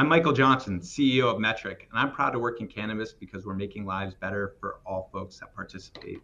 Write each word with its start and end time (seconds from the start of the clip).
I'm 0.00 0.08
Michael 0.08 0.32
Johnson, 0.32 0.80
CEO 0.80 1.24
of 1.24 1.36
Metrc, 1.36 1.80
and 1.90 1.92
I'm 1.92 2.10
proud 2.10 2.30
to 2.30 2.38
work 2.38 2.62
in 2.62 2.68
cannabis 2.68 3.12
because 3.12 3.44
we're 3.44 3.52
making 3.52 3.84
lives 3.84 4.14
better 4.14 4.54
for 4.58 4.80
all 4.86 5.10
folks 5.12 5.38
that 5.40 5.54
participate. 5.54 6.22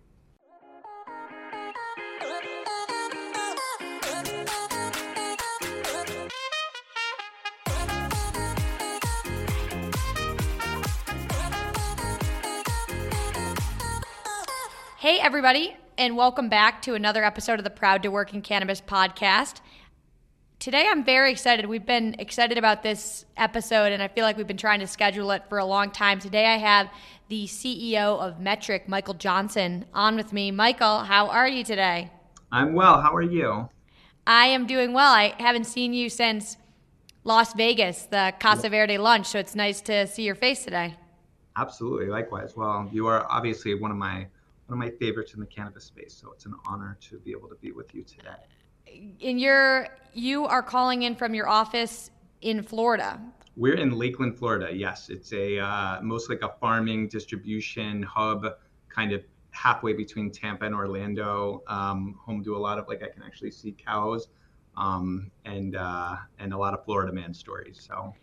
Hey, 14.96 15.20
everybody, 15.20 15.76
and 15.98 16.16
welcome 16.16 16.48
back 16.48 16.80
to 16.80 16.94
another 16.94 17.22
episode 17.22 17.58
of 17.58 17.64
the 17.64 17.70
Proud 17.70 18.02
to 18.04 18.08
Work 18.10 18.32
in 18.32 18.40
Cannabis 18.40 18.80
podcast. 18.80 19.60
Today, 20.66 20.88
I'm 20.90 21.04
very 21.04 21.30
excited. 21.30 21.64
We've 21.66 21.86
been 21.86 22.16
excited 22.18 22.58
about 22.58 22.82
this 22.82 23.24
episode, 23.36 23.92
and 23.92 24.02
I 24.02 24.08
feel 24.08 24.24
like 24.24 24.36
we've 24.36 24.48
been 24.48 24.56
trying 24.56 24.80
to 24.80 24.88
schedule 24.88 25.30
it 25.30 25.44
for 25.48 25.58
a 25.58 25.64
long 25.64 25.92
time. 25.92 26.18
Today, 26.18 26.44
I 26.44 26.56
have 26.56 26.90
the 27.28 27.46
CEO 27.46 28.18
of 28.18 28.40
Metrc, 28.40 28.88
Michael 28.88 29.14
Johnson, 29.14 29.84
on 29.94 30.16
with 30.16 30.32
me. 30.32 30.50
Michael, 30.50 31.04
how 31.04 31.28
are 31.28 31.46
you 31.46 31.62
today? 31.62 32.10
I'm 32.50 32.74
well. 32.74 33.00
How 33.00 33.14
are 33.14 33.22
you? 33.22 33.68
I 34.26 34.46
am 34.46 34.66
doing 34.66 34.92
well. 34.92 35.12
I 35.12 35.36
haven't 35.38 35.66
seen 35.66 35.94
you 35.94 36.10
since 36.10 36.56
Las 37.22 37.54
Vegas, 37.54 38.02
the 38.06 38.34
Casa 38.40 38.68
Verde 38.68 38.98
lunch, 38.98 39.28
so 39.28 39.38
it's 39.38 39.54
nice 39.54 39.80
to 39.82 40.08
see 40.08 40.24
your 40.24 40.34
face 40.34 40.64
today. 40.64 40.96
Absolutely. 41.56 42.06
Likewise. 42.06 42.56
Well, 42.56 42.90
you 42.90 43.06
are 43.06 43.24
obviously 43.30 43.76
one 43.76 43.92
of 43.92 43.96
my 43.96 44.26
one 44.66 44.82
of 44.82 44.84
my 44.84 44.90
favorites 44.98 45.32
in 45.32 45.38
the 45.38 45.46
cannabis 45.46 45.84
space. 45.84 46.12
So 46.20 46.32
it's 46.32 46.44
an 46.44 46.54
honor 46.66 46.98
to 47.02 47.20
be 47.20 47.30
able 47.30 47.48
to 47.50 47.54
be 47.54 47.70
with 47.70 47.94
you 47.94 48.02
today. 48.02 48.34
In 48.86 49.38
your, 49.38 49.88
you 50.12 50.46
are 50.46 50.62
calling 50.62 51.02
in 51.02 51.14
from 51.14 51.34
your 51.34 51.48
office 51.48 52.10
in 52.42 52.62
Florida. 52.62 53.20
We're 53.56 53.74
in 53.76 53.92
Lakeland, 53.92 54.38
Florida. 54.38 54.74
Yes, 54.74 55.08
it's 55.08 55.32
a 55.32 55.58
uh, 55.58 56.00
most 56.02 56.28
like 56.28 56.42
a 56.42 56.50
farming 56.60 57.08
distribution 57.08 58.02
hub, 58.02 58.46
kind 58.88 59.12
of 59.12 59.24
halfway 59.50 59.94
between 59.94 60.30
Tampa 60.30 60.66
and 60.66 60.74
Orlando. 60.74 61.62
Um, 61.66 62.18
home 62.22 62.44
to 62.44 62.54
a 62.54 62.58
lot 62.58 62.78
of 62.78 62.86
like 62.86 63.02
I 63.02 63.08
can 63.08 63.22
actually 63.22 63.50
see 63.50 63.72
cows, 63.72 64.28
um, 64.76 65.30
and 65.46 65.74
uh, 65.74 66.16
and 66.38 66.52
a 66.52 66.58
lot 66.58 66.74
of 66.74 66.84
Florida 66.84 67.12
man 67.12 67.32
stories. 67.32 67.82
So, 67.86 68.14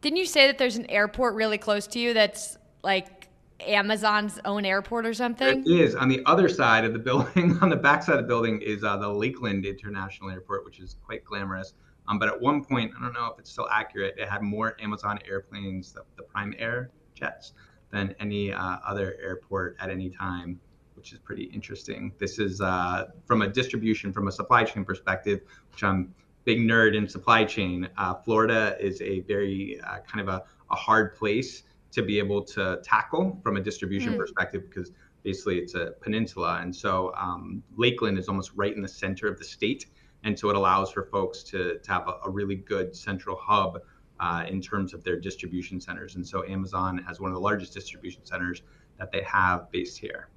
didn't 0.00 0.16
you 0.16 0.26
say 0.26 0.46
that 0.46 0.56
there's 0.56 0.76
an 0.76 0.90
airport 0.90 1.34
really 1.34 1.58
close 1.58 1.86
to 1.88 1.98
you 1.98 2.14
that's 2.14 2.56
like 2.82 3.21
Amazon's 3.66 4.38
own 4.44 4.64
airport 4.64 5.06
or 5.06 5.14
something? 5.14 5.60
It 5.60 5.66
is. 5.66 5.94
On 5.94 6.08
the 6.08 6.22
other 6.26 6.48
side 6.48 6.84
of 6.84 6.92
the 6.92 6.98
building, 6.98 7.58
on 7.62 7.68
the 7.68 7.76
back 7.76 8.02
side 8.02 8.16
of 8.16 8.22
the 8.22 8.28
building, 8.28 8.60
is 8.60 8.84
uh, 8.84 8.96
the 8.96 9.08
Lakeland 9.08 9.64
International 9.64 10.30
Airport, 10.30 10.64
which 10.64 10.80
is 10.80 10.96
quite 11.04 11.24
glamorous. 11.24 11.74
Um, 12.08 12.18
but 12.18 12.28
at 12.28 12.40
one 12.40 12.64
point, 12.64 12.92
I 12.96 13.02
don't 13.02 13.12
know 13.12 13.26
if 13.32 13.38
it's 13.38 13.50
still 13.50 13.68
accurate, 13.70 14.14
it 14.18 14.28
had 14.28 14.42
more 14.42 14.76
Amazon 14.80 15.18
airplanes, 15.26 15.92
the, 15.92 16.02
the 16.16 16.22
Prime 16.22 16.54
Air 16.58 16.90
jets, 17.14 17.52
than 17.90 18.14
any 18.18 18.52
uh, 18.52 18.78
other 18.86 19.16
airport 19.22 19.76
at 19.80 19.90
any 19.90 20.10
time, 20.10 20.60
which 20.94 21.12
is 21.12 21.18
pretty 21.18 21.44
interesting. 21.44 22.12
This 22.18 22.38
is 22.38 22.60
uh, 22.60 23.08
from 23.24 23.42
a 23.42 23.48
distribution, 23.48 24.12
from 24.12 24.28
a 24.28 24.32
supply 24.32 24.64
chain 24.64 24.84
perspective, 24.84 25.42
which 25.70 25.84
I'm 25.84 26.14
big 26.44 26.58
nerd 26.58 26.96
in 26.96 27.08
supply 27.08 27.44
chain. 27.44 27.88
Uh, 27.96 28.14
Florida 28.14 28.76
is 28.80 29.00
a 29.00 29.20
very 29.20 29.80
uh, 29.80 29.98
kind 30.00 30.26
of 30.26 30.28
a, 30.28 30.44
a 30.70 30.76
hard 30.76 31.14
place 31.14 31.62
to 31.92 32.02
be 32.02 32.18
able 32.18 32.42
to 32.42 32.80
tackle 32.82 33.38
from 33.42 33.56
a 33.56 33.60
distribution 33.60 34.14
mm. 34.14 34.18
perspective 34.18 34.62
because 34.68 34.92
basically 35.22 35.58
it's 35.58 35.74
a 35.74 35.92
peninsula. 36.00 36.58
And 36.60 36.74
so 36.74 37.12
um, 37.16 37.62
Lakeland 37.76 38.18
is 38.18 38.28
almost 38.28 38.52
right 38.54 38.74
in 38.74 38.82
the 38.82 38.88
center 38.88 39.28
of 39.28 39.38
the 39.38 39.44
state. 39.44 39.86
And 40.24 40.38
so 40.38 40.50
it 40.50 40.56
allows 40.56 40.90
for 40.90 41.04
folks 41.04 41.42
to, 41.44 41.78
to 41.78 41.92
have 41.92 42.08
a, 42.08 42.14
a 42.24 42.30
really 42.30 42.56
good 42.56 42.94
central 42.94 43.36
hub 43.36 43.80
uh, 44.20 44.44
in 44.48 44.60
terms 44.60 44.94
of 44.94 45.02
their 45.04 45.18
distribution 45.18 45.80
centers. 45.80 46.14
And 46.14 46.26
so 46.26 46.44
Amazon 46.46 46.98
has 47.06 47.20
one 47.20 47.30
of 47.30 47.34
the 47.34 47.40
largest 47.40 47.74
distribution 47.74 48.24
centers 48.24 48.62
that 48.98 49.10
they 49.10 49.22
have 49.22 49.70
based 49.70 49.98
here. 49.98 50.28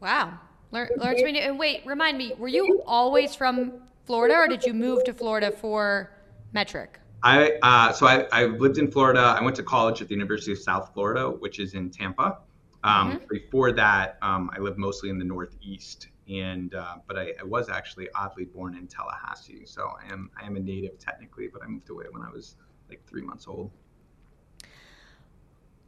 Wow. 0.00 0.38
Learn, 0.70 0.88
learn 0.96 1.16
to 1.16 1.24
me. 1.24 1.40
And 1.40 1.58
wait, 1.58 1.82
remind 1.84 2.16
me, 2.16 2.32
were 2.38 2.48
you 2.48 2.82
always 2.86 3.34
from 3.34 3.82
Florida 4.04 4.36
or 4.36 4.48
did 4.48 4.64
you 4.64 4.72
move 4.72 5.04
to 5.04 5.12
Florida 5.12 5.50
for 5.50 6.12
Metrc? 6.54 6.88
I 7.22 7.52
uh, 7.62 7.92
so 7.92 8.06
I, 8.06 8.26
I 8.32 8.44
lived 8.46 8.78
in 8.78 8.90
Florida. 8.90 9.36
I 9.38 9.42
went 9.42 9.56
to 9.56 9.62
college 9.62 10.02
at 10.02 10.08
the 10.08 10.14
University 10.14 10.52
of 10.52 10.58
South 10.58 10.90
Florida, 10.92 11.30
which 11.30 11.60
is 11.60 11.74
in 11.74 11.90
Tampa. 11.90 12.38
Um, 12.84 13.12
mm-hmm. 13.12 13.24
Before 13.30 13.70
that, 13.72 14.18
um, 14.22 14.50
I 14.56 14.58
lived 14.58 14.78
mostly 14.78 15.08
in 15.08 15.18
the 15.18 15.24
Northeast, 15.24 16.08
and 16.28 16.74
uh, 16.74 16.96
but 17.06 17.16
I, 17.16 17.32
I, 17.40 17.44
was 17.44 17.68
actually 17.68 18.08
oddly 18.16 18.44
born 18.44 18.76
in 18.76 18.88
Tallahassee. 18.88 19.64
So 19.66 19.92
I 20.02 20.12
am 20.12 20.30
I 20.40 20.46
am 20.46 20.56
a 20.56 20.60
native 20.60 20.98
technically, 20.98 21.46
but 21.46 21.62
I 21.62 21.66
moved 21.66 21.90
away 21.90 22.06
when 22.10 22.22
I 22.22 22.30
was 22.30 22.56
like 22.88 23.06
three 23.06 23.22
months 23.22 23.46
old. 23.46 23.70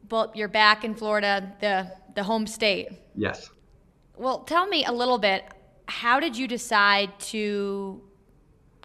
Well, 0.09 0.31
you're 0.35 0.49
back 0.49 0.85
in 0.85 0.95
Florida, 0.95 1.53
the 1.61 1.91
the 2.15 2.23
home 2.23 2.47
state. 2.47 2.91
Yes. 3.17 3.51
Well, 4.17 4.41
tell 4.41 4.67
me 4.67 4.85
a 4.85 4.93
little 4.93 5.19
bit. 5.19 5.45
How 5.87 6.21
did 6.21 6.37
you 6.37 6.47
decide 6.47 7.19
to 7.19 8.01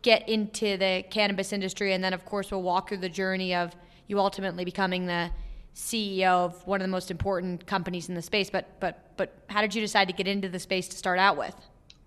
get 0.01 0.27
into 0.27 0.77
the 0.77 1.03
cannabis 1.09 1.53
industry, 1.53 1.93
and 1.93 2.03
then 2.03 2.13
of 2.13 2.25
course 2.25 2.51
we'll 2.51 2.61
walk 2.61 2.89
through 2.89 2.97
the 2.97 3.09
journey 3.09 3.53
of 3.53 3.75
you 4.07 4.19
ultimately 4.19 4.65
becoming 4.65 5.05
the 5.05 5.29
CEO 5.75 6.45
of 6.45 6.67
one 6.67 6.81
of 6.81 6.83
the 6.83 6.91
most 6.91 7.11
important 7.11 7.65
companies 7.65 8.09
in 8.09 8.15
the 8.15 8.21
space. 8.21 8.49
But 8.49 8.79
but 8.79 9.15
but 9.17 9.33
how 9.49 9.61
did 9.61 9.73
you 9.75 9.81
decide 9.81 10.07
to 10.07 10.13
get 10.13 10.27
into 10.27 10.49
the 10.49 10.59
space 10.59 10.87
to 10.89 10.97
start 10.97 11.19
out 11.19 11.37
with? 11.37 11.55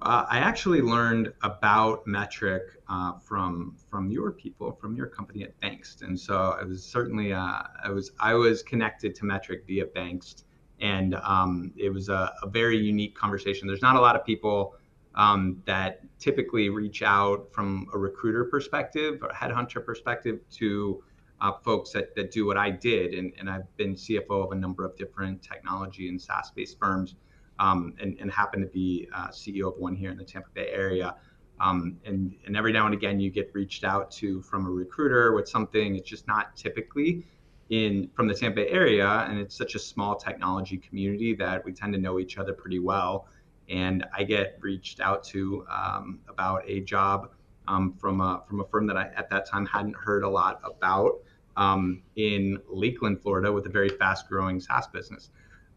Uh, 0.02 0.26
I 0.28 0.38
actually 0.38 0.80
learned 0.80 1.32
about 1.42 2.04
Metrc 2.06 2.60
uh, 2.88 3.12
from 3.18 3.76
from 3.88 4.10
your 4.10 4.32
people, 4.32 4.72
from 4.72 4.96
your 4.96 5.06
company 5.06 5.44
at 5.44 5.58
Vangst, 5.60 6.02
and 6.02 6.18
so 6.18 6.56
I 6.60 6.64
was 6.64 6.84
certainly 6.84 7.32
uh, 7.32 7.62
I 7.84 7.90
was 7.90 8.10
I 8.18 8.34
was 8.34 8.64
connected 8.64 9.14
to 9.16 9.22
Metrc 9.22 9.64
via 9.64 9.86
Vangst, 9.86 10.42
and 10.80 11.14
um, 11.22 11.72
it 11.76 11.90
was 11.90 12.08
a, 12.08 12.32
a, 12.42 12.48
very 12.48 12.76
unique 12.76 13.14
conversation. 13.14 13.68
There's 13.68 13.82
not 13.82 13.94
a 13.94 14.00
lot 14.00 14.16
of 14.16 14.26
people 14.26 14.74
um, 15.14 15.62
that 15.66 16.00
typically 16.18 16.68
reach 16.68 17.02
out 17.02 17.48
from 17.52 17.86
a 17.92 17.98
recruiter 17.98 18.44
perspective 18.44 19.22
or 19.22 19.28
headhunter 19.30 19.84
perspective 19.84 20.40
to 20.50 21.02
uh, 21.40 21.52
folks 21.64 21.90
that, 21.90 22.14
that 22.14 22.30
do 22.30 22.46
what 22.46 22.56
I 22.56 22.70
did. 22.70 23.14
And, 23.14 23.32
and 23.38 23.50
I've 23.50 23.76
been 23.76 23.94
CFO 23.94 24.44
of 24.44 24.52
a 24.52 24.54
number 24.54 24.84
of 24.84 24.96
different 24.96 25.42
technology 25.42 26.08
and 26.08 26.20
SaaS 26.20 26.50
based 26.54 26.78
firms 26.78 27.16
um, 27.58 27.94
and, 28.00 28.16
and 28.20 28.30
happen 28.30 28.60
to 28.60 28.66
be 28.66 29.08
uh, 29.14 29.28
CEO 29.28 29.72
of 29.72 29.78
one 29.78 29.94
here 29.94 30.10
in 30.10 30.16
the 30.16 30.24
Tampa 30.24 30.48
Bay 30.54 30.68
area. 30.72 31.16
Um, 31.60 31.98
and, 32.04 32.34
and 32.46 32.56
every 32.56 32.72
now 32.72 32.86
and 32.86 32.94
again, 32.94 33.20
you 33.20 33.30
get 33.30 33.50
reached 33.54 33.84
out 33.84 34.10
to 34.12 34.40
from 34.42 34.66
a 34.66 34.70
recruiter 34.70 35.32
with 35.32 35.48
something. 35.48 35.96
It's 35.96 36.08
just 36.08 36.26
not 36.26 36.56
typically 36.56 37.24
in 37.70 38.08
from 38.14 38.26
the 38.26 38.34
Tampa 38.34 38.68
area, 38.70 39.08
and 39.28 39.38
it's 39.38 39.56
such 39.56 39.74
a 39.74 39.78
small 39.78 40.16
technology 40.16 40.76
community 40.76 41.34
that 41.34 41.64
we 41.64 41.72
tend 41.72 41.92
to 41.92 42.00
know 42.00 42.18
each 42.18 42.36
other 42.36 42.52
pretty 42.52 42.78
well 42.78 43.26
and 43.72 44.04
I 44.16 44.22
get 44.22 44.58
reached 44.60 45.00
out 45.00 45.24
to 45.24 45.66
um, 45.70 46.20
about 46.28 46.62
a 46.66 46.80
job 46.80 47.30
um, 47.66 47.94
from 47.98 48.20
a 48.20 48.42
from 48.46 48.60
a 48.60 48.64
firm 48.64 48.86
that 48.86 48.96
I 48.96 49.10
at 49.16 49.30
that 49.30 49.48
time 49.48 49.66
hadn't 49.66 49.96
heard 49.96 50.24
a 50.24 50.28
lot 50.28 50.60
about 50.62 51.20
um, 51.56 52.02
in 52.16 52.58
Lakeland, 52.68 53.22
Florida, 53.22 53.50
with 53.50 53.66
a 53.66 53.70
very 53.70 53.88
fast 53.88 54.28
growing 54.28 54.60
SaaS 54.60 54.86
business. 54.86 55.30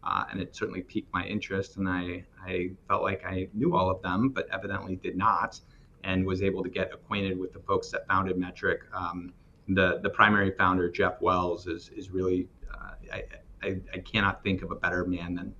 Uh, 0.04 0.24
and 0.30 0.40
it 0.40 0.54
certainly 0.54 0.82
piqued 0.82 1.12
my 1.12 1.24
interest, 1.24 1.78
and 1.78 1.88
I, 1.88 2.24
I 2.46 2.70
felt 2.86 3.02
like 3.02 3.24
I 3.26 3.48
knew 3.54 3.74
all 3.74 3.90
of 3.90 4.00
them, 4.02 4.28
but 4.28 4.46
evidently 4.52 4.94
did 4.94 5.16
not, 5.16 5.60
and 6.04 6.24
was 6.24 6.42
able 6.42 6.62
to 6.62 6.68
get 6.68 6.94
acquainted 6.94 7.36
with 7.36 7.52
the 7.52 7.58
folks 7.58 7.90
that 7.90 8.06
founded 8.06 8.36
Metrc. 8.36 8.78
Um, 8.92 9.32
the 9.68 9.98
the 10.02 10.10
primary 10.10 10.52
founder, 10.52 10.88
Jeff 10.90 11.20
Wells, 11.20 11.66
is 11.66 11.90
is 11.96 12.10
really 12.10 12.46
uh, 12.72 12.92
I, 13.12 13.24
I, 13.62 13.80
I 13.94 13.98
cannot 13.98 14.44
think 14.44 14.62
of 14.62 14.70
a 14.70 14.76
better 14.76 15.04
man 15.04 15.34
than 15.34 15.54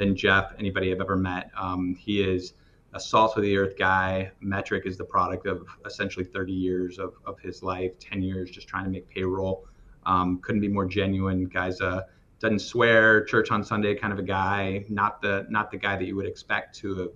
than 0.00 0.16
Jeff, 0.16 0.54
anybody 0.58 0.90
I've 0.90 1.00
ever 1.00 1.16
met. 1.16 1.50
Um, 1.54 1.94
he 1.94 2.22
is 2.22 2.54
a 2.94 2.98
salt 2.98 3.36
of 3.36 3.42
the 3.42 3.54
earth 3.58 3.74
guy. 3.78 4.32
Metrc 4.42 4.86
is 4.86 4.96
the 4.96 5.04
product 5.04 5.46
of 5.46 5.68
essentially 5.84 6.24
30 6.24 6.52
years 6.52 6.98
of, 6.98 7.12
of 7.26 7.38
his 7.38 7.62
life, 7.62 7.92
10 7.98 8.22
years 8.22 8.50
just 8.50 8.66
trying 8.66 8.84
to 8.84 8.90
make 8.90 9.08
payroll. 9.10 9.66
Um, 10.06 10.40
couldn't 10.40 10.62
be 10.62 10.68
more 10.68 10.86
genuine. 10.86 11.44
Guys, 11.44 11.82
uh, 11.82 12.04
doesn't 12.40 12.60
swear, 12.60 13.24
church 13.24 13.50
on 13.50 13.62
Sunday 13.62 13.94
kind 13.94 14.10
of 14.10 14.18
a 14.18 14.22
guy. 14.22 14.86
Not 14.88 15.20
the 15.20 15.46
not 15.50 15.70
the 15.70 15.76
guy 15.76 15.96
that 15.96 16.06
you 16.06 16.16
would 16.16 16.26
expect 16.26 16.74
to 16.78 16.94
have 16.96 17.12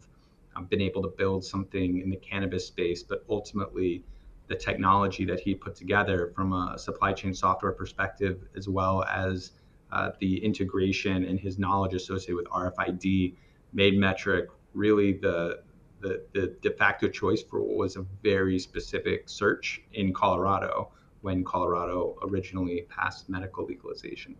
um, 0.54 0.66
been 0.66 0.82
able 0.82 1.00
to 1.02 1.08
build 1.08 1.42
something 1.42 2.00
in 2.02 2.10
the 2.10 2.16
cannabis 2.16 2.66
space, 2.66 3.02
but 3.02 3.24
ultimately 3.30 4.04
the 4.48 4.54
technology 4.54 5.24
that 5.24 5.40
he 5.40 5.54
put 5.54 5.74
together 5.74 6.30
from 6.36 6.52
a 6.52 6.78
supply 6.78 7.14
chain 7.14 7.32
software 7.32 7.72
perspective, 7.72 8.42
as 8.54 8.68
well 8.68 9.04
as 9.04 9.52
uh, 9.94 10.10
the 10.18 10.44
integration 10.44 11.24
and 11.24 11.38
his 11.38 11.58
knowledge 11.58 11.94
associated 11.94 12.34
with 12.34 12.46
RFID 12.46 13.34
made 13.72 13.94
Metrc 13.94 14.48
really 14.74 15.12
the, 15.12 15.60
the, 16.00 16.22
the 16.32 16.56
de 16.60 16.70
facto 16.70 17.08
choice 17.08 17.42
for 17.42 17.60
what 17.60 17.76
was 17.76 17.96
a 17.96 18.04
very 18.22 18.58
specific 18.58 19.28
search 19.28 19.82
in 19.92 20.12
Colorado 20.12 20.90
when 21.22 21.44
Colorado 21.44 22.18
originally 22.22 22.86
passed 22.88 23.28
medical 23.28 23.64
legalization. 23.64 24.34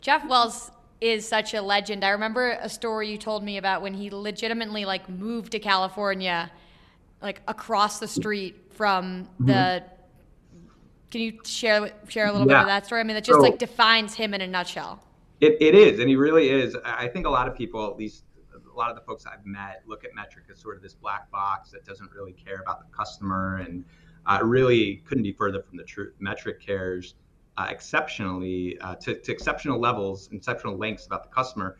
Jeff 0.00 0.26
Wells 0.28 0.70
is 1.00 1.26
such 1.26 1.52
a 1.52 1.60
legend. 1.60 2.04
I 2.04 2.10
remember 2.10 2.56
a 2.60 2.68
story 2.68 3.10
you 3.10 3.18
told 3.18 3.42
me 3.42 3.58
about 3.58 3.82
when 3.82 3.92
he 3.92 4.08
legitimately 4.08 4.84
like 4.84 5.08
moved 5.08 5.52
to 5.52 5.58
California, 5.58 6.50
like 7.20 7.42
across 7.48 7.98
the 7.98 8.08
street 8.08 8.56
from 8.70 9.24
mm-hmm. 9.24 9.46
Can 11.10 11.20
you 11.20 11.38
share 11.44 11.90
share 12.08 12.26
a 12.26 12.32
little 12.32 12.46
yeah. 12.46 12.58
bit 12.58 12.62
of 12.62 12.66
that 12.68 12.86
story? 12.86 13.00
I 13.00 13.04
mean, 13.04 13.14
that 13.14 13.24
just 13.24 13.38
so, 13.38 13.42
like 13.42 13.58
defines 13.58 14.14
him 14.14 14.32
in 14.34 14.40
a 14.40 14.46
nutshell. 14.46 15.02
It, 15.40 15.56
it 15.60 15.74
is, 15.74 15.98
and 15.98 16.08
he 16.08 16.16
really 16.16 16.50
is. 16.50 16.76
I 16.84 17.08
think 17.08 17.26
a 17.26 17.30
lot 17.30 17.48
of 17.48 17.56
people, 17.56 17.86
at 17.86 17.96
least 17.96 18.24
a 18.54 18.78
lot 18.78 18.90
of 18.90 18.96
the 18.96 19.02
folks 19.02 19.24
I've 19.26 19.44
met, 19.44 19.82
look 19.86 20.04
at 20.04 20.10
Metrc 20.12 20.50
as 20.52 20.60
sort 20.60 20.76
of 20.76 20.82
this 20.82 20.94
black 20.94 21.30
box 21.30 21.70
that 21.70 21.84
doesn't 21.84 22.10
really 22.12 22.32
care 22.32 22.60
about 22.60 22.80
the 22.80 22.96
customer, 22.96 23.58
and 23.58 23.84
uh, 24.26 24.38
really 24.42 25.02
couldn't 25.06 25.24
be 25.24 25.32
further 25.32 25.62
from 25.62 25.76
the 25.76 25.84
truth. 25.84 26.14
Metrc 26.22 26.60
cares 26.60 27.14
uh, 27.56 27.66
exceptionally 27.68 28.78
uh, 28.80 28.94
to, 28.96 29.14
to 29.14 29.32
exceptional 29.32 29.80
levels, 29.80 30.28
exceptional 30.32 30.76
lengths 30.76 31.06
about 31.06 31.24
the 31.24 31.30
customer. 31.30 31.78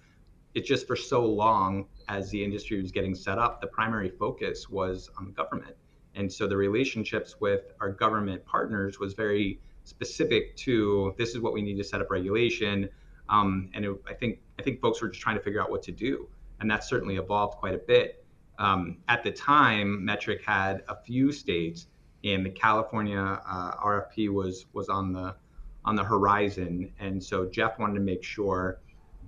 It's 0.54 0.66
just 0.66 0.86
for 0.86 0.96
so 0.96 1.24
long 1.24 1.86
as 2.08 2.28
the 2.30 2.42
industry 2.42 2.80
was 2.82 2.90
getting 2.90 3.14
set 3.14 3.38
up, 3.38 3.60
the 3.60 3.68
primary 3.68 4.08
focus 4.08 4.68
was 4.68 5.08
on 5.16 5.26
the 5.26 5.32
government 5.32 5.76
and 6.14 6.32
so 6.32 6.46
the 6.46 6.56
relationships 6.56 7.36
with 7.40 7.72
our 7.80 7.90
government 7.90 8.44
partners 8.44 8.98
was 8.98 9.14
very 9.14 9.60
specific 9.84 10.56
to 10.56 11.14
this 11.18 11.30
is 11.30 11.40
what 11.40 11.52
we 11.52 11.62
need 11.62 11.76
to 11.76 11.84
set 11.84 12.00
up 12.00 12.10
regulation. 12.10 12.88
Um, 13.28 13.70
and 13.74 13.84
it, 13.84 14.02
I 14.08 14.14
think 14.14 14.40
I 14.58 14.62
think 14.62 14.80
folks 14.80 15.00
were 15.00 15.08
just 15.08 15.20
trying 15.20 15.36
to 15.36 15.42
figure 15.42 15.60
out 15.62 15.70
what 15.70 15.82
to 15.84 15.92
do, 15.92 16.28
and 16.60 16.70
that's 16.70 16.88
certainly 16.88 17.16
evolved 17.16 17.58
quite 17.58 17.74
a 17.74 17.78
bit. 17.78 18.24
Um, 18.58 18.98
at 19.08 19.22
the 19.22 19.30
time, 19.30 20.04
Metrc 20.06 20.42
had 20.44 20.82
a 20.88 20.96
few 20.96 21.32
states, 21.32 21.86
and 22.24 22.44
the 22.44 22.50
California 22.50 23.40
uh, 23.46 23.72
RFP 23.76 24.30
was 24.30 24.66
was 24.72 24.88
on 24.88 25.12
the 25.12 25.36
on 25.84 25.94
the 25.96 26.04
horizon, 26.04 26.92
and 26.98 27.22
so 27.22 27.46
Jeff 27.46 27.78
wanted 27.78 27.94
to 27.94 28.00
make 28.00 28.22
sure 28.22 28.80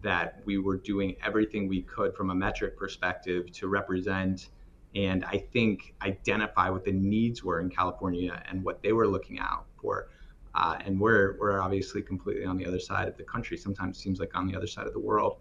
that 0.02 0.42
we 0.44 0.58
were 0.58 0.76
doing 0.76 1.14
everything 1.24 1.68
we 1.68 1.82
could 1.82 2.14
from 2.14 2.30
a 2.30 2.34
Metrc 2.34 2.76
perspective 2.76 3.50
to 3.52 3.68
represent 3.68 4.48
and 4.94 5.24
I 5.24 5.38
think 5.38 5.94
identify 6.02 6.68
what 6.68 6.84
the 6.84 6.92
needs 6.92 7.42
were 7.42 7.60
in 7.60 7.70
California 7.70 8.42
and 8.50 8.62
what 8.62 8.82
they 8.82 8.92
were 8.92 9.08
looking 9.08 9.38
out 9.38 9.66
for. 9.80 10.08
Uh, 10.54 10.78
and 10.84 11.00
we're 11.00 11.36
we're 11.38 11.60
obviously 11.60 12.02
completely 12.02 12.44
on 12.44 12.58
the 12.58 12.66
other 12.66 12.78
side 12.78 13.08
of 13.08 13.16
the 13.16 13.22
country. 13.22 13.56
Sometimes 13.56 13.98
seems 13.98 14.20
like 14.20 14.36
on 14.36 14.46
the 14.46 14.54
other 14.54 14.66
side 14.66 14.86
of 14.86 14.92
the 14.92 15.00
world. 15.00 15.38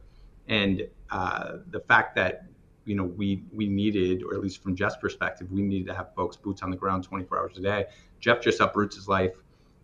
And 0.47 0.87
uh, 1.09 1.57
the 1.69 1.81
fact 1.81 2.15
that 2.15 2.45
you 2.85 2.95
know 2.95 3.03
we 3.03 3.43
we 3.51 3.67
needed, 3.67 4.23
or 4.23 4.33
at 4.33 4.41
least 4.41 4.63
from 4.63 4.75
Jeff's 4.75 4.95
perspective, 4.95 5.51
we 5.51 5.61
needed 5.61 5.87
to 5.87 5.93
have 5.93 6.15
folks 6.15 6.37
boots 6.37 6.63
on 6.63 6.71
the 6.71 6.77
ground 6.77 7.03
24 7.03 7.39
hours 7.39 7.57
a 7.57 7.61
day. 7.61 7.85
Jeff 8.19 8.41
just 8.41 8.61
uproots 8.61 8.95
his 8.95 9.07
life. 9.07 9.33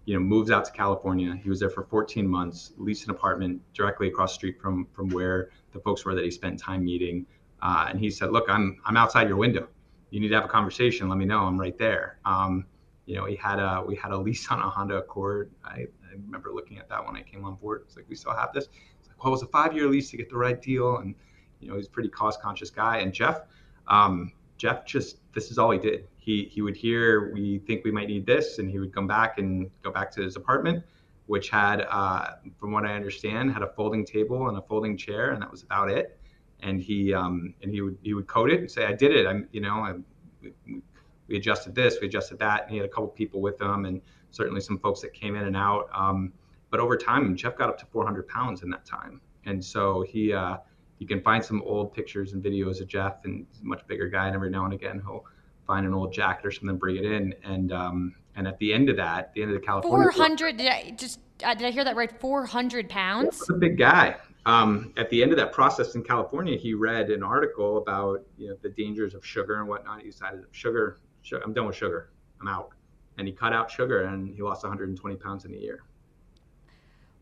You 0.05 0.13
know, 0.13 0.21
moves 0.21 0.51
out 0.51 0.63
to 0.63 0.71
California. 0.71 1.35
He 1.35 1.49
was 1.49 1.59
there 1.59 1.69
for 1.69 1.83
14 1.83 2.25
months, 2.25 2.71
leased 2.77 3.03
an 3.03 3.11
apartment 3.11 3.61
directly 3.73 4.07
across 4.07 4.31
the 4.31 4.35
street 4.35 4.61
from 4.61 4.87
from 4.93 5.09
where 5.09 5.49
the 5.73 5.79
folks 5.79 6.05
were 6.05 6.15
that 6.15 6.23
he 6.23 6.31
spent 6.31 6.57
time 6.57 6.85
meeting. 6.85 7.25
Uh, 7.61 7.87
and 7.89 7.99
he 7.99 8.09
said, 8.09 8.31
"Look, 8.31 8.49
I'm 8.49 8.79
I'm 8.85 8.97
outside 8.97 9.27
your 9.27 9.37
window. 9.37 9.67
You 10.09 10.19
need 10.19 10.29
to 10.29 10.35
have 10.35 10.45
a 10.45 10.49
conversation. 10.49 11.09
Let 11.09 11.17
me 11.17 11.25
know. 11.25 11.39
I'm 11.39 11.59
right 11.59 11.77
there." 11.77 12.19
Um, 12.25 12.65
you 13.05 13.15
know, 13.15 13.25
he 13.25 13.35
had 13.35 13.59
a 13.59 13.83
we 13.85 13.95
had 13.95 14.11
a 14.11 14.17
lease 14.17 14.47
on 14.51 14.59
a 14.59 14.69
Honda 14.69 14.97
Accord. 14.97 15.49
I, 15.63 15.71
I 15.71 16.11
remember 16.25 16.51
looking 16.53 16.77
at 16.77 16.89
that 16.89 17.03
when 17.05 17.15
I 17.15 17.21
came 17.21 17.45
on 17.45 17.55
board. 17.55 17.83
It's 17.85 17.95
like 17.95 18.05
we 18.07 18.15
still 18.15 18.33
have 18.33 18.53
this. 18.53 18.65
It's 18.99 19.07
like, 19.07 19.23
well, 19.23 19.29
it 19.29 19.35
was 19.35 19.43
a 19.43 19.47
five 19.47 19.73
year 19.73 19.87
lease 19.87 20.11
to 20.11 20.17
get 20.17 20.29
the 20.29 20.37
right 20.37 20.61
deal, 20.61 20.97
and 20.97 21.15
you 21.59 21.69
know, 21.69 21.75
he's 21.75 21.87
a 21.87 21.89
pretty 21.89 22.09
cost 22.09 22.41
conscious 22.41 22.69
guy. 22.69 22.97
And 22.97 23.13
Jeff, 23.13 23.41
um, 23.87 24.33
Jeff 24.57 24.85
just 24.85 25.17
this 25.33 25.49
is 25.49 25.57
all 25.57 25.71
he 25.71 25.79
did. 25.79 26.07
He 26.17 26.45
he 26.51 26.61
would 26.61 26.75
hear 26.75 27.33
we 27.33 27.59
think 27.59 27.83
we 27.83 27.91
might 27.91 28.07
need 28.07 28.25
this, 28.25 28.59
and 28.59 28.69
he 28.69 28.77
would 28.77 28.93
come 28.93 29.07
back 29.07 29.39
and 29.39 29.71
go 29.81 29.89
back 29.89 30.11
to 30.11 30.21
his 30.21 30.35
apartment, 30.35 30.83
which 31.25 31.49
had, 31.49 31.87
uh, 31.89 32.35
from 32.59 32.71
what 32.71 32.85
I 32.85 32.93
understand, 32.93 33.51
had 33.51 33.63
a 33.63 33.71
folding 33.73 34.05
table 34.05 34.49
and 34.49 34.57
a 34.57 34.61
folding 34.61 34.97
chair, 34.97 35.31
and 35.31 35.41
that 35.41 35.49
was 35.49 35.63
about 35.63 35.89
it 35.89 36.19
and 36.61 36.81
he 36.81 37.13
um, 37.13 37.53
and 37.61 37.71
he 37.71 37.81
would 37.81 37.97
he 38.01 38.13
would 38.13 38.27
code 38.27 38.51
it 38.51 38.59
and 38.59 38.69
say, 38.69 38.85
"I 38.85 38.93
did 38.93 39.15
it. 39.15 39.27
I'm 39.27 39.47
you 39.51 39.61
know 39.61 39.75
I, 39.75 39.93
we, 40.41 40.81
we 41.27 41.37
adjusted 41.37 41.75
this, 41.75 41.97
we 42.01 42.07
adjusted 42.07 42.39
that." 42.39 42.63
And 42.63 42.71
he 42.71 42.77
had 42.77 42.85
a 42.85 42.89
couple 42.89 43.07
people 43.09 43.41
with 43.41 43.61
him, 43.61 43.85
and 43.85 44.01
certainly 44.31 44.61
some 44.61 44.79
folks 44.79 45.01
that 45.01 45.13
came 45.13 45.35
in 45.35 45.43
and 45.43 45.55
out. 45.55 45.89
Um, 45.93 46.33
but 46.69 46.79
over 46.79 46.97
time, 46.97 47.35
Jeff 47.35 47.57
got 47.57 47.69
up 47.69 47.77
to 47.79 47.85
400 47.85 48.27
pounds 48.27 48.63
in 48.63 48.69
that 48.71 48.85
time, 48.85 49.21
and 49.45 49.63
so 49.63 50.01
he 50.01 50.33
uh, 50.33 50.57
you 50.99 51.07
can 51.07 51.21
find 51.21 51.43
some 51.43 51.61
old 51.63 51.93
pictures 51.93 52.33
and 52.33 52.43
videos 52.43 52.81
of 52.81 52.87
Jeff, 52.87 53.23
and 53.23 53.45
he's 53.51 53.61
a 53.61 53.65
much 53.65 53.85
bigger 53.87 54.07
guy, 54.07 54.27
and 54.27 54.35
every 54.35 54.49
now 54.49 54.65
and 54.65 54.73
again 54.73 55.01
he'll 55.05 55.25
find 55.65 55.85
an 55.85 55.93
old 55.93 56.13
jacket 56.13 56.45
or 56.45 56.51
something, 56.51 56.77
bring 56.77 56.95
it 56.97 57.05
in, 57.05 57.35
and 57.43 57.71
um, 57.71 58.15
and 58.35 58.47
at 58.47 58.57
the 58.57 58.73
end 58.73 58.89
of 58.89 58.97
that, 58.97 59.33
the 59.33 59.41
end 59.41 59.51
of 59.51 59.59
the 59.59 59.65
California 59.65 60.11
400. 60.11 60.57
Did 60.57 60.67
I 60.67 60.91
just 60.97 61.19
uh, 61.43 61.53
did 61.53 61.67
I 61.67 61.71
hear 61.71 61.83
that 61.83 61.95
right? 61.95 62.11
400 62.19 62.89
pounds. 62.89 63.39
That's 63.39 63.49
a 63.51 63.53
big 63.53 63.77
guy 63.77 64.15
um, 64.47 64.93
at 64.95 65.09
the 65.09 65.21
end 65.21 65.31
of 65.31 65.37
that 65.37 65.51
process 65.51 65.95
in 65.95 66.03
California, 66.03 66.57
he 66.57 66.73
read 66.73 67.09
an 67.09 67.21
article 67.21 67.77
about 67.77 68.23
you 68.37 68.47
know 68.47 68.55
the 68.61 68.69
dangers 68.69 69.13
of 69.13 69.23
sugar 69.25 69.59
and 69.59 69.67
whatnot. 69.67 70.01
He 70.01 70.09
decided, 70.09 70.45
sugar, 70.51 70.99
sugar, 71.21 71.43
I'm 71.43 71.51
done 71.51 71.67
with 71.67 71.75
sugar. 71.75 72.11
I'm 72.39 72.47
out. 72.47 72.69
And 73.17 73.27
he 73.27 73.33
cut 73.33 73.51
out 73.51 73.69
sugar, 73.69 74.03
and 74.03 74.33
he 74.33 74.41
lost 74.41 74.63
120 74.63 75.15
pounds 75.17 75.43
in 75.43 75.53
a 75.53 75.57
year. 75.57 75.83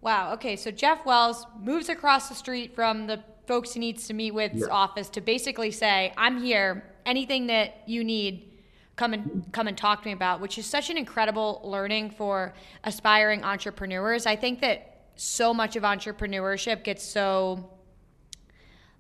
Wow. 0.02 0.34
Okay. 0.34 0.56
So 0.56 0.70
Jeff 0.70 1.04
Wells 1.04 1.48
moves 1.60 1.90
across 1.90 2.30
the 2.30 2.36
street 2.36 2.76
from 2.76 3.08
the 3.08 3.24
folks 3.48 3.74
he 3.74 3.80
needs 3.80 4.06
to 4.08 4.14
meet 4.14 4.32
with 4.32 4.52
yeah. 4.54 4.68
office 4.70 5.10
to 5.10 5.22
basically 5.22 5.72
say, 5.72 6.14
"I'm 6.18 6.44
here. 6.44 6.84
Anything 7.06 7.48
that 7.48 7.82
you 7.88 8.04
need." 8.04 8.52
come 8.96 9.12
and 9.12 9.44
come 9.52 9.68
and 9.68 9.78
talk 9.78 10.02
to 10.02 10.08
me 10.08 10.14
about 10.14 10.40
which 10.40 10.58
is 10.58 10.66
such 10.66 10.90
an 10.90 10.98
incredible 10.98 11.60
learning 11.66 12.10
for 12.10 12.54
aspiring 12.86 13.44
entrepreneurs 13.44 14.26
i 14.26 14.38
think 14.38 14.62
that 14.62 14.95
so 15.16 15.54
much 15.54 15.76
of 15.76 15.84
entrepreneurship 15.84 16.84
gets 16.84 17.04
so 17.04 17.70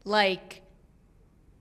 like 0.03 0.61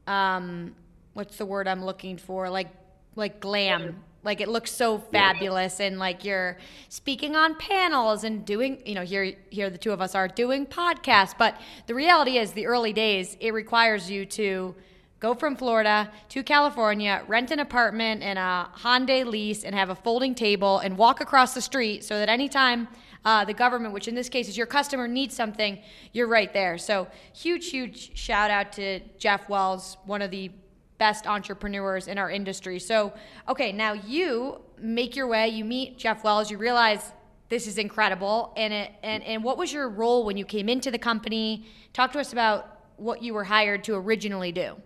um 0.06 0.74
what's 1.14 1.36
the 1.36 1.46
word 1.46 1.66
I'm 1.66 1.84
looking 1.84 2.18
for? 2.18 2.50
Like 2.50 2.68
like 3.16 3.40
glam. 3.40 4.02
Like 4.22 4.40
it 4.40 4.48
looks 4.48 4.72
so 4.72 4.98
fabulous 4.98 5.80
and 5.80 5.98
like 5.98 6.24
you're 6.24 6.56
speaking 6.88 7.36
on 7.36 7.56
panels 7.56 8.24
and 8.24 8.44
doing, 8.44 8.82
you 8.86 8.94
know, 8.94 9.02
here 9.02 9.34
here 9.50 9.68
the 9.70 9.78
two 9.78 9.92
of 9.92 10.00
us 10.00 10.14
are 10.14 10.28
doing 10.28 10.66
podcasts, 10.66 11.34
but 11.38 11.60
the 11.86 11.94
reality 11.94 12.38
is 12.38 12.52
the 12.52 12.66
early 12.66 12.92
days 12.92 13.36
it 13.40 13.52
requires 13.52 14.10
you 14.10 14.24
to 14.26 14.74
go 15.20 15.34
from 15.34 15.56
Florida 15.56 16.10
to 16.30 16.42
California, 16.42 17.22
rent 17.28 17.50
an 17.50 17.60
apartment 17.60 18.22
in 18.22 18.36
a 18.36 18.68
Hyundai 18.76 19.24
lease 19.24 19.62
and 19.62 19.74
have 19.74 19.90
a 19.90 19.94
folding 19.94 20.34
table 20.34 20.78
and 20.78 20.98
walk 20.98 21.20
across 21.20 21.54
the 21.54 21.62
street 21.62 22.02
so 22.02 22.18
that 22.18 22.28
anytime 22.28 22.88
uh, 23.24 23.44
the 23.44 23.54
government, 23.54 23.94
which 23.94 24.08
in 24.08 24.14
this 24.14 24.28
case 24.28 24.48
is 24.48 24.56
your 24.56 24.66
customer, 24.66 25.08
needs 25.08 25.34
something, 25.34 25.78
you're 26.12 26.28
right 26.28 26.52
there. 26.52 26.76
So, 26.78 27.08
huge, 27.34 27.70
huge 27.70 28.16
shout 28.16 28.50
out 28.50 28.72
to 28.72 29.00
Jeff 29.18 29.48
Wells, 29.48 29.96
one 30.04 30.22
of 30.22 30.30
the 30.30 30.50
best 30.98 31.26
entrepreneurs 31.26 32.06
in 32.08 32.18
our 32.18 32.30
industry. 32.30 32.78
So, 32.78 33.12
okay, 33.48 33.72
now 33.72 33.92
you 33.92 34.60
make 34.78 35.16
your 35.16 35.26
way, 35.26 35.48
you 35.48 35.64
meet 35.64 35.98
Jeff 35.98 36.24
Wells, 36.24 36.50
you 36.50 36.58
realize 36.58 37.12
this 37.48 37.66
is 37.66 37.78
incredible. 37.78 38.52
And, 38.56 38.72
it, 38.72 38.92
and, 39.02 39.22
and 39.22 39.42
what 39.42 39.58
was 39.58 39.72
your 39.72 39.88
role 39.88 40.24
when 40.24 40.36
you 40.36 40.44
came 40.44 40.68
into 40.68 40.90
the 40.90 40.98
company? 40.98 41.66
Talk 41.92 42.12
to 42.12 42.20
us 42.20 42.32
about 42.32 42.80
what 42.96 43.22
you 43.22 43.34
were 43.34 43.44
hired 43.44 43.84
to 43.84 43.94
originally 43.94 44.52
do. 44.52 44.76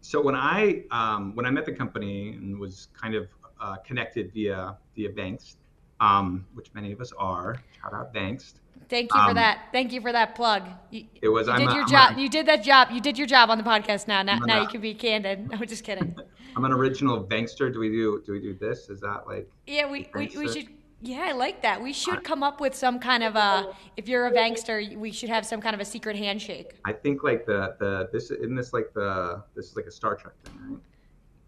So 0.00 0.22
when 0.22 0.34
I 0.34 0.84
um, 0.90 1.34
when 1.34 1.44
I 1.44 1.50
met 1.50 1.66
the 1.66 1.72
company 1.72 2.30
and 2.30 2.58
was 2.58 2.88
kind 2.98 3.14
of 3.14 3.28
uh, 3.60 3.76
connected 3.84 4.32
via 4.32 4.76
via 4.94 5.10
Vangst, 5.10 5.56
um, 6.00 6.46
which 6.54 6.72
many 6.74 6.92
of 6.92 7.00
us 7.00 7.12
are. 7.18 7.56
Shout 7.80 7.94
out 7.94 8.14
Vangst. 8.14 8.54
Thank 8.88 9.12
you 9.12 9.20
um, 9.20 9.28
for 9.28 9.34
that. 9.34 9.66
Thank 9.72 9.92
you 9.92 10.00
for 10.00 10.12
that 10.12 10.34
plug. 10.34 10.66
You, 10.90 11.04
it 11.20 11.28
was. 11.28 11.46
You 11.46 11.54
did 11.54 11.68
I'm 11.68 11.74
your 11.74 11.84
a, 11.84 11.88
job. 11.88 12.16
A, 12.16 12.20
you 12.20 12.28
did 12.28 12.46
that 12.46 12.62
job. 12.64 12.88
You 12.90 13.00
did 13.00 13.18
your 13.18 13.26
job 13.26 13.50
on 13.50 13.58
the 13.58 13.64
podcast. 13.64 14.08
Now, 14.08 14.22
now, 14.22 14.38
now 14.38 14.62
you 14.62 14.68
can 14.68 14.80
be 14.80 14.94
candid. 14.94 15.50
I'm 15.52 15.66
just 15.66 15.84
kidding. 15.84 16.16
I'm 16.56 16.64
an 16.64 16.72
original 16.72 17.22
Vangster. 17.22 17.70
Do 17.70 17.80
we 17.80 17.90
do? 17.90 18.22
Do 18.24 18.32
we 18.32 18.40
do 18.40 18.54
this? 18.54 18.88
Is 18.88 19.00
that 19.00 19.26
like? 19.26 19.50
Yeah, 19.66 19.90
we 19.90 20.08
we, 20.14 20.28
we 20.36 20.48
should. 20.48 20.68
Yeah, 21.00 21.20
I 21.20 21.32
like 21.32 21.62
that. 21.62 21.80
We 21.80 21.92
should 21.92 22.24
come 22.24 22.42
up 22.42 22.60
with 22.60 22.74
some 22.74 22.98
kind 22.98 23.22
of 23.22 23.36
a. 23.36 23.74
If 23.96 24.08
you're 24.08 24.26
a 24.26 24.30
Vangster, 24.30 24.82
we 24.96 25.12
should 25.12 25.28
have 25.28 25.44
some 25.44 25.60
kind 25.60 25.74
of 25.74 25.80
a 25.80 25.84
secret 25.84 26.16
handshake. 26.16 26.72
I 26.84 26.92
think 26.92 27.22
like 27.22 27.44
the 27.44 27.76
the 27.78 28.08
this 28.12 28.30
is 28.30 28.42
in 28.42 28.54
this 28.54 28.72
like 28.72 28.92
the 28.94 29.42
this 29.54 29.66
is 29.66 29.76
like 29.76 29.86
a 29.86 29.92
Star 29.92 30.16
Trek 30.16 30.34
thing, 30.44 30.58
right? 30.68 30.80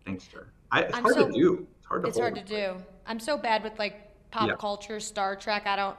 Vangster. 0.04 0.52
I, 0.70 0.82
it's 0.82 0.94
I'm 0.94 1.02
hard 1.02 1.14
so, 1.14 1.26
to 1.26 1.32
do. 1.32 1.66
It's 1.78 1.86
hard 1.86 2.02
to. 2.02 2.08
It's 2.08 2.18
hard 2.18 2.34
to 2.34 2.44
do. 2.44 2.76
I'm 3.06 3.18
so 3.18 3.36
bad 3.38 3.64
with 3.64 3.78
like 3.78 4.09
pop 4.30 4.48
yeah. 4.48 4.54
culture, 4.56 5.00
Star 5.00 5.36
Trek. 5.36 5.66
I 5.66 5.76
don't, 5.76 5.96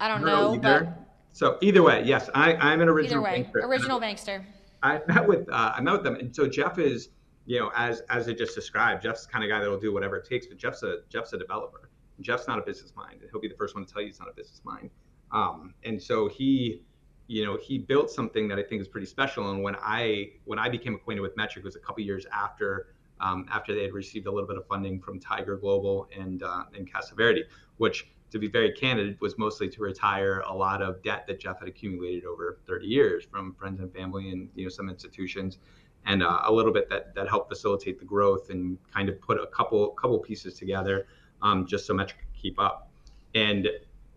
I 0.00 0.08
don't 0.08 0.22
know. 0.22 0.54
know 0.54 0.60
but 0.60 1.08
so 1.32 1.58
either 1.60 1.82
way, 1.82 2.02
yes, 2.04 2.28
I, 2.34 2.54
I'm 2.54 2.80
an 2.80 2.88
original 2.88 3.26
either 3.26 3.44
way, 3.44 3.50
Original 3.62 4.00
Vangster. 4.00 4.44
I 4.82 5.00
met 5.06 5.26
with 5.26 5.48
uh, 5.50 5.72
I 5.76 5.80
met 5.80 5.92
with 5.92 6.02
them, 6.04 6.16
and 6.16 6.34
so 6.34 6.48
Jeff 6.48 6.78
is, 6.78 7.10
you 7.46 7.60
know, 7.60 7.70
as 7.76 8.02
as 8.10 8.28
I 8.28 8.32
just 8.32 8.54
described, 8.54 9.02
Jeff's 9.02 9.26
the 9.26 9.32
kind 9.32 9.44
of 9.44 9.50
guy 9.50 9.60
that'll 9.60 9.78
do 9.78 9.92
whatever 9.92 10.16
it 10.16 10.28
takes. 10.28 10.46
But 10.46 10.58
Jeff's 10.58 10.82
a 10.82 10.98
Jeff's 11.08 11.32
a 11.32 11.38
developer. 11.38 11.90
Jeff's 12.20 12.48
not 12.48 12.58
a 12.58 12.62
business 12.62 12.92
mind. 12.96 13.20
He'll 13.30 13.40
be 13.40 13.48
the 13.48 13.54
first 13.54 13.74
one 13.74 13.84
to 13.84 13.92
tell 13.92 14.02
you 14.02 14.08
he's 14.08 14.18
not 14.18 14.28
a 14.28 14.32
business 14.32 14.60
mind. 14.64 14.90
Um, 15.30 15.74
and 15.84 16.02
so 16.02 16.28
he, 16.28 16.82
you 17.28 17.44
know, 17.44 17.56
he 17.56 17.78
built 17.78 18.10
something 18.10 18.48
that 18.48 18.58
I 18.58 18.62
think 18.62 18.80
is 18.80 18.88
pretty 18.88 19.06
special. 19.06 19.50
And 19.50 19.62
when 19.62 19.76
I 19.76 20.30
when 20.44 20.58
I 20.58 20.68
became 20.68 20.94
acquainted 20.94 21.22
with 21.22 21.36
Metrc 21.36 21.62
was 21.62 21.76
a 21.76 21.80
couple 21.80 22.02
years 22.02 22.26
after 22.32 22.94
um, 23.20 23.46
after 23.50 23.74
they 23.74 23.82
had 23.82 23.92
received 23.92 24.26
a 24.26 24.30
little 24.30 24.48
bit 24.48 24.56
of 24.56 24.66
funding 24.66 25.00
from 25.00 25.18
Tiger 25.18 25.56
Global 25.56 26.08
and 26.16 26.42
uh, 26.42 26.64
and 26.74 26.90
Casa 26.90 27.14
Verde, 27.14 27.44
which, 27.78 28.10
to 28.30 28.38
be 28.38 28.48
very 28.48 28.72
candid, 28.72 29.20
was 29.20 29.38
mostly 29.38 29.68
to 29.68 29.82
retire 29.82 30.40
a 30.46 30.54
lot 30.54 30.82
of 30.82 31.02
debt 31.02 31.26
that 31.26 31.40
Jeff 31.40 31.58
had 31.60 31.68
accumulated 31.68 32.24
over 32.24 32.58
30 32.66 32.86
years 32.86 33.24
from 33.24 33.54
friends 33.54 33.80
and 33.80 33.92
family 33.92 34.30
and 34.30 34.48
you 34.54 34.64
know 34.64 34.70
some 34.70 34.88
institutions, 34.88 35.58
and 36.06 36.22
uh, 36.22 36.40
a 36.44 36.52
little 36.52 36.72
bit 36.72 36.88
that 36.90 37.14
that 37.14 37.28
helped 37.28 37.48
facilitate 37.48 37.98
the 37.98 38.04
growth 38.04 38.50
and 38.50 38.78
kind 38.92 39.08
of 39.08 39.20
put 39.20 39.40
a 39.40 39.46
couple 39.46 39.88
couple 39.90 40.18
pieces 40.18 40.54
together, 40.54 41.06
um, 41.42 41.66
just 41.66 41.86
so 41.86 41.94
Metrc 41.94 42.18
could 42.18 42.34
keep 42.40 42.58
up. 42.58 42.90
and 43.34 43.68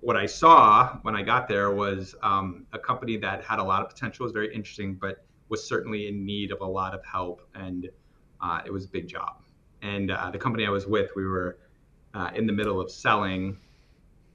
what 0.02 0.18
I 0.18 0.26
saw 0.26 0.98
when 1.04 1.16
I 1.16 1.22
got 1.22 1.48
there 1.48 1.72
was 1.72 2.16
um, 2.24 2.66
a 2.74 2.80
company 2.80 3.18
that 3.18 3.44
had 3.44 3.60
a 3.60 3.64
lot 3.64 3.84
of 3.84 3.90
potential, 3.90 4.24
was 4.24 4.34
very 4.34 4.54
interesting, 4.54 4.96
but 4.96 5.24
was 5.50 5.64
certainly 5.64 6.08
in 6.08 6.26
need 6.26 6.52
of 6.52 6.62
a 6.62 6.66
lot 6.66 6.94
of 6.94 7.06
help, 7.06 7.48
and 7.54 7.90
uh, 8.42 8.62
it 8.66 8.72
was 8.72 8.86
a 8.86 8.90
big 8.90 9.08
job. 9.08 9.42
And 9.82 10.12
uh, 10.12 10.30
the 10.32 10.38
company 10.38 10.66
I 10.66 10.70
was 10.70 10.86
with, 10.86 11.12
we 11.16 11.26
were 11.26 11.58
uh, 12.14 12.30
in 12.36 12.46
the 12.46 12.54
middle 12.54 12.80
of 12.80 12.92
selling, 12.92 13.58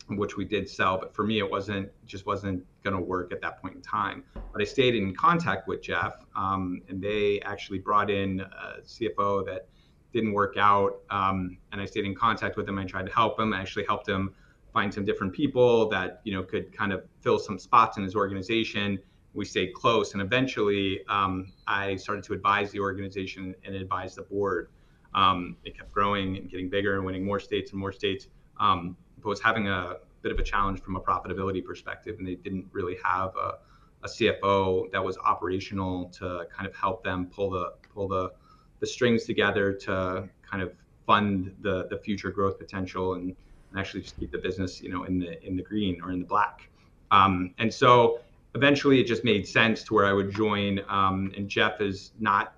which 0.08 0.36
we 0.36 0.44
did 0.44 0.68
sell, 0.68 0.98
but 0.98 1.14
for 1.14 1.25
me, 1.25 1.38
it 1.38 1.50
wasn't 1.50 1.90
just 2.06 2.26
wasn't 2.26 2.64
going 2.84 2.94
to 2.94 3.02
work 3.02 3.32
at 3.32 3.40
that 3.42 3.60
point 3.60 3.75
in 3.75 3.82
time. 3.82 4.25
But 4.34 4.62
I 4.62 4.64
stayed 4.64 4.94
in 4.94 5.14
contact 5.14 5.66
with 5.66 5.82
Jeff, 5.82 6.25
um, 6.36 6.82
and 6.88 7.02
they 7.02 7.40
actually 7.40 7.78
brought 7.78 8.10
in 8.10 8.40
a 8.40 8.80
CFO 8.82 9.44
that 9.46 9.68
didn't 10.12 10.32
work 10.32 10.56
out, 10.56 11.00
um, 11.10 11.58
and 11.72 11.80
I 11.80 11.86
stayed 11.86 12.04
in 12.04 12.14
contact 12.14 12.56
with 12.56 12.68
him. 12.68 12.78
I 12.78 12.84
tried 12.84 13.06
to 13.06 13.12
help 13.12 13.38
him. 13.38 13.52
I 13.52 13.60
actually 13.60 13.84
helped 13.84 14.08
him 14.08 14.34
find 14.72 14.92
some 14.92 15.04
different 15.04 15.32
people 15.32 15.88
that 15.88 16.20
you 16.25 16.32
know 16.32 16.42
could 16.42 16.72
kind 16.76 16.92
of 16.92 17.04
fill 17.20 17.38
some 17.38 17.58
spots 17.58 17.96
in 17.96 18.04
his 18.04 18.14
organization. 18.14 18.98
We 19.37 19.45
stayed 19.45 19.75
close, 19.75 20.14
and 20.14 20.23
eventually 20.23 21.00
um, 21.09 21.52
I 21.66 21.97
started 21.97 22.25
to 22.25 22.33
advise 22.33 22.71
the 22.71 22.81
organization 22.81 23.55
and 23.64 23.75
advise 23.75 24.14
the 24.14 24.23
board. 24.23 24.71
Um, 25.14 25.57
it 25.64 25.76
kept 25.76 25.93
growing 25.93 26.37
and 26.37 26.50
getting 26.50 26.69
bigger 26.69 26.97
and 26.97 27.05
winning 27.05 27.25
more 27.25 27.38
states 27.38 27.71
and 27.71 27.81
more 27.81 27.93
states, 27.93 28.28
um, 28.59 28.97
but 29.23 29.28
was 29.28 29.40
having 29.40 29.69
a 29.69 29.97
bit 30.23 30.33
of 30.33 30.38
a 30.38 30.43
challenge 30.43 30.81
from 30.81 30.97
a 30.97 31.00
profitability 31.00 31.64
perspective, 31.64 32.16
and 32.19 32.26
they 32.26 32.35
didn't 32.35 32.66
really 32.73 32.97
have 33.05 33.37
a, 33.37 33.59
a 34.02 34.09
CFO 34.09 34.90
that 34.90 35.05
was 35.05 35.19
operational 35.19 36.07
to 36.11 36.47
kind 36.50 36.66
of 36.66 36.75
help 36.75 37.05
them 37.05 37.26
pull 37.26 37.50
the 37.50 37.75
pull 37.95 38.09
the 38.09 38.33
the 38.81 38.87
strings 38.87 39.25
together 39.25 39.73
to 39.73 40.28
kind 40.43 40.62
of 40.62 40.73
fund 41.07 41.55
the 41.61 41.87
the 41.88 41.99
future 41.99 42.31
growth 42.31 42.59
potential 42.59 43.14
and 43.14 43.37
and 43.71 43.78
actually 43.78 44.00
just 44.00 44.19
keep 44.19 44.33
the 44.33 44.38
business, 44.38 44.81
you 44.81 44.88
know, 44.88 45.05
in 45.05 45.19
the 45.19 45.45
in 45.47 45.57
the 45.57 45.62
green 45.62 46.00
or 46.02 46.11
in 46.11 46.21
the 46.21 46.26
black. 46.26 46.69
Um, 47.11 47.55
and 47.59 47.73
so 47.73 48.21
eventually, 48.56 48.98
it 49.00 49.06
just 49.06 49.22
made 49.22 49.46
sense 49.46 49.84
to 49.84 49.94
where 49.94 50.06
I 50.06 50.12
would 50.12 50.34
join. 50.34 50.80
Um, 50.88 51.30
and 51.36 51.48
Jeff 51.48 51.80
is 51.80 52.12
not, 52.18 52.54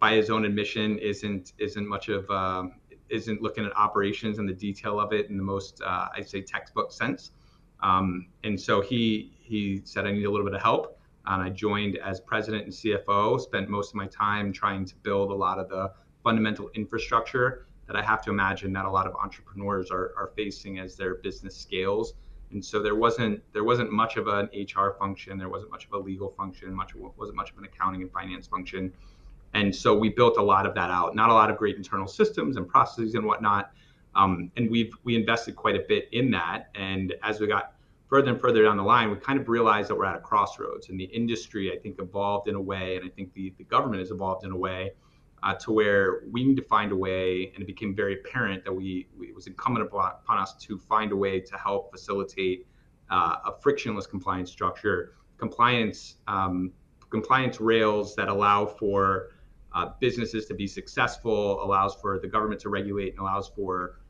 by 0.00 0.14
his 0.14 0.30
own 0.30 0.44
admission, 0.44 0.98
isn't 0.98 1.52
isn't 1.58 1.86
much 1.86 2.08
of 2.08 2.28
uh, 2.30 2.64
isn't 3.08 3.40
looking 3.40 3.64
at 3.64 3.74
operations 3.76 4.38
and 4.38 4.48
the 4.48 4.52
detail 4.52 5.00
of 5.00 5.12
it 5.12 5.30
in 5.30 5.36
the 5.36 5.42
most 5.42 5.80
uh, 5.80 6.08
I'd 6.14 6.28
say 6.28 6.42
textbook 6.42 6.92
sense. 6.92 7.30
Um, 7.80 8.26
and 8.44 8.60
so 8.60 8.80
he 8.80 9.32
he 9.40 9.80
said 9.84 10.06
I 10.06 10.12
need 10.12 10.24
a 10.24 10.30
little 10.30 10.44
bit 10.44 10.54
of 10.54 10.62
help, 10.62 10.98
and 11.26 11.40
I 11.40 11.50
joined 11.50 11.96
as 11.98 12.20
president 12.20 12.64
and 12.64 12.72
CFO. 12.72 13.40
Spent 13.40 13.68
most 13.68 13.90
of 13.90 13.94
my 13.94 14.08
time 14.08 14.52
trying 14.52 14.84
to 14.86 14.94
build 14.96 15.30
a 15.30 15.34
lot 15.34 15.58
of 15.58 15.68
the 15.68 15.92
fundamental 16.24 16.68
infrastructure 16.74 17.66
that 17.86 17.96
I 17.96 18.02
have 18.02 18.22
to 18.24 18.30
imagine 18.30 18.72
that 18.74 18.84
a 18.84 18.90
lot 18.90 19.06
of 19.06 19.14
entrepreneurs 19.14 19.90
are, 19.90 20.12
are 20.18 20.30
facing 20.36 20.78
as 20.78 20.94
their 20.94 21.14
business 21.14 21.56
scales. 21.56 22.14
And 22.52 22.64
so 22.64 22.82
there 22.82 22.94
wasn't 22.94 23.42
there 23.52 23.64
wasn't 23.64 23.92
much 23.92 24.16
of 24.16 24.26
an 24.26 24.48
HR 24.54 24.96
function, 24.98 25.38
there 25.38 25.48
wasn't 25.48 25.70
much 25.70 25.86
of 25.86 25.92
a 25.92 25.98
legal 25.98 26.30
function, 26.30 26.72
much 26.72 26.94
wasn't 26.94 27.36
much 27.36 27.50
of 27.50 27.58
an 27.58 27.64
accounting 27.64 28.02
and 28.02 28.10
finance 28.10 28.46
function. 28.46 28.92
And 29.54 29.74
so 29.74 29.96
we 29.96 30.10
built 30.10 30.36
a 30.36 30.42
lot 30.42 30.66
of 30.66 30.74
that 30.74 30.90
out. 30.90 31.14
Not 31.14 31.30
a 31.30 31.34
lot 31.34 31.50
of 31.50 31.56
great 31.56 31.76
internal 31.76 32.06
systems 32.06 32.56
and 32.56 32.68
processes 32.68 33.14
and 33.14 33.24
whatnot. 33.24 33.72
Um, 34.14 34.50
and 34.56 34.70
we've 34.70 34.92
we 35.04 35.16
invested 35.16 35.56
quite 35.56 35.76
a 35.76 35.84
bit 35.88 36.08
in 36.12 36.30
that. 36.32 36.70
And 36.74 37.14
as 37.22 37.40
we 37.40 37.46
got 37.46 37.74
further 38.08 38.30
and 38.30 38.40
further 38.40 38.62
down 38.64 38.76
the 38.76 38.82
line, 38.82 39.10
we 39.10 39.16
kind 39.16 39.38
of 39.38 39.48
realized 39.48 39.90
that 39.90 39.96
we're 39.96 40.06
at 40.06 40.16
a 40.16 40.20
crossroads. 40.20 40.88
And 40.88 40.98
the 40.98 41.04
industry, 41.04 41.72
I 41.72 41.78
think, 41.78 42.00
evolved 42.00 42.48
in 42.48 42.54
a 42.54 42.60
way, 42.60 42.96
and 42.96 43.04
I 43.04 43.08
think 43.08 43.34
the, 43.34 43.52
the 43.58 43.64
government 43.64 44.00
has 44.00 44.10
evolved 44.10 44.44
in 44.44 44.52
a 44.52 44.56
way 44.56 44.92
uh, 45.42 45.54
to 45.54 45.72
where 45.72 46.20
we 46.30 46.44
need 46.44 46.56
to 46.56 46.62
find 46.62 46.92
a 46.92 46.96
way, 46.96 47.52
and 47.54 47.62
it 47.62 47.66
became 47.66 47.94
very 47.94 48.14
apparent 48.20 48.64
that 48.64 48.72
we, 48.72 49.08
we 49.18 49.28
it 49.28 49.34
was 49.34 49.46
incumbent 49.46 49.86
upon, 49.86 50.38
us 50.38 50.54
to 50.54 50.78
find 50.78 51.12
a 51.12 51.16
way 51.16 51.40
to 51.40 51.56
help 51.56 51.90
facilitate 51.90 52.66
uh, 53.10 53.36
a 53.46 53.52
frictionless 53.60 54.06
compliance 54.06 54.50
structure, 54.50 55.14
compliance 55.38 56.16
um, 56.26 56.72
compliance 57.10 57.60
rails 57.60 58.14
that 58.16 58.28
allow 58.28 58.66
for 58.66 59.30
uh, 59.72 59.90
businesses 60.00 60.46
to 60.46 60.54
be 60.54 60.66
successful, 60.66 61.62
allows 61.62 61.94
for 61.94 62.18
the 62.18 62.28
government 62.28 62.60
to 62.60 62.68
regulate, 62.68 63.10
and 63.10 63.20
allows 63.20 63.48
for 63.48 64.00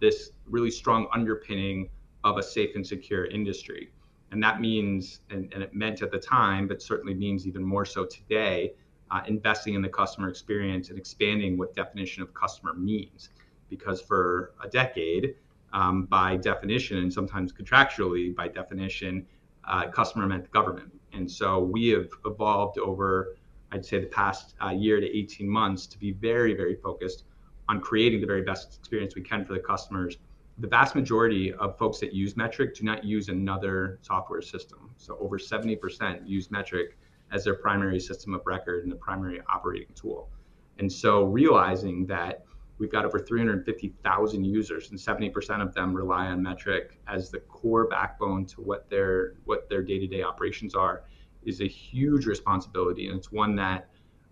this 0.00 0.30
really 0.46 0.70
strong 0.70 1.06
underpinning 1.12 1.88
of 2.24 2.38
a 2.38 2.42
safe 2.42 2.74
and 2.74 2.86
secure 2.86 3.26
industry. 3.26 3.90
And 4.30 4.42
that 4.42 4.60
means, 4.60 5.20
and, 5.30 5.52
and 5.52 5.62
it 5.62 5.74
meant 5.74 6.02
at 6.02 6.10
the 6.10 6.18
time, 6.18 6.68
but 6.68 6.82
certainly 6.82 7.14
means 7.14 7.46
even 7.46 7.62
more 7.62 7.84
so 7.84 8.04
today, 8.04 8.74
uh, 9.10 9.22
investing 9.26 9.74
in 9.74 9.82
the 9.82 9.88
customer 9.88 10.28
experience 10.28 10.90
and 10.90 10.98
expanding 10.98 11.56
what 11.56 11.74
definition 11.74 12.22
of 12.22 12.32
customer 12.34 12.74
means. 12.74 13.30
Because 13.68 14.00
for 14.00 14.52
a 14.62 14.68
decade, 14.68 15.34
um, 15.72 16.04
by 16.04 16.36
definition, 16.36 16.98
and 16.98 17.12
sometimes 17.12 17.52
contractually 17.52 18.34
by 18.34 18.48
definition, 18.48 19.26
uh, 19.64 19.88
customer 19.88 20.26
meant 20.26 20.50
government. 20.50 20.92
And 21.12 21.30
so 21.30 21.58
we 21.60 21.88
have 21.88 22.08
evolved 22.24 22.78
over, 22.78 23.36
I'd 23.72 23.84
say, 23.84 24.00
the 24.00 24.06
past 24.06 24.54
uh, 24.64 24.70
year 24.70 25.00
to 25.00 25.06
18 25.06 25.48
months 25.48 25.86
to 25.86 25.98
be 25.98 26.12
very, 26.12 26.54
very 26.54 26.76
focused 26.76 27.24
on 27.68 27.80
creating 27.80 28.20
the 28.20 28.26
very 28.26 28.42
best 28.42 28.78
experience 28.78 29.14
we 29.14 29.22
can 29.22 29.44
for 29.44 29.52
the 29.52 29.60
customers. 29.60 30.16
The 30.58 30.68
vast 30.68 30.94
majority 30.94 31.52
of 31.54 31.78
folks 31.78 32.00
that 32.00 32.12
use 32.12 32.34
Metrc 32.34 32.74
do 32.76 32.84
not 32.84 33.04
use 33.04 33.28
another 33.28 33.98
software 34.02 34.42
system. 34.42 34.90
So 34.96 35.16
over 35.20 35.38
70% 35.38 36.26
use 36.26 36.48
Metrc 36.48 36.88
as 37.32 37.44
their 37.44 37.54
primary 37.54 38.00
system 38.00 38.34
of 38.34 38.42
record 38.46 38.82
and 38.82 38.92
the 38.92 38.96
primary 38.96 39.40
operating 39.52 39.94
tool. 39.94 40.30
And 40.78 40.90
so 40.90 41.24
realizing 41.24 42.06
that 42.06 42.44
we've 42.78 42.90
got 42.90 43.04
over 43.04 43.18
350,000 43.18 44.44
users 44.44 44.90
and 44.90 44.98
70% 44.98 45.62
of 45.62 45.74
them 45.74 45.94
rely 45.94 46.26
on 46.26 46.40
Metrc 46.40 46.90
as 47.06 47.30
the 47.30 47.40
core 47.40 47.86
backbone 47.88 48.46
to 48.46 48.60
what 48.60 48.88
their 48.88 49.34
what 49.44 49.68
their 49.68 49.82
day-to-day 49.82 50.22
operations 50.22 50.74
are 50.74 51.04
is 51.44 51.60
a 51.60 51.66
huge 51.66 52.26
responsibility 52.26 53.08
and 53.08 53.18
it's 53.18 53.32
one 53.32 53.56
that 53.56 53.88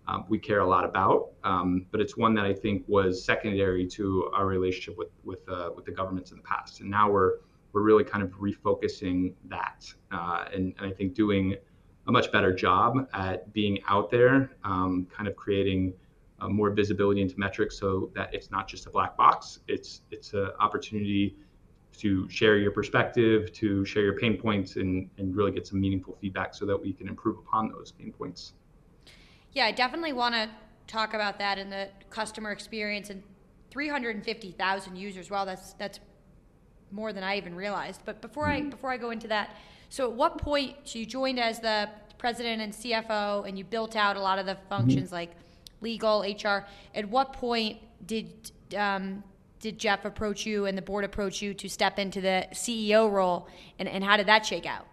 um, 0.07 0.25
we 0.29 0.39
care 0.39 0.59
a 0.59 0.67
lot 0.67 0.85
about, 0.85 1.31
um, 1.43 1.85
but 1.91 1.99
it's 1.99 2.15
one 2.15 2.33
that 2.35 2.45
I 2.45 2.53
think 2.53 2.83
was 2.87 3.23
secondary 3.23 3.85
to 3.87 4.29
our 4.33 4.45
relationship 4.45 4.97
with 4.97 5.09
with 5.25 5.47
uh, 5.49 5.71
with 5.75 5.85
the 5.85 5.91
governments 5.91 6.31
in 6.31 6.37
the 6.37 6.43
past, 6.43 6.79
and 6.79 6.89
now 6.89 7.11
we're 7.11 7.39
we're 7.73 7.81
really 7.81 8.05
kind 8.05 8.23
of 8.23 8.31
refocusing 8.39 9.33
that, 9.45 9.85
uh, 10.11 10.45
and, 10.53 10.73
and 10.77 10.87
I 10.87 10.91
think 10.91 11.13
doing 11.13 11.55
a 12.07 12.11
much 12.11 12.31
better 12.31 12.53
job 12.53 13.07
at 13.13 13.51
being 13.53 13.79
out 13.87 14.09
there, 14.09 14.51
um, 14.63 15.07
kind 15.15 15.27
of 15.27 15.35
creating 15.35 15.93
uh, 16.39 16.47
more 16.47 16.69
visibility 16.69 17.21
into 17.21 17.37
metrics 17.37 17.77
so 17.77 18.11
that 18.15 18.33
it's 18.33 18.51
not 18.51 18.67
just 18.67 18.85
a 18.85 18.89
black 18.89 19.17
box. 19.17 19.59
It's 19.67 20.01
it's 20.11 20.33
an 20.33 20.51
opportunity 20.59 21.35
to 21.97 22.29
share 22.29 22.57
your 22.57 22.71
perspective, 22.71 23.51
to 23.53 23.83
share 23.85 24.03
your 24.03 24.17
pain 24.17 24.37
points, 24.37 24.75
and 24.75 25.09
and 25.17 25.35
really 25.35 25.51
get 25.51 25.67
some 25.67 25.81
meaningful 25.81 26.17
feedback 26.21 26.53
so 26.53 26.65
that 26.65 26.81
we 26.81 26.93
can 26.93 27.07
improve 27.07 27.37
upon 27.39 27.69
those 27.69 27.91
pain 27.91 28.11
points. 28.11 28.53
Yeah, 29.53 29.65
I 29.65 29.71
definitely 29.71 30.13
want 30.13 30.35
to 30.35 30.49
talk 30.85 31.13
about 31.13 31.39
that 31.39 31.57
in 31.57 31.69
the 31.69 31.89
customer 32.09 32.51
experience 32.51 33.09
and 33.09 33.23
350,000 33.71 34.95
users. 34.95 35.29
Wow, 35.29 35.45
that's 35.45 35.73
that's 35.73 35.99
more 36.91 37.11
than 37.11 37.23
I 37.23 37.37
even 37.37 37.55
realized. 37.55 38.01
But 38.05 38.21
before 38.21 38.45
mm-hmm. 38.45 38.67
I 38.67 38.69
before 38.69 38.91
I 38.91 38.97
go 38.97 39.09
into 39.09 39.27
that 39.29 39.57
so 39.89 40.09
at 40.09 40.15
what 40.15 40.37
point, 40.37 40.75
so 40.83 40.99
you 40.99 41.05
joined 41.05 41.39
as 41.39 41.59
the 41.59 41.89
president 42.17 42.61
and 42.61 42.73
CFO 42.73 43.47
and 43.47 43.57
you 43.57 43.63
built 43.63 43.95
out 43.95 44.17
a 44.17 44.21
lot 44.21 44.39
of 44.39 44.45
the 44.45 44.57
functions 44.69 45.07
mm-hmm. 45.07 45.15
like 45.15 45.31
legal, 45.81 46.21
HR. 46.21 46.65
At 46.95 47.07
what 47.09 47.33
point 47.33 47.77
did 48.05 48.51
um, 48.75 49.23
did 49.59 49.79
Jeff 49.79 50.05
approach 50.05 50.45
you 50.45 50.65
and 50.65 50.77
the 50.77 50.81
board 50.81 51.03
approach 51.03 51.41
you 51.41 51.53
to 51.55 51.67
step 51.67 51.99
into 51.99 52.21
the 52.21 52.47
CEO 52.51 53.11
role, 53.11 53.47
and, 53.79 53.87
and 53.87 54.03
how 54.03 54.17
did 54.17 54.27
that 54.27 54.45
shake 54.45 54.65
out? 54.65 54.85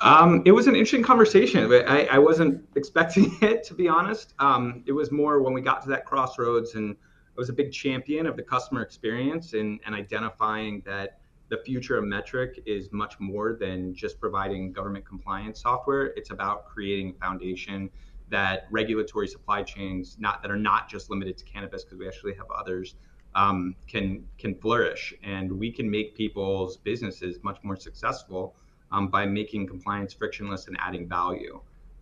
Um, 0.00 0.42
it 0.44 0.52
was 0.52 0.66
an 0.66 0.74
interesting 0.74 1.02
conversation. 1.02 1.70
I, 1.72 2.06
I 2.10 2.18
wasn't 2.18 2.66
expecting 2.74 3.36
it, 3.42 3.62
to 3.64 3.74
be 3.74 3.88
honest. 3.88 4.34
Um, 4.38 4.82
it 4.86 4.92
was 4.92 5.12
more 5.12 5.40
when 5.40 5.52
we 5.52 5.60
got 5.60 5.82
to 5.82 5.88
that 5.90 6.04
crossroads, 6.06 6.74
and 6.74 6.96
I 7.28 7.34
was 7.36 7.48
a 7.48 7.52
big 7.52 7.72
champion 7.72 8.26
of 8.26 8.36
the 8.36 8.42
customer 8.42 8.82
experience 8.82 9.52
and, 9.52 9.78
and 9.86 9.94
identifying 9.94 10.82
that 10.86 11.20
the 11.52 11.58
future 11.58 11.98
of 11.98 12.04
Metrc 12.04 12.62
is 12.64 12.90
much 12.92 13.20
more 13.20 13.52
than 13.52 13.94
just 13.94 14.18
providing 14.18 14.72
government 14.72 15.04
compliance 15.04 15.60
software. 15.60 16.06
It's 16.16 16.30
about 16.30 16.64
creating 16.64 17.10
a 17.10 17.12
foundation 17.26 17.90
that 18.30 18.68
regulatory 18.70 19.28
supply 19.28 19.62
chains, 19.62 20.16
not 20.18 20.40
that 20.40 20.50
are 20.50 20.56
not 20.56 20.88
just 20.88 21.10
limited 21.10 21.36
to 21.36 21.44
cannabis, 21.44 21.84
because 21.84 21.98
we 21.98 22.08
actually 22.08 22.32
have 22.36 22.46
others, 22.50 22.94
um, 23.34 23.76
can 23.86 24.24
can 24.38 24.54
flourish, 24.54 25.12
and 25.22 25.52
we 25.52 25.70
can 25.70 25.90
make 25.90 26.16
people's 26.16 26.78
businesses 26.78 27.36
much 27.42 27.58
more 27.62 27.76
successful 27.76 28.56
um, 28.90 29.08
by 29.08 29.26
making 29.26 29.66
compliance 29.66 30.14
frictionless 30.14 30.68
and 30.68 30.76
adding 30.80 31.06
value. 31.06 31.60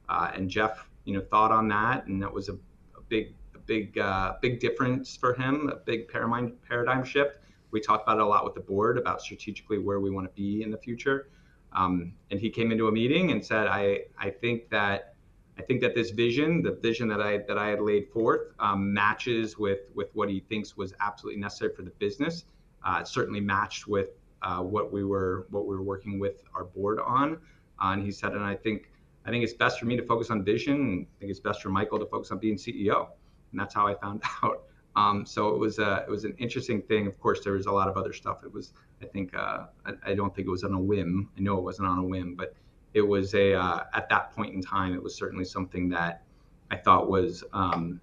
Uh, 0.09 0.31
and 0.33 0.49
Jeff, 0.49 0.89
you 1.07 1.13
know, 1.13 1.25
thought 1.29 1.51
on 1.51 1.67
that, 1.67 2.07
and 2.07 2.23
that 2.23 2.33
was 2.33 2.49
a, 2.49 2.55
a 2.97 3.03
big, 3.09 3.35
a 3.57 3.59
big, 3.59 3.99
uh, 3.99 4.35
big 4.41 4.61
difference 4.61 5.17
for 5.17 5.35
him, 5.35 5.69
a 5.71 5.77
big 5.85 6.07
paradigm 6.07 6.53
paradigm 6.69 7.03
shift 7.03 7.40
we 7.71 7.81
talked 7.81 8.05
about 8.07 8.19
it 8.19 8.23
a 8.23 8.27
lot 8.27 8.45
with 8.45 8.55
the 8.55 8.61
board 8.61 8.99
about 8.99 9.21
strategically 9.21 9.79
where 9.79 10.01
we 10.01 10.11
want 10.11 10.27
to 10.27 10.35
be 10.35 10.63
in 10.63 10.71
the 10.71 10.79
future. 10.79 11.29
Um, 11.73 12.13
and 12.31 12.41
he 12.41 12.51
came 12.51 12.73
into 12.73 12.89
a 12.89 12.93
meeting 12.93 13.31
and 13.31 13.45
said, 13.45 13.67
I, 13.69 14.01
I 14.19 14.31
think 14.31 14.69
that 14.71 15.15
I 15.59 15.63
think 15.63 15.83
that 15.83 15.95
this 15.95 16.09
vision, 16.11 16.63
the 16.63 16.73
vision 16.73 17.07
that 17.09 17.21
I 17.21 17.39
that 17.47 17.59
I 17.59 17.69
had 17.69 17.83
laid 17.83 18.09
forth, 18.09 18.55
um, 18.59 18.95
matches 18.95 19.59
with 19.59 19.81
with 19.95 20.09
what 20.15 20.31
he 20.31 20.41
thinks 20.41 20.75
was 20.75 20.95
absolutely 21.01 21.39
necessary 21.39 21.75
for 21.75 21.83
the 21.83 21.91
business. 21.91 22.45
Uh, 22.83 22.99
it 23.03 23.09
certainly 23.09 23.41
matched 23.41 23.87
with 23.87 24.09
uh, 24.41 24.63
what 24.63 24.91
we 24.91 25.05
were 25.05 25.47
what 25.51 25.67
we 25.67 25.77
were 25.77 25.83
working 25.83 26.19
with 26.19 26.45
our 26.55 26.65
board 26.65 26.99
on. 27.01 27.35
Uh, 27.79 27.93
and 27.93 28.03
he 28.03 28.11
said, 28.11 28.33
and 28.33 28.43
I 28.43 28.55
think 28.55 28.91
I 29.27 29.31
think 29.31 29.45
it's 29.45 29.53
best 29.53 29.79
for 29.79 29.85
me 29.85 29.97
to 29.99 30.03
focus 30.03 30.31
on 30.31 30.43
vision. 30.43 31.07
I 31.07 31.19
think 31.21 31.31
it's 31.31 31.41
best 31.41 31.61
for 31.61 31.69
Michael 31.69 31.99
to 31.99 32.07
focus 32.07 32.31
on 32.31 32.39
being 32.39 32.57
CEO. 32.57 33.09
And 33.51 33.61
that's 33.61 33.75
how 33.75 33.87
I 33.87 33.95
found 33.95 34.23
out. 34.43 34.65
Um, 34.97 35.25
so 35.25 35.49
it 35.55 35.59
was 35.59 35.79
a, 35.79 36.05
it 36.07 36.11
was 36.11 36.25
an 36.25 36.35
interesting 36.39 36.83
thing. 36.83 37.07
Of 37.07 37.19
course, 37.21 37.45
there 37.45 37.53
was 37.53 37.67
a 37.67 37.73
lot 37.73 37.89
of 37.89 37.97
other 37.97 38.13
stuff. 38.13 38.43
It 38.45 38.53
was 38.53 38.73
I 39.03 39.07
think 39.07 39.35
uh, 39.35 39.67
I, 39.87 39.93
I, 40.07 40.15
don't 40.15 40.35
think 40.35 40.49
it 40.49 40.51
was 40.51 40.65
on 40.65 40.75
a 40.75 40.81
whim. 40.81 41.31
I 41.37 41.41
know 41.41 41.57
it 41.57 41.63
wasn't 41.63 41.89
on 41.89 41.99
a 41.99 42.03
whim, 42.03 42.35
but 42.35 42.55
it 42.93 43.03
was 43.03 43.35
a 43.35 43.55
uh, 43.55 43.85
at 43.95 44.09
that 44.09 44.35
point 44.35 44.55
in 44.55 44.61
time 44.61 44.95
it 44.95 45.03
was 45.03 45.15
certainly 45.15 45.45
something 45.45 45.89
that 45.91 46.23
I 46.71 46.77
thought 46.77 47.09
was 47.09 47.45
um, 47.53 48.01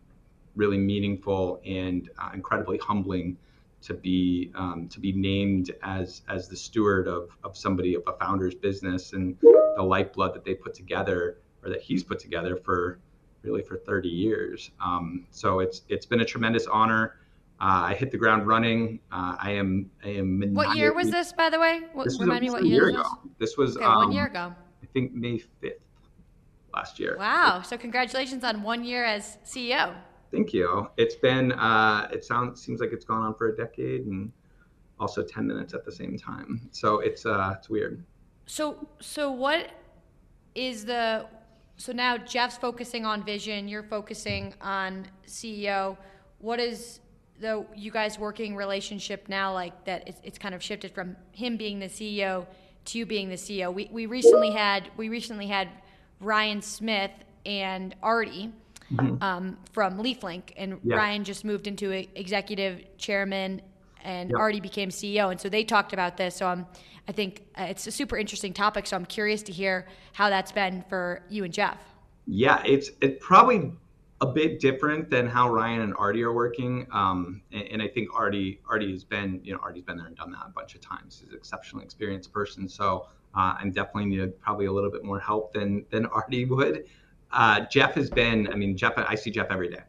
really 0.55 0.77
meaningful 0.77 1.61
and 1.65 2.09
uh, 2.17 2.31
incredibly 2.33 2.77
humbling 2.77 3.37
to 3.81 3.93
be 3.93 4.51
um, 4.55 4.87
to 4.89 4.99
be 4.99 5.11
named 5.11 5.71
as 5.83 6.21
as 6.29 6.47
the 6.47 6.55
steward 6.55 7.07
of 7.07 7.29
of 7.43 7.55
somebody 7.55 7.95
of 7.95 8.03
a 8.07 8.13
founder's 8.13 8.55
business 8.55 9.13
and 9.13 9.37
the 9.41 9.83
lifeblood 9.83 10.33
that 10.33 10.43
they 10.43 10.55
put 10.55 10.73
together 10.73 11.37
or 11.63 11.69
that 11.69 11.81
he's 11.81 12.03
put 12.03 12.19
together 12.19 12.55
for 12.55 12.99
really 13.47 13.63
for 13.63 13.77
30 13.77 14.09
years. 14.09 14.71
Um, 14.83 15.25
so 15.31 15.59
it's 15.59 15.81
it's 15.89 16.05
been 16.05 16.21
a 16.21 16.25
tremendous 16.25 16.67
honor. 16.67 17.15
Uh, 17.59 17.89
I 17.89 17.95
hit 17.95 18.11
the 18.11 18.17
ground 18.17 18.45
running. 18.45 18.99
Uh, 19.11 19.35
I 19.39 19.51
am 19.51 19.89
I 20.03 20.09
am. 20.09 20.53
What 20.53 20.75
year 20.75 20.93
was 20.93 21.09
this, 21.09 21.33
by 21.33 21.49
the 21.49 21.59
way? 21.59 21.81
What, 21.93 22.05
this 22.05 22.19
remind 22.19 22.41
me 22.41 22.49
what 22.51 22.65
year, 22.65 22.89
year 22.89 22.99
ago. 22.99 23.03
This 23.39 23.57
was 23.57 23.77
okay, 23.77 23.85
um, 23.85 23.95
one 23.95 24.11
year 24.11 24.27
ago. 24.27 24.53
I 24.83 24.85
think 24.93 25.13
May 25.13 25.41
5th 25.63 25.79
last 26.73 26.99
year. 26.99 27.15
Wow! 27.17 27.63
So 27.63 27.77
congratulations 27.77 28.43
on 28.43 28.61
one 28.61 28.83
year 28.83 29.03
as 29.05 29.37
CEO. 29.43 29.95
Thank 30.31 30.53
you. 30.53 30.89
It's 30.97 31.15
been 31.15 31.53
uh, 31.53 32.09
it 32.11 32.23
sounds 32.23 32.61
seems 32.61 32.79
like 32.79 32.91
it's 32.91 33.05
gone 33.05 33.21
on 33.21 33.33
for 33.33 33.47
a 33.49 33.55
decade 33.55 34.05
and 34.05 34.31
also 34.99 35.23
10 35.23 35.47
minutes 35.47 35.73
at 35.73 35.85
the 35.85 35.91
same 35.91 36.17
time. 36.17 36.69
So 36.71 36.99
it's 36.99 37.25
uh, 37.25 37.55
it's 37.57 37.69
weird. 37.69 38.03
So 38.45 38.87
so 38.99 39.31
what 39.31 39.71
is 40.53 40.85
the 40.85 41.27
so 41.77 41.91
now 41.91 42.17
Jeff's 42.17 42.57
focusing 42.57 43.05
on 43.05 43.23
vision, 43.23 43.67
you're 43.67 43.83
focusing 43.83 44.53
on 44.61 45.07
CEO. 45.27 45.95
What 46.39 46.59
is 46.59 46.99
the 47.39 47.65
you 47.75 47.91
guys 47.91 48.17
working 48.17 48.55
relationship 48.55 49.29
now 49.29 49.53
like 49.53 49.85
that 49.85 50.07
it's, 50.07 50.19
it's 50.23 50.37
kind 50.39 50.55
of 50.55 50.63
shifted 50.63 50.91
from 50.91 51.15
him 51.31 51.55
being 51.55 51.79
the 51.79 51.85
CEO 51.85 52.47
to 52.85 52.97
you 52.97 53.05
being 53.05 53.29
the 53.29 53.35
CEO. 53.35 53.71
We, 53.71 53.89
we 53.91 54.05
recently 54.07 54.51
had 54.51 54.89
we 54.97 55.09
recently 55.09 55.47
had 55.47 55.69
Ryan 56.19 56.61
Smith 56.61 57.11
and 57.45 57.95
Artie 58.01 58.51
mm-hmm. 58.91 59.21
um, 59.21 59.57
from 59.71 59.99
LeafLink, 59.99 60.53
and 60.57 60.79
yeah. 60.83 60.95
Ryan 60.95 61.23
just 61.23 61.45
moved 61.45 61.67
into 61.67 61.91
executive 61.91 62.83
chairman, 62.97 63.61
and 64.03 64.29
yep. 64.29 64.39
Artie 64.39 64.59
became 64.59 64.89
CEO, 64.89 65.31
and 65.31 65.39
so 65.39 65.49
they 65.49 65.63
talked 65.63 65.93
about 65.93 66.17
this. 66.17 66.35
So 66.35 66.47
I'm, 66.47 66.65
I 67.07 67.11
think 67.11 67.45
uh, 67.57 67.63
it's 67.69 67.87
a 67.87 67.91
super 67.91 68.17
interesting 68.17 68.53
topic. 68.53 68.87
So 68.87 68.95
I'm 68.95 69.05
curious 69.05 69.43
to 69.43 69.51
hear 69.51 69.87
how 70.13 70.29
that's 70.29 70.51
been 70.51 70.83
for 70.89 71.23
you 71.29 71.43
and 71.43 71.53
Jeff. 71.53 71.77
Yeah, 72.25 72.61
it's 72.65 72.91
it 73.01 73.19
probably 73.19 73.71
a 74.21 74.25
bit 74.25 74.59
different 74.59 75.09
than 75.09 75.27
how 75.27 75.49
Ryan 75.49 75.81
and 75.81 75.93
Artie 75.95 76.23
are 76.23 76.33
working. 76.33 76.87
Um, 76.91 77.41
and, 77.51 77.67
and, 77.67 77.81
I 77.81 77.87
think 77.87 78.09
Artie 78.15 78.59
Artie 78.67 78.91
has 78.91 79.03
been, 79.03 79.39
you 79.43 79.53
know, 79.53 79.59
Artie's 79.61 79.83
been 79.83 79.97
there 79.97 80.07
and 80.07 80.15
done 80.15 80.31
that 80.31 80.45
a 80.47 80.49
bunch 80.49 80.73
of 80.73 80.81
times. 80.81 81.19
He's 81.19 81.29
an 81.29 81.35
exceptionally 81.35 81.85
experienced 81.85 82.33
person. 82.33 82.67
So 82.67 83.07
uh, 83.35 83.55
I'm 83.59 83.71
definitely 83.71 84.05
need 84.05 84.39
probably 84.41 84.65
a 84.65 84.71
little 84.71 84.89
bit 84.89 85.03
more 85.03 85.19
help 85.19 85.53
than 85.53 85.85
than 85.91 86.07
Artie 86.07 86.45
would. 86.45 86.85
Uh, 87.31 87.61
Jeff 87.71 87.93
has 87.95 88.09
been, 88.09 88.47
I 88.51 88.55
mean, 88.55 88.75
Jeff, 88.75 88.93
I 88.97 89.15
see 89.15 89.31
Jeff 89.31 89.47
every 89.51 89.69
day. 89.69 89.81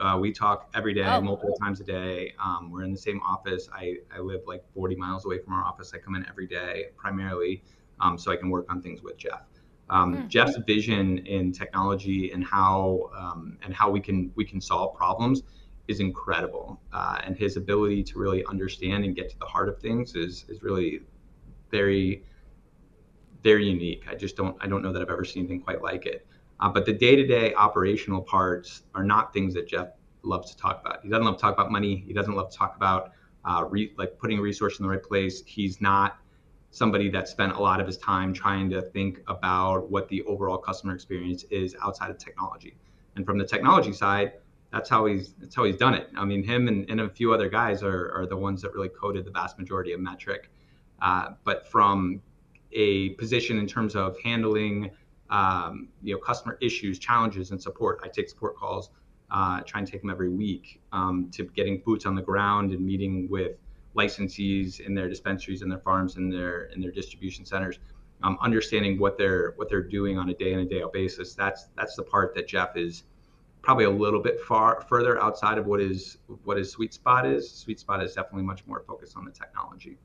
Uh, 0.00 0.18
we 0.18 0.32
talk 0.32 0.70
every 0.74 0.94
day, 0.94 1.04
oh. 1.04 1.20
multiple 1.20 1.54
times 1.60 1.80
a 1.80 1.84
day. 1.84 2.34
Um, 2.42 2.70
we're 2.70 2.84
in 2.84 2.92
the 2.92 2.98
same 2.98 3.20
office. 3.22 3.68
I, 3.72 3.96
I 4.14 4.20
live 4.20 4.42
like 4.46 4.62
40 4.74 4.96
miles 4.96 5.24
away 5.24 5.38
from 5.38 5.52
our 5.54 5.64
office. 5.64 5.92
I 5.94 5.98
come 5.98 6.14
in 6.14 6.26
every 6.28 6.46
day 6.46 6.86
primarily 6.96 7.62
um, 8.00 8.18
so 8.18 8.30
I 8.30 8.36
can 8.36 8.50
work 8.50 8.66
on 8.68 8.82
things 8.82 9.02
with 9.02 9.16
Jeff. 9.16 9.42
Um, 9.88 10.14
mm-hmm. 10.14 10.28
Jeff's 10.28 10.56
vision 10.66 11.18
in 11.26 11.52
technology 11.52 12.32
and 12.32 12.44
how 12.44 13.10
um, 13.16 13.56
and 13.62 13.72
how 13.72 13.90
we 13.90 14.00
can 14.00 14.32
we 14.34 14.44
can 14.44 14.60
solve 14.60 14.96
problems 14.96 15.42
is 15.86 16.00
incredible, 16.00 16.80
uh, 16.92 17.18
and 17.22 17.36
his 17.36 17.56
ability 17.56 18.02
to 18.02 18.18
really 18.18 18.44
understand 18.46 19.04
and 19.04 19.14
get 19.14 19.30
to 19.30 19.38
the 19.38 19.46
heart 19.46 19.68
of 19.68 19.78
things 19.78 20.16
is 20.16 20.44
is 20.48 20.62
really 20.62 21.02
very 21.70 22.24
very 23.42 23.68
unique. 23.68 24.04
I 24.10 24.16
just 24.16 24.36
don't 24.36 24.56
I 24.60 24.66
don't 24.66 24.82
know 24.82 24.92
that 24.92 25.00
I've 25.02 25.10
ever 25.10 25.24
seen 25.24 25.44
anything 25.44 25.60
quite 25.60 25.82
like 25.82 26.06
it. 26.06 26.26
Uh, 26.60 26.68
but 26.68 26.86
the 26.86 26.92
day-to-day 26.92 27.54
operational 27.54 28.22
parts 28.22 28.82
are 28.94 29.04
not 29.04 29.32
things 29.32 29.54
that 29.54 29.68
Jeff 29.68 29.88
loves 30.22 30.50
to 30.50 30.56
talk 30.56 30.80
about. 30.84 31.02
He 31.02 31.08
doesn't 31.08 31.24
love 31.24 31.36
to 31.36 31.40
talk 31.40 31.54
about 31.54 31.70
money. 31.70 32.02
He 32.06 32.12
doesn't 32.12 32.34
love 32.34 32.50
to 32.50 32.56
talk 32.56 32.76
about 32.76 33.12
uh, 33.44 33.64
re- 33.68 33.92
like 33.96 34.18
putting 34.18 34.40
resources 34.40 34.80
in 34.80 34.84
the 34.84 34.90
right 34.90 35.02
place. 35.02 35.42
He's 35.46 35.80
not 35.80 36.18
somebody 36.70 37.08
that 37.10 37.28
spent 37.28 37.52
a 37.52 37.60
lot 37.60 37.80
of 37.80 37.86
his 37.86 37.96
time 37.96 38.32
trying 38.32 38.68
to 38.70 38.82
think 38.82 39.20
about 39.28 39.90
what 39.90 40.08
the 40.08 40.22
overall 40.24 40.58
customer 40.58 40.94
experience 40.94 41.44
is 41.44 41.76
outside 41.82 42.10
of 42.10 42.18
technology. 42.18 42.76
And 43.14 43.24
from 43.24 43.38
the 43.38 43.46
technology 43.46 43.92
side, 43.92 44.32
that's 44.72 44.90
how 44.90 45.06
he's 45.06 45.34
that's 45.38 45.54
how 45.54 45.64
he's 45.64 45.76
done 45.76 45.94
it. 45.94 46.08
I 46.16 46.24
mean, 46.24 46.42
him 46.42 46.68
and, 46.68 46.88
and 46.90 47.00
a 47.00 47.08
few 47.08 47.32
other 47.32 47.48
guys 47.48 47.82
are, 47.82 48.12
are 48.12 48.26
the 48.26 48.36
ones 48.36 48.60
that 48.62 48.74
really 48.74 48.88
coded 48.90 49.24
the 49.24 49.30
vast 49.30 49.58
majority 49.58 49.92
of 49.92 50.00
Metrc. 50.00 50.40
Uh, 51.00 51.30
but 51.44 51.66
from 51.68 52.20
a 52.72 53.10
position 53.10 53.58
in 53.58 53.66
terms 53.66 53.94
of 53.94 54.16
handling 54.22 54.90
um, 55.30 55.88
you 56.02 56.14
know 56.14 56.20
customer 56.20 56.58
issues, 56.60 56.98
challenges, 56.98 57.50
and 57.50 57.60
support, 57.60 58.00
I 58.02 58.08
take 58.08 58.28
support 58.28 58.56
calls. 58.56 58.90
Uh, 59.28 59.60
try 59.62 59.80
and 59.80 59.90
take 59.90 60.02
them 60.02 60.10
every 60.10 60.28
week 60.28 60.80
um, 60.92 61.28
to 61.32 61.42
getting 61.46 61.82
boots 61.84 62.06
on 62.06 62.14
the 62.14 62.22
ground 62.22 62.70
and 62.70 62.80
meeting 62.80 63.28
with 63.28 63.56
licensees 63.96 64.78
in 64.78 64.94
their 64.94 65.08
dispensaries 65.08 65.62
and 65.62 65.70
their 65.70 65.80
farms 65.80 66.16
and 66.16 66.32
their 66.32 66.66
in 66.66 66.80
their 66.80 66.92
distribution 66.92 67.44
centers, 67.44 67.80
um, 68.22 68.38
understanding 68.40 68.98
what 68.98 69.18
they're 69.18 69.54
what 69.56 69.68
they're 69.68 69.82
doing 69.82 70.16
on 70.16 70.28
a 70.28 70.34
day 70.34 70.52
in 70.52 70.60
and 70.60 70.70
day 70.70 70.82
out 70.82 70.92
basis. 70.92 71.34
That's 71.34 71.68
that's 71.76 71.96
the 71.96 72.02
part 72.02 72.34
that 72.34 72.46
Jeff 72.46 72.76
is 72.76 73.04
probably 73.62 73.84
a 73.84 73.90
little 73.90 74.20
bit 74.20 74.40
far 74.40 74.80
further 74.88 75.20
outside 75.20 75.58
of 75.58 75.66
what 75.66 75.80
is 75.80 76.18
what 76.44 76.56
his 76.56 76.70
sweet 76.70 76.94
spot 76.94 77.26
is. 77.26 77.50
Sweet 77.50 77.80
spot 77.80 78.02
is 78.02 78.14
definitely 78.14 78.44
much 78.44 78.64
more 78.66 78.84
focused 78.86 79.16
on 79.16 79.24
the 79.24 79.32
technology. 79.32 79.98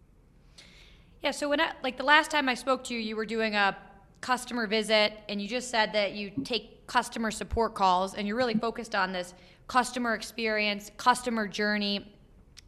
Yeah. 1.21 1.29
So 1.29 1.47
when 1.47 1.61
I, 1.61 1.73
like 1.83 1.97
the 1.97 2.03
last 2.03 2.31
time 2.31 2.49
I 2.49 2.55
spoke 2.55 2.83
to 2.85 2.95
you, 2.95 2.99
you 2.99 3.15
were 3.15 3.27
doing 3.27 3.53
a 3.53 3.77
customer 4.21 4.67
visit, 4.67 5.13
and 5.27 5.41
you 5.41 5.47
just 5.47 5.69
said 5.69 5.93
that 5.93 6.13
you 6.13 6.31
take 6.43 6.87
customer 6.87 7.31
support 7.31 7.75
calls, 7.75 8.13
and 8.13 8.27
you're 8.27 8.37
really 8.37 8.53
focused 8.53 8.95
on 8.95 9.11
this 9.11 9.33
customer 9.67 10.13
experience, 10.13 10.91
customer 10.97 11.47
journey 11.47 12.05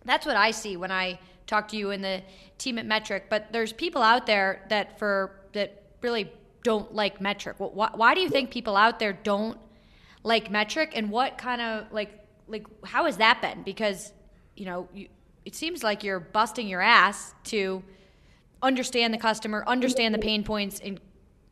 that's 0.06 0.26
what 0.26 0.36
I 0.36 0.52
see 0.52 0.78
when 0.78 0.92
I 0.92 1.20
talk 1.48 1.68
to 1.70 1.78
you 1.78 1.92
in 1.92 2.02
the 2.02 2.22
team 2.58 2.78
at 2.78 2.86
Metrc. 2.86 3.24
But 3.30 3.52
there's 3.52 3.74
people 3.74 4.02
out 4.02 4.26
there 4.26 4.66
that 4.70 5.00
for 5.00 5.40
that 5.54 5.84
really 6.02 6.32
don't 6.64 6.94
like 6.94 7.20
Metrc. 7.20 7.56
Why, 7.58 7.90
why 7.94 8.16
do 8.16 8.22
you 8.22 8.30
think 8.30 8.52
people 8.52 8.76
out 8.76 9.00
there 9.00 9.14
don't 9.14 9.58
like 10.24 10.52
Metrc, 10.52 10.92
and 10.94 11.10
what 11.10 11.38
kind 11.38 11.62
of 11.62 11.92
like 11.92 12.20
like 12.48 12.66
how 12.86 13.06
has 13.06 13.18
that 13.18 13.42
been? 13.42 13.64
Because 13.64 14.14
you 14.56 14.66
know 14.66 14.88
you, 14.94 15.08
it 15.46 15.56
seems 15.56 15.84
like 15.84 16.04
you're 16.04 16.20
busting 16.20 16.68
your 16.68 16.82
ass 16.82 17.34
to 17.46 17.84
understand 18.62 19.14
the 19.14 19.18
customer, 19.18 19.64
understand 19.68 20.14
the 20.14 20.20
pain 20.20 20.44
points, 20.44 20.80
and 20.80 21.00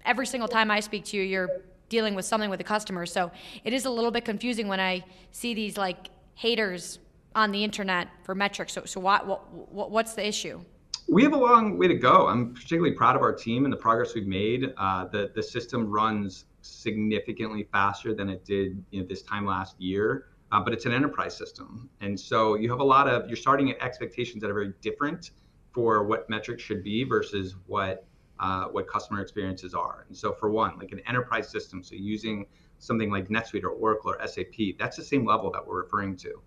every 0.05 0.25
single 0.25 0.47
time 0.47 0.71
I 0.71 0.79
speak 0.79 1.05
to 1.05 1.17
you, 1.17 1.23
you're 1.23 1.49
dealing 1.89 2.15
with 2.15 2.25
something 2.25 2.49
with 2.49 2.61
a 2.61 2.63
customer. 2.63 3.05
So 3.05 3.31
it 3.63 3.73
is 3.73 3.85
a 3.85 3.89
little 3.89 4.11
bit 4.11 4.25
confusing 4.25 4.67
when 4.67 4.79
I 4.79 5.03
see 5.31 5.53
these 5.53 5.77
like 5.77 6.09
haters 6.35 6.99
on 7.35 7.51
the 7.51 7.63
internet 7.63 8.07
for 8.23 8.35
metrics. 8.35 8.73
So, 8.73 8.85
so 8.85 8.99
what, 8.99 9.27
what, 9.71 9.91
what's 9.91 10.13
the 10.13 10.25
issue? 10.25 10.63
We 11.07 11.23
have 11.23 11.33
a 11.33 11.37
long 11.37 11.77
way 11.77 11.87
to 11.87 11.95
go. 11.95 12.27
I'm 12.27 12.53
particularly 12.53 12.95
proud 12.95 13.15
of 13.15 13.21
our 13.21 13.33
team 13.33 13.65
and 13.65 13.73
the 13.73 13.77
progress 13.77 14.15
we've 14.15 14.27
made. 14.27 14.73
Uh, 14.77 15.05
the 15.05 15.31
the 15.35 15.43
system 15.43 15.89
runs 15.89 16.45
significantly 16.61 17.67
faster 17.71 18.13
than 18.13 18.29
it 18.29 18.45
did 18.45 18.81
you 18.91 19.01
know, 19.01 19.07
this 19.07 19.23
time 19.23 19.45
last 19.45 19.75
year, 19.81 20.27
uh, 20.51 20.61
but 20.61 20.73
it's 20.73 20.85
an 20.85 20.93
enterprise 20.93 21.35
system, 21.35 21.89
and 22.01 22.17
so 22.17 22.55
you 22.55 22.69
have 22.69 22.79
a 22.79 22.83
lot 22.83 23.09
of 23.09 23.27
you're 23.27 23.35
starting 23.35 23.71
at 23.71 23.81
expectations 23.81 24.41
that 24.41 24.49
are 24.49 24.53
very 24.53 24.73
different 24.81 25.31
for 25.73 26.03
what 26.03 26.29
metrics 26.29 26.61
should 26.61 26.83
be 26.83 27.03
versus 27.03 27.55
what 27.65 28.05
uh, 28.41 28.65
what 28.65 28.87
customer 28.87 29.21
experiences 29.21 29.73
are. 29.73 30.05
And 30.07 30.17
so, 30.17 30.33
for 30.33 30.49
one, 30.49 30.77
like 30.77 30.91
an 30.91 31.01
enterprise 31.07 31.47
system, 31.49 31.83
so 31.83 31.95
using 31.95 32.45
something 32.79 33.09
like 33.09 33.29
NetSuite 33.29 33.63
or 33.63 33.69
Oracle 33.69 34.11
or 34.11 34.27
SAP, 34.27 34.77
that's 34.77 34.97
the 34.97 35.03
same 35.03 35.25
level 35.25 35.51
that 35.51 35.65
we're 35.65 35.81
referring 35.81 36.17
to. 36.17 36.41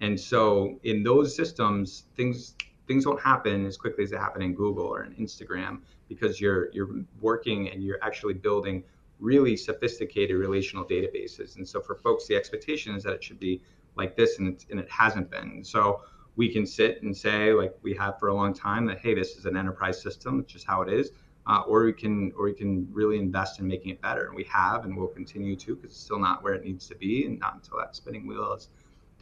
And 0.00 0.18
so 0.18 0.80
in 0.82 1.02
those 1.02 1.36
systems, 1.36 2.04
things 2.16 2.56
things 2.86 3.04
don't 3.04 3.20
happen 3.20 3.64
as 3.64 3.76
quickly 3.76 4.04
as 4.04 4.10
they 4.10 4.16
happen 4.16 4.42
in 4.42 4.54
Google 4.54 4.84
or 4.84 5.04
in 5.04 5.14
Instagram 5.14 5.80
because 6.08 6.40
you're 6.40 6.72
you're 6.72 7.04
working 7.20 7.70
and 7.70 7.82
you're 7.82 8.02
actually 8.02 8.34
building 8.34 8.82
really 9.20 9.56
sophisticated 9.56 10.36
relational 10.36 10.84
databases. 10.84 11.56
And 11.56 11.66
so 11.66 11.80
for 11.80 11.94
folks, 11.94 12.26
the 12.26 12.34
expectation 12.34 12.94
is 12.94 13.04
that 13.04 13.12
it 13.12 13.24
should 13.24 13.38
be 13.38 13.62
like 13.96 14.16
this, 14.16 14.38
and, 14.38 14.62
and 14.70 14.80
it 14.80 14.90
hasn't 14.90 15.30
been. 15.30 15.62
So 15.62 16.00
we 16.36 16.52
can 16.52 16.66
sit 16.66 17.02
and 17.02 17.16
say, 17.16 17.52
like 17.52 17.74
we 17.82 17.94
have 17.94 18.18
for 18.18 18.28
a 18.28 18.34
long 18.34 18.52
time, 18.52 18.86
that 18.86 18.98
hey, 18.98 19.14
this 19.14 19.36
is 19.36 19.46
an 19.46 19.56
enterprise 19.56 20.02
system, 20.02 20.40
it's 20.40 20.52
just 20.52 20.66
how 20.66 20.82
it 20.82 20.92
is. 20.92 21.12
Uh, 21.46 21.62
or 21.66 21.84
we 21.84 21.92
can 21.92 22.32
or 22.38 22.44
we 22.44 22.54
can 22.54 22.88
really 22.90 23.18
invest 23.18 23.60
in 23.60 23.66
making 23.66 23.90
it 23.90 24.00
better, 24.00 24.26
and 24.26 24.34
we 24.34 24.44
have, 24.44 24.84
and 24.84 24.96
we'll 24.96 25.06
continue 25.06 25.54
to, 25.54 25.76
because 25.76 25.90
it's 25.90 26.00
still 26.00 26.18
not 26.18 26.42
where 26.42 26.54
it 26.54 26.64
needs 26.64 26.88
to 26.88 26.94
be, 26.94 27.26
and 27.26 27.38
not 27.38 27.54
until 27.54 27.78
that 27.78 27.94
spinning 27.94 28.26
wheel 28.26 28.54
is 28.54 28.68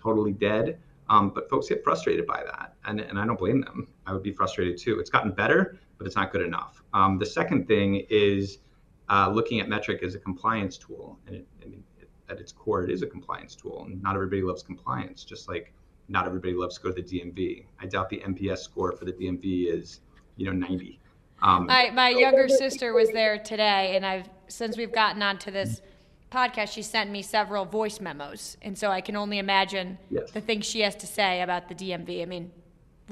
totally 0.00 0.32
dead. 0.32 0.78
Um, 1.08 1.30
but 1.30 1.50
folks 1.50 1.68
get 1.68 1.82
frustrated 1.82 2.26
by 2.26 2.42
that, 2.44 2.74
and, 2.84 3.00
and 3.00 3.18
I 3.18 3.26
don't 3.26 3.38
blame 3.38 3.60
them. 3.60 3.88
I 4.06 4.12
would 4.12 4.22
be 4.22 4.32
frustrated 4.32 4.78
too. 4.78 5.00
It's 5.00 5.10
gotten 5.10 5.32
better, 5.32 5.78
but 5.98 6.06
it's 6.06 6.16
not 6.16 6.32
good 6.32 6.42
enough. 6.42 6.82
Um, 6.94 7.18
the 7.18 7.26
second 7.26 7.66
thing 7.66 8.06
is 8.08 8.58
uh, 9.10 9.28
looking 9.30 9.60
at 9.60 9.68
Metrc 9.68 10.02
as 10.02 10.14
a 10.14 10.18
compliance 10.18 10.78
tool, 10.78 11.18
and 11.26 11.36
it, 11.36 11.46
I 11.62 11.66
mean, 11.66 11.82
it, 12.00 12.08
at 12.30 12.40
its 12.40 12.52
core, 12.52 12.84
it 12.84 12.90
is 12.90 13.02
a 13.02 13.06
compliance 13.06 13.54
tool. 13.54 13.84
And 13.84 14.02
not 14.02 14.14
everybody 14.14 14.42
loves 14.42 14.62
compliance, 14.62 15.24
just 15.24 15.48
like 15.48 15.72
not 16.08 16.26
everybody 16.26 16.54
loves 16.54 16.76
to 16.78 16.82
go 16.82 16.92
to 16.92 17.02
the 17.02 17.02
DMV. 17.02 17.66
I 17.80 17.86
doubt 17.86 18.08
the 18.08 18.18
NPS 18.18 18.58
score 18.58 18.92
for 18.92 19.04
the 19.04 19.12
DMV 19.12 19.72
is, 19.72 20.00
you 20.36 20.46
know, 20.46 20.52
90. 20.52 21.00
Um, 21.42 21.66
my 21.66 21.90
my 21.90 22.10
younger 22.10 22.48
sister 22.48 22.94
was 22.94 23.10
there 23.10 23.38
today, 23.38 23.96
and 23.96 24.06
I've 24.06 24.28
since 24.48 24.76
we've 24.76 24.92
gotten 24.92 25.22
onto 25.22 25.50
this 25.50 25.80
podcast, 26.30 26.72
she 26.72 26.82
sent 26.82 27.10
me 27.10 27.20
several 27.20 27.64
voice 27.64 28.00
memos, 28.00 28.56
and 28.62 28.78
so 28.78 28.90
I 28.90 29.00
can 29.00 29.16
only 29.16 29.38
imagine 29.38 29.98
yes. 30.10 30.30
the 30.30 30.40
things 30.40 30.66
she 30.66 30.80
has 30.80 30.94
to 30.96 31.06
say 31.06 31.42
about 31.42 31.68
the 31.68 31.74
DMV. 31.74 32.22
I 32.22 32.26
mean, 32.26 32.50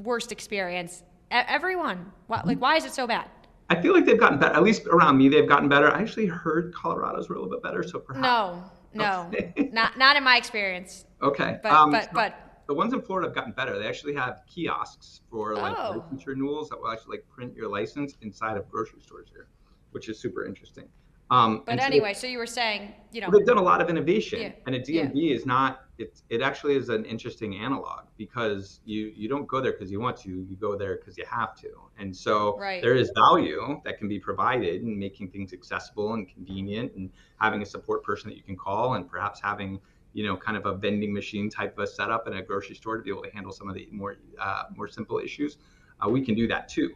worst 0.03 0.31
experience. 0.31 1.03
Everyone, 1.29 2.11
like, 2.27 2.59
why 2.59 2.75
is 2.75 2.83
it 2.83 2.93
so 2.93 3.07
bad? 3.07 3.29
I 3.69 3.81
feel 3.81 3.93
like 3.93 4.05
they've 4.05 4.19
gotten 4.19 4.37
better. 4.37 4.53
At 4.53 4.63
least 4.63 4.85
around 4.87 5.17
me, 5.17 5.29
they've 5.29 5.47
gotten 5.47 5.69
better. 5.69 5.89
I 5.89 6.01
actually 6.01 6.25
heard 6.25 6.73
Colorado's 6.73 7.29
were 7.29 7.35
a 7.35 7.39
little 7.39 7.53
bit 7.53 7.63
better, 7.63 7.83
so 7.83 7.99
perhaps. 7.99 8.21
No, 8.21 8.63
no, 8.93 9.31
not 9.71 9.97
not 9.97 10.17
in 10.17 10.23
my 10.23 10.37
experience. 10.37 11.05
Okay, 11.21 11.57
but 11.63 11.71
um, 11.71 11.91
but 11.91 12.13
but 12.13 12.50
the 12.71 12.75
ones 12.75 12.93
in 12.93 13.01
Florida 13.01 13.27
have 13.27 13.35
gotten 13.35 13.51
better. 13.51 13.77
They 13.77 13.85
actually 13.85 14.15
have 14.15 14.43
kiosks 14.47 15.19
for 15.29 15.57
like 15.57 15.75
oh. 15.77 15.97
license 15.97 16.25
renewals 16.25 16.69
that 16.69 16.79
will 16.79 16.89
actually 16.89 17.17
like 17.17 17.27
print 17.27 17.53
your 17.53 17.67
license 17.67 18.15
inside 18.21 18.55
of 18.55 18.69
grocery 18.71 19.01
stores 19.01 19.27
here, 19.29 19.49
which 19.91 20.07
is 20.07 20.17
super 20.19 20.45
interesting. 20.45 20.85
Um, 21.29 21.63
but 21.65 21.81
anyway, 21.81 22.13
so, 22.13 22.21
so, 22.21 22.27
you 22.27 22.37
were 22.37 22.45
saying, 22.45 22.93
you 23.11 23.19
know, 23.19 23.29
they've 23.29 23.45
done 23.45 23.57
a 23.57 23.61
lot 23.61 23.81
of 23.81 23.89
innovation, 23.89 24.41
yeah, 24.41 24.51
and 24.67 24.75
a 24.75 24.79
DMV 24.79 25.11
yeah. 25.13 25.35
is 25.35 25.45
not. 25.45 25.81
It 25.97 26.21
it 26.29 26.41
actually 26.41 26.75
is 26.77 26.87
an 26.87 27.03
interesting 27.03 27.55
analog 27.55 28.05
because 28.17 28.79
you 28.85 29.11
you 29.15 29.27
don't 29.27 29.47
go 29.47 29.59
there 29.59 29.73
because 29.73 29.91
you 29.91 29.99
want 29.99 30.15
to. 30.17 30.29
You 30.29 30.55
go 30.55 30.77
there 30.77 30.95
because 30.95 31.17
you 31.17 31.25
have 31.29 31.55
to, 31.57 31.69
and 31.99 32.15
so 32.15 32.57
right. 32.57 32.81
there 32.81 32.95
is 32.95 33.11
value 33.15 33.81
that 33.83 33.97
can 33.97 34.07
be 34.07 34.19
provided 34.19 34.81
in 34.81 34.97
making 34.97 35.29
things 35.29 35.51
accessible 35.51 36.13
and 36.13 36.27
convenient, 36.27 36.93
and 36.95 37.09
having 37.37 37.61
a 37.61 37.65
support 37.65 38.01
person 38.01 38.29
that 38.29 38.37
you 38.37 38.43
can 38.43 38.55
call, 38.55 38.93
and 38.93 39.09
perhaps 39.09 39.41
having 39.41 39.79
you 40.13 40.25
know 40.25 40.35
kind 40.35 40.57
of 40.57 40.65
a 40.65 40.73
vending 40.73 41.13
machine 41.13 41.49
type 41.49 41.77
of 41.77 41.83
a 41.83 41.87
setup 41.87 42.27
in 42.27 42.33
a 42.33 42.41
grocery 42.41 42.75
store 42.75 42.97
to 42.97 43.03
be 43.03 43.09
able 43.09 43.23
to 43.23 43.31
handle 43.31 43.51
some 43.51 43.69
of 43.69 43.75
the 43.75 43.87
more 43.91 44.17
uh, 44.39 44.63
more 44.75 44.87
simple 44.87 45.19
issues. 45.19 45.57
Uh, 46.03 46.09
we 46.09 46.23
can 46.23 46.35
do 46.35 46.47
that 46.47 46.67
too, 46.67 46.91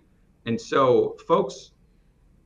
and 0.45 0.59
so 0.59 1.15
folks 1.27 1.71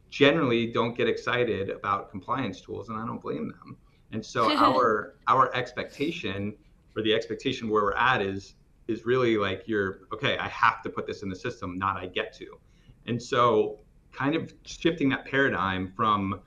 generally 0.09 0.71
don't 0.71 0.97
get 0.97 1.07
excited 1.07 1.69
about 1.69 2.09
compliance 2.09 2.61
tools, 2.61 2.89
and 2.89 2.97
I 2.97 3.05
don't 3.05 3.21
blame 3.21 3.47
them. 3.47 3.77
And 4.11 4.25
so 4.25 4.51
our 4.57 5.15
our 5.27 5.53
expectation 5.55 6.55
or 6.95 7.03
the 7.03 7.13
expectation 7.13 7.69
where 7.69 7.83
we're 7.83 7.93
at 7.93 8.21
is 8.21 8.55
is 8.87 9.05
really 9.05 9.37
like 9.37 9.63
you're 9.67 10.01
okay. 10.13 10.37
I 10.37 10.47
have 10.49 10.81
to 10.83 10.89
put 10.89 11.05
this 11.05 11.23
in 11.23 11.29
the 11.29 11.35
system, 11.35 11.77
not 11.77 11.97
I 11.97 12.07
get 12.07 12.33
to. 12.37 12.59
And 13.05 13.21
so 13.21 13.79
kind 14.11 14.35
of 14.35 14.53
shifting 14.65 15.09
that 15.09 15.25
paradigm 15.25 15.93
from 15.95 16.41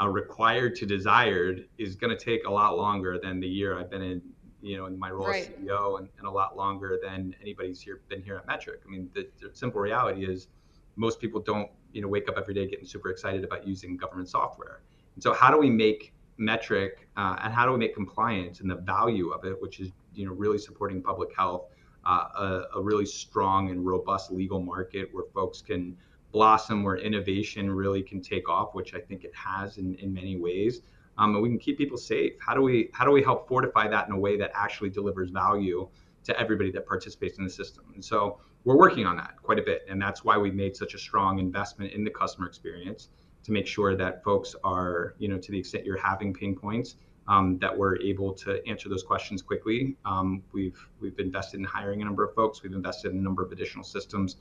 uh, 0.00 0.08
required 0.08 0.74
to 0.76 0.86
desired 0.86 1.68
is 1.78 1.94
going 1.94 2.16
to 2.16 2.22
take 2.22 2.46
a 2.46 2.50
lot 2.50 2.76
longer 2.76 3.18
than 3.22 3.40
the 3.40 3.48
year 3.48 3.78
I've 3.78 3.90
been 3.90 4.02
in, 4.02 4.22
you 4.60 4.76
know, 4.76 4.86
in 4.86 4.98
my 4.98 5.10
role 5.10 5.28
right. 5.28 5.42
as 5.42 5.48
CEO, 5.48 5.98
and, 5.98 6.08
and, 6.18 6.26
a 6.26 6.30
lot 6.30 6.56
longer 6.56 6.98
than 7.02 7.34
anybody's 7.40 7.80
here 7.80 8.00
been 8.08 8.22
here 8.22 8.36
at 8.36 8.46
Metrc. 8.46 8.78
I 8.86 8.90
mean, 8.90 9.08
the, 9.14 9.28
the 9.40 9.50
simple 9.54 9.80
reality 9.80 10.26
is 10.26 10.48
most 10.96 11.20
people 11.20 11.40
don't 11.40 11.70
you 11.92 12.02
know 12.02 12.08
wake 12.08 12.28
up 12.28 12.36
every 12.36 12.54
day 12.54 12.66
getting 12.66 12.86
super 12.86 13.10
excited 13.10 13.44
about 13.44 13.66
using 13.66 13.96
government 13.96 14.28
software. 14.28 14.82
And 15.14 15.22
so 15.22 15.32
how 15.32 15.50
do 15.50 15.58
we 15.58 15.70
make 15.70 16.12
Metrc 16.38 16.90
uh, 17.16 17.36
and 17.42 17.54
how 17.54 17.64
do 17.64 17.72
we 17.72 17.78
make 17.78 17.94
compliance 17.94 18.60
and 18.60 18.70
the 18.70 18.76
value 18.76 19.30
of 19.30 19.44
it, 19.44 19.60
which 19.60 19.80
is 19.80 19.90
you 20.14 20.26
know 20.26 20.32
really 20.32 20.58
supporting 20.58 21.02
public 21.02 21.30
health, 21.34 21.68
uh, 22.04 22.28
a, 22.74 22.78
a, 22.78 22.82
really 22.82 23.06
strong 23.06 23.70
and 23.70 23.84
robust 23.84 24.30
legal 24.30 24.60
market 24.60 25.08
where 25.12 25.24
folks 25.34 25.62
can 25.62 25.96
blossom, 26.36 26.82
where 26.82 26.96
innovation 26.96 27.70
really 27.70 28.02
can 28.02 28.20
take 28.20 28.46
off, 28.46 28.74
which 28.74 28.92
I 28.92 29.00
think 29.00 29.24
it 29.24 29.34
has 29.34 29.78
in, 29.78 29.94
in 29.94 30.12
many 30.12 30.36
ways. 30.36 30.82
Um, 31.16 31.40
we 31.40 31.48
can 31.48 31.58
keep 31.58 31.78
people 31.78 31.96
safe. 31.96 32.34
How 32.46 32.52
do 32.52 32.60
we 32.60 32.90
how 32.92 33.06
do 33.06 33.10
we 33.10 33.22
help 33.22 33.48
fortify 33.48 33.88
that 33.88 34.06
in 34.06 34.12
a 34.12 34.18
way 34.18 34.36
that 34.36 34.50
actually 34.54 34.90
delivers 34.90 35.30
value 35.30 35.88
to 36.24 36.38
everybody 36.38 36.70
that 36.72 36.86
participates 36.86 37.38
in 37.38 37.44
the 37.44 37.54
system? 37.60 37.84
And 37.94 38.04
so 38.04 38.38
we're 38.64 38.76
working 38.76 39.06
on 39.06 39.16
that 39.16 39.32
quite 39.42 39.58
a 39.58 39.62
bit. 39.62 39.86
And 39.88 39.96
that's 40.00 40.24
why 40.24 40.36
we've 40.36 40.54
made 40.54 40.76
such 40.76 40.92
a 40.92 40.98
strong 40.98 41.38
investment 41.38 41.94
in 41.94 42.04
the 42.04 42.10
customer 42.10 42.46
experience 42.46 43.08
to 43.44 43.50
make 43.50 43.66
sure 43.66 43.96
that 43.96 44.22
folks 44.22 44.54
are, 44.62 45.14
you 45.16 45.28
know, 45.28 45.38
to 45.38 45.50
the 45.50 45.58
extent 45.58 45.86
you're 45.86 46.04
having 46.12 46.34
pain 46.34 46.54
points, 46.54 46.96
um, 47.28 47.58
that 47.60 47.74
we're 47.74 47.96
able 48.02 48.34
to 48.44 48.60
answer 48.68 48.90
those 48.90 49.02
questions 49.02 49.40
quickly. 49.40 49.96
Um, 50.04 50.42
we've 50.52 50.80
we've 51.00 51.18
invested 51.18 51.60
in 51.60 51.64
hiring 51.64 52.02
a 52.02 52.04
number 52.04 52.24
of 52.24 52.34
folks. 52.34 52.62
We've 52.62 52.74
invested 52.82 53.12
in 53.12 53.18
a 53.20 53.22
number 53.22 53.42
of 53.42 53.52
additional 53.52 53.84
systems 53.84 54.36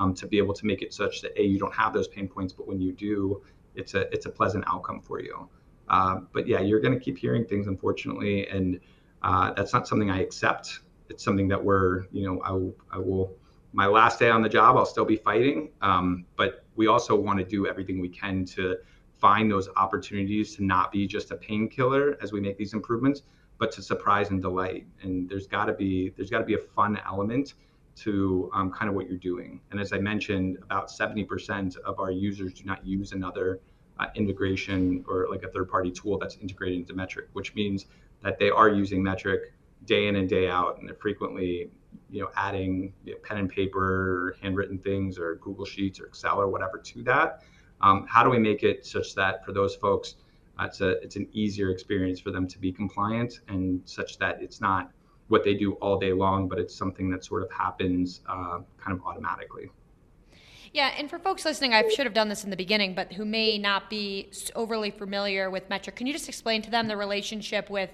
um, 0.00 0.14
to 0.14 0.26
be 0.26 0.38
able 0.38 0.54
to 0.54 0.66
make 0.66 0.82
it 0.82 0.92
such 0.94 1.20
that 1.20 1.38
a 1.38 1.44
you 1.44 1.58
don't 1.58 1.74
have 1.74 1.92
those 1.92 2.08
pain 2.08 2.26
points, 2.26 2.52
but 2.52 2.66
when 2.66 2.80
you 2.80 2.92
do, 2.92 3.42
it's 3.74 3.94
a 3.94 4.12
it's 4.12 4.26
a 4.26 4.30
pleasant 4.30 4.64
outcome 4.66 5.00
for 5.00 5.20
you. 5.20 5.48
Uh, 5.88 6.20
but 6.32 6.46
yeah, 6.48 6.60
you're 6.60 6.80
going 6.80 6.94
to 6.94 7.00
keep 7.00 7.18
hearing 7.18 7.44
things, 7.44 7.66
unfortunately, 7.66 8.48
and 8.48 8.80
uh, 9.22 9.52
that's 9.52 9.72
not 9.72 9.86
something 9.86 10.10
I 10.10 10.20
accept. 10.20 10.80
It's 11.10 11.22
something 11.22 11.48
that 11.48 11.62
we're, 11.62 12.04
you 12.12 12.24
know, 12.24 12.40
I, 12.42 12.96
I 12.96 12.98
will 12.98 13.36
my 13.72 13.86
last 13.86 14.18
day 14.18 14.30
on 14.30 14.42
the 14.42 14.48
job, 14.48 14.76
I'll 14.76 14.86
still 14.86 15.04
be 15.04 15.16
fighting. 15.16 15.70
Um, 15.82 16.24
but 16.36 16.64
we 16.76 16.86
also 16.86 17.14
want 17.14 17.38
to 17.38 17.44
do 17.44 17.66
everything 17.66 18.00
we 18.00 18.08
can 18.08 18.44
to 18.46 18.78
find 19.18 19.50
those 19.50 19.68
opportunities 19.76 20.56
to 20.56 20.64
not 20.64 20.90
be 20.90 21.06
just 21.06 21.30
a 21.30 21.36
painkiller 21.36 22.16
as 22.22 22.32
we 22.32 22.40
make 22.40 22.56
these 22.56 22.72
improvements, 22.72 23.22
but 23.58 23.70
to 23.72 23.82
surprise 23.82 24.30
and 24.30 24.40
delight. 24.40 24.86
And 25.02 25.28
there's 25.28 25.46
got 25.46 25.66
to 25.66 25.72
be 25.72 26.10
there's 26.16 26.30
got 26.30 26.38
to 26.38 26.44
be 26.44 26.54
a 26.54 26.58
fun 26.58 26.98
element 27.06 27.54
to 27.96 28.50
um, 28.54 28.70
kind 28.70 28.88
of 28.88 28.94
what 28.94 29.08
you're 29.08 29.18
doing. 29.18 29.60
And 29.70 29.80
as 29.80 29.92
I 29.92 29.98
mentioned, 29.98 30.58
about 30.62 30.88
70% 30.88 31.76
of 31.78 31.98
our 31.98 32.10
users 32.10 32.54
do 32.54 32.64
not 32.64 32.84
use 32.86 33.12
another 33.12 33.60
uh, 33.98 34.06
integration 34.14 35.04
or 35.08 35.26
like 35.30 35.42
a 35.42 35.48
third-party 35.48 35.90
tool 35.90 36.18
that's 36.18 36.36
integrated 36.36 36.78
into 36.78 36.94
Metrc, 36.94 37.26
which 37.32 37.54
means 37.54 37.86
that 38.22 38.38
they 38.38 38.50
are 38.50 38.68
using 38.68 39.02
Metrc 39.02 39.38
day 39.84 40.08
in 40.08 40.16
and 40.16 40.28
day 40.28 40.48
out, 40.48 40.78
and 40.78 40.88
they're 40.88 40.96
frequently 40.96 41.70
you 42.10 42.22
know, 42.22 42.30
adding 42.36 42.92
you 43.04 43.12
know, 43.12 43.18
pen 43.22 43.38
and 43.38 43.48
paper 43.50 44.28
or 44.28 44.36
handwritten 44.42 44.78
things 44.78 45.18
or 45.18 45.36
Google 45.36 45.64
Sheets 45.64 46.00
or 46.00 46.06
Excel 46.06 46.40
or 46.40 46.48
whatever 46.48 46.78
to 46.78 47.02
that. 47.04 47.42
Um, 47.80 48.06
how 48.08 48.22
do 48.22 48.30
we 48.30 48.38
make 48.38 48.62
it 48.62 48.84
such 48.84 49.14
that 49.14 49.44
for 49.44 49.52
those 49.52 49.74
folks, 49.74 50.16
uh, 50.58 50.64
it's 50.64 50.80
a 50.80 50.90
it's 51.02 51.16
an 51.16 51.26
easier 51.32 51.70
experience 51.70 52.20
for 52.20 52.30
them 52.30 52.46
to 52.46 52.58
be 52.58 52.70
compliant 52.72 53.40
and 53.48 53.80
such 53.86 54.18
that 54.18 54.42
it's 54.42 54.60
not 54.60 54.90
what 55.30 55.44
they 55.44 55.54
do 55.54 55.72
all 55.74 55.98
day 55.98 56.12
long, 56.12 56.48
but 56.48 56.58
it's 56.58 56.74
something 56.74 57.08
that 57.10 57.24
sort 57.24 57.42
of 57.42 57.50
happens 57.50 58.20
uh, 58.28 58.58
kind 58.78 58.96
of 58.96 59.02
automatically. 59.04 59.70
Yeah, 60.72 60.92
and 60.96 61.10
for 61.10 61.18
folks 61.18 61.44
listening, 61.44 61.74
I 61.74 61.88
should 61.88 62.06
have 62.06 62.14
done 62.14 62.28
this 62.28 62.44
in 62.44 62.50
the 62.50 62.56
beginning, 62.56 62.94
but 62.94 63.12
who 63.12 63.24
may 63.24 63.58
not 63.58 63.90
be 63.90 64.30
overly 64.54 64.90
familiar 64.90 65.50
with 65.50 65.68
Metrc, 65.68 65.96
can 65.96 66.06
you 66.06 66.12
just 66.12 66.28
explain 66.28 66.62
to 66.62 66.70
them 66.70 66.86
the 66.86 66.96
relationship 66.96 67.70
with 67.70 67.90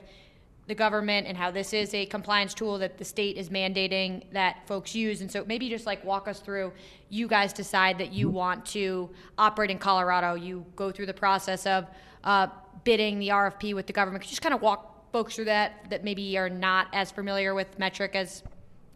the 0.67 0.75
government 0.75 1.27
and 1.27 1.37
how 1.37 1.51
this 1.51 1.73
is 1.73 1.95
a 1.95 2.07
compliance 2.07 2.53
tool 2.53 2.79
that 2.79 2.99
the 2.99 3.05
state 3.05 3.37
is 3.37 3.51
mandating 3.51 4.25
that 4.33 4.67
folks 4.67 4.95
use. 4.95 5.21
And 5.21 5.31
so 5.31 5.45
maybe 5.47 5.69
just 5.69 5.87
like 5.87 6.05
walk 6.05 6.27
us 6.27 6.41
through 6.41 6.73
you 7.09 7.29
guys 7.29 7.53
decide 7.53 7.99
that 7.99 8.13
you 8.13 8.29
want 8.29 8.67
to 8.67 9.09
operate 9.39 9.71
in 9.71 9.79
Colorado. 9.79 10.35
You 10.35 10.67
go 10.75 10.91
through 10.91 11.07
the 11.07 11.15
process 11.15 11.67
of 11.67 11.87
uh, 12.25 12.49
bidding 12.83 13.21
the 13.21 13.29
RFP 13.29 13.75
with 13.75 13.87
the 13.87 13.93
government. 13.93 14.23
Could 14.23 14.31
you 14.31 14.33
just 14.33 14.43
kind 14.43 14.55
of 14.55 14.61
walk 14.61 14.96
folks 15.13 15.37
through 15.37 15.47
that 15.47 15.89
that 15.91 16.05
maybe 16.05 16.37
are 16.39 16.49
not 16.49 16.89
as 16.93 17.11
familiar 17.11 17.55
with 17.55 17.79
Metrc 17.79 18.15
as 18.15 18.43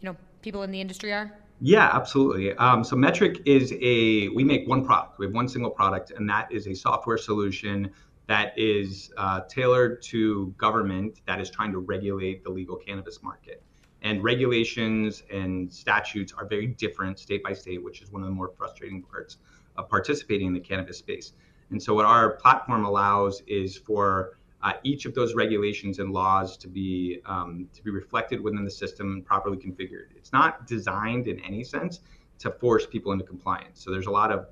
you 0.00 0.08
know 0.08 0.16
people 0.42 0.62
in 0.62 0.70
the 0.70 0.80
industry 0.80 1.12
are? 1.12 1.32
Yeah, 1.60 1.90
absolutely. 1.92 2.54
Um, 2.54 2.82
so 2.82 2.96
Metrc 2.96 3.42
is 3.44 3.72
a 3.80 4.28
we 4.28 4.44
make 4.44 4.66
one 4.66 4.84
product. 4.84 5.18
We 5.18 5.26
have 5.26 5.34
one 5.34 5.48
single 5.48 5.70
product, 5.70 6.10
and 6.12 6.28
that 6.28 6.50
is 6.50 6.66
a 6.66 6.74
software 6.74 7.18
solution 7.18 7.90
that 8.26 8.52
is 8.56 9.12
uh, 9.16 9.40
tailored 9.48 10.00
to 10.00 10.54
government 10.56 11.20
that 11.26 11.40
is 11.40 11.50
trying 11.50 11.72
to 11.72 11.78
regulate 11.78 12.44
the 12.44 12.50
legal 12.50 12.76
cannabis 12.76 13.22
market. 13.22 13.62
And 14.02 14.22
regulations 14.22 15.24
and 15.30 15.70
statutes 15.70 16.32
are 16.32 16.46
very 16.46 16.68
different 16.68 17.18
state 17.18 17.42
by 17.42 17.52
state, 17.52 17.82
which 17.82 18.00
is 18.00 18.10
one 18.10 18.22
of 18.22 18.28
the 18.28 18.34
more 18.34 18.52
frustrating 18.56 19.02
parts 19.02 19.38
of 19.76 19.88
participating 19.88 20.46
in 20.46 20.54
the 20.54 20.60
cannabis 20.60 20.98
space. 20.98 21.32
And 21.70 21.82
so, 21.82 21.94
what 21.94 22.06
our 22.06 22.36
platform 22.36 22.84
allows 22.84 23.42
is 23.46 23.76
for 23.76 24.38
uh, 24.62 24.72
each 24.82 25.06
of 25.06 25.14
those 25.14 25.34
regulations 25.34 25.98
and 25.98 26.12
laws 26.12 26.56
to 26.58 26.68
be 26.68 27.20
um, 27.26 27.68
to 27.74 27.82
be 27.82 27.90
reflected 27.90 28.40
within 28.40 28.64
the 28.64 28.70
system 28.70 29.12
and 29.12 29.24
properly 29.24 29.56
configured. 29.56 30.08
It's 30.16 30.32
not 30.32 30.66
designed 30.66 31.28
in 31.28 31.40
any 31.40 31.64
sense 31.64 32.00
to 32.38 32.50
force 32.50 32.86
people 32.86 33.12
into 33.12 33.24
compliance. 33.24 33.82
So 33.82 33.90
there's 33.90 34.06
a 34.06 34.10
lot 34.10 34.30
of 34.30 34.48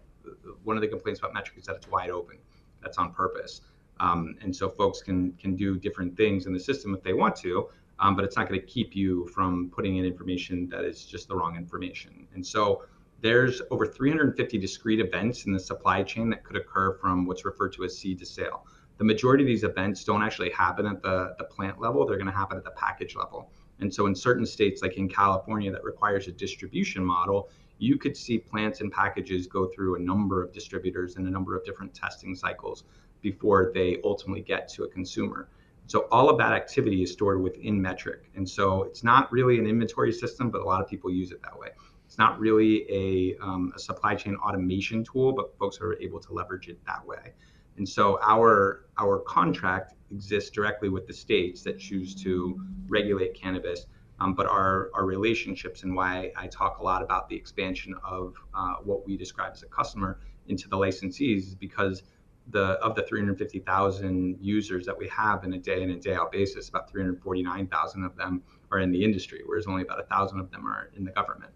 one 0.65 0.77
of 0.77 0.83
the 0.83 0.89
complaints 0.89 1.21
about 1.21 1.35
Metrc 1.35 1.59
is 1.59 1.65
that 1.65 1.77
it's 1.77 1.89
wide 1.89 2.11
open 2.11 2.39
that's 2.83 2.99
on 2.99 3.13
purpose. 3.13 3.63
Um, 4.01 4.37
and 4.43 4.55
so 4.55 4.69
folks 4.69 5.03
can 5.03 5.33
can 5.33 5.57
do 5.57 5.79
different 5.79 6.17
things 6.17 6.47
in 6.47 6.53
the 6.53 6.61
system 6.61 6.95
if 6.95 7.03
they 7.03 7.13
want 7.13 7.37
to, 7.37 7.69
um, 7.99 8.15
but 8.17 8.25
it's 8.25 8.37
not 8.37 8.49
going 8.49 8.61
to 8.61 8.67
keep 8.67 8.95
you 8.95 9.27
from 9.29 9.71
putting 9.75 9.97
in 9.97 10.05
information 10.05 10.69
that 10.69 10.85
is 10.85 11.05
just 11.05 11.29
the 11.29 11.35
wrong 11.35 11.57
information. 11.57 12.27
And 12.35 12.47
so 12.47 12.85
there's 13.21 13.61
over 13.71 13.85
350 13.85 14.59
discrete 14.59 15.01
events 15.01 15.47
in 15.47 15.53
the 15.53 15.59
supply 15.59 16.03
chain 16.03 16.31
that 16.31 16.45
could 16.45 16.57
occur 16.57 16.95
from 16.95 17.27
what's 17.27 17.45
referred 17.45 17.73
to 17.75 17.85
as 17.85 17.99
seed 17.99 18.19
to 18.21 18.27
sale. 18.27 18.65
The 18.99 19.05
majority 19.05 19.45
of 19.45 19.49
these 19.49 19.65
events 19.65 20.05
don't 20.05 20.23
actually 20.23 20.51
happen 20.51 20.87
at 20.87 21.03
the, 21.03 21.35
the 21.39 21.45
plant 21.45 21.81
level, 21.81 22.05
they're 22.07 22.17
going 22.17 22.27
to 22.27 22.33
happen 22.37 22.59
at 22.59 22.65
the 22.65 22.73
package 22.73 23.17
level. 23.17 23.51
And 23.81 23.93
so 23.93 24.07
in 24.07 24.15
certain 24.15 24.45
states, 24.45 24.83
like 24.83 24.97
in 24.97 25.09
California, 25.09 25.71
that 25.71 25.85
requires 25.85 26.27
a 26.27 26.33
distribution 26.33 27.05
model, 27.05 27.49
you 27.79 27.97
could 27.97 28.17
see 28.17 28.39
plants 28.39 28.81
and 28.81 28.91
packages 28.91 29.47
go 29.47 29.67
through 29.67 29.95
a 29.95 29.99
number 30.01 30.43
of 30.43 30.53
distributors 30.53 31.17
and 31.17 31.29
a 31.29 31.31
number 31.31 31.57
of 31.57 31.65
different 31.65 31.95
testing 31.95 32.35
cycles 32.35 32.85
before 33.21 33.71
they 33.73 33.99
ultimately 34.05 34.43
get 34.43 34.69
to 34.71 34.85
a 34.85 34.89
consumer. 34.89 35.49
So 35.87 36.07
all 36.11 36.29
of 36.29 36.37
that 36.39 36.53
activity 36.53 37.03
is 37.03 37.13
stored 37.13 37.41
within 37.41 37.81
Metrc. 37.81 38.21
And 38.35 38.49
so 38.49 38.83
it's 38.83 39.03
not 39.03 39.31
really 39.33 39.59
an 39.59 39.67
inventory 39.67 40.13
system, 40.13 40.51
but 40.51 40.61
a 40.61 40.65
lot 40.65 40.83
of 40.83 40.89
people 40.89 41.11
use 41.11 41.31
it 41.31 41.41
that 41.43 41.59
way. 41.59 41.69
It's 42.05 42.19
not 42.19 42.39
really 42.39 42.85
a, 42.91 43.37
um, 43.43 43.73
a 43.75 43.79
supply 43.79 44.15
chain 44.15 44.35
automation 44.37 45.05
tool, 45.05 45.33
but 45.33 45.57
folks 45.57 45.81
are 45.81 45.95
able 46.01 46.21
to 46.21 46.33
leverage 46.33 46.69
it 46.69 46.79
that 46.85 47.07
way. 47.07 47.33
And 47.79 47.89
so 47.89 48.19
our 48.23 48.85
our 48.99 49.21
contract 49.21 49.95
exists 50.11 50.51
directly 50.51 50.89
with 50.89 51.07
the 51.07 51.13
states 51.13 51.63
that 51.63 51.79
choose 51.79 52.15
to 52.23 52.61
regulate 52.89 53.35
cannabis. 53.35 53.87
Um, 54.21 54.35
but 54.35 54.47
our, 54.47 54.91
our 54.95 55.05
relationships 55.05 55.85
and 55.85 55.95
why 55.95 56.33
I 56.37 56.49
talk 56.49 56.79
a 56.79 56.83
lot 56.83 57.03
about 57.03 57.29
the 57.29 57.37
expansion 57.37 57.95
of 58.03 58.35
uh, 58.53 58.75
what 58.83 59.07
we 59.07 59.17
describe 59.17 59.53
as 59.53 59.63
a 59.63 59.67
customer 59.67 60.19
into 60.49 60.69
the 60.69 60.77
licensees 60.77 61.47
is 61.47 61.55
because 61.55 62.03
the 62.51 62.73
of 62.83 62.97
the 62.97 63.03
350,000 63.03 64.39
users 64.41 64.87
that 64.87 64.99
we 64.99 65.07
have 65.09 65.45
in 65.45 65.53
a 65.53 65.59
day 65.59 65.83
in 65.83 65.91
and 65.91 66.03
day 66.03 66.15
out 66.15 66.33
basis, 66.33 66.69
about 66.69 66.91
349,000 66.91 68.03
of 68.03 68.17
them 68.17 68.43
are 68.73 68.81
in 68.81 68.91
the 68.91 69.05
industry, 69.05 69.43
whereas 69.47 69.67
only 69.67 69.83
about 69.83 70.01
a 70.01 70.05
thousand 70.05 70.41
of 70.41 70.51
them 70.51 70.67
are 70.67 70.91
in 70.97 71.05
the 71.05 71.13
government. 71.13 71.53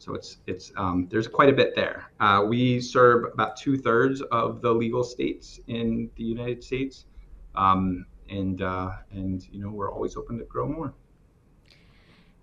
So 0.00 0.14
it's 0.14 0.38
it's 0.46 0.72
um, 0.78 1.08
there's 1.10 1.28
quite 1.28 1.50
a 1.50 1.52
bit 1.52 1.76
there. 1.76 2.10
Uh, 2.20 2.46
we 2.48 2.80
serve 2.80 3.30
about 3.34 3.54
two 3.58 3.76
thirds 3.76 4.22
of 4.32 4.62
the 4.62 4.72
legal 4.72 5.04
states 5.04 5.60
in 5.66 6.10
the 6.16 6.24
United 6.24 6.64
States, 6.64 7.04
um, 7.54 8.06
and 8.30 8.62
uh, 8.62 8.92
and 9.10 9.46
you 9.52 9.60
know 9.60 9.68
we're 9.68 9.92
always 9.92 10.16
open 10.16 10.38
to 10.38 10.44
grow 10.44 10.66
more. 10.66 10.94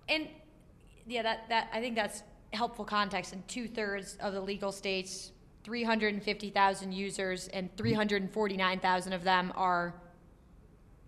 And 0.08 0.28
yeah, 1.08 1.22
that 1.22 1.48
that 1.48 1.68
I 1.72 1.80
think 1.80 1.96
that's 1.96 2.22
helpful 2.52 2.84
context. 2.84 3.32
And 3.32 3.46
two 3.48 3.66
thirds 3.66 4.16
of 4.20 4.34
the 4.34 4.40
legal 4.40 4.70
states 4.70 5.32
350,000 5.64 6.92
users, 6.92 7.48
and 7.48 7.76
349,000 7.76 9.12
of 9.12 9.24
them 9.24 9.52
are 9.56 10.00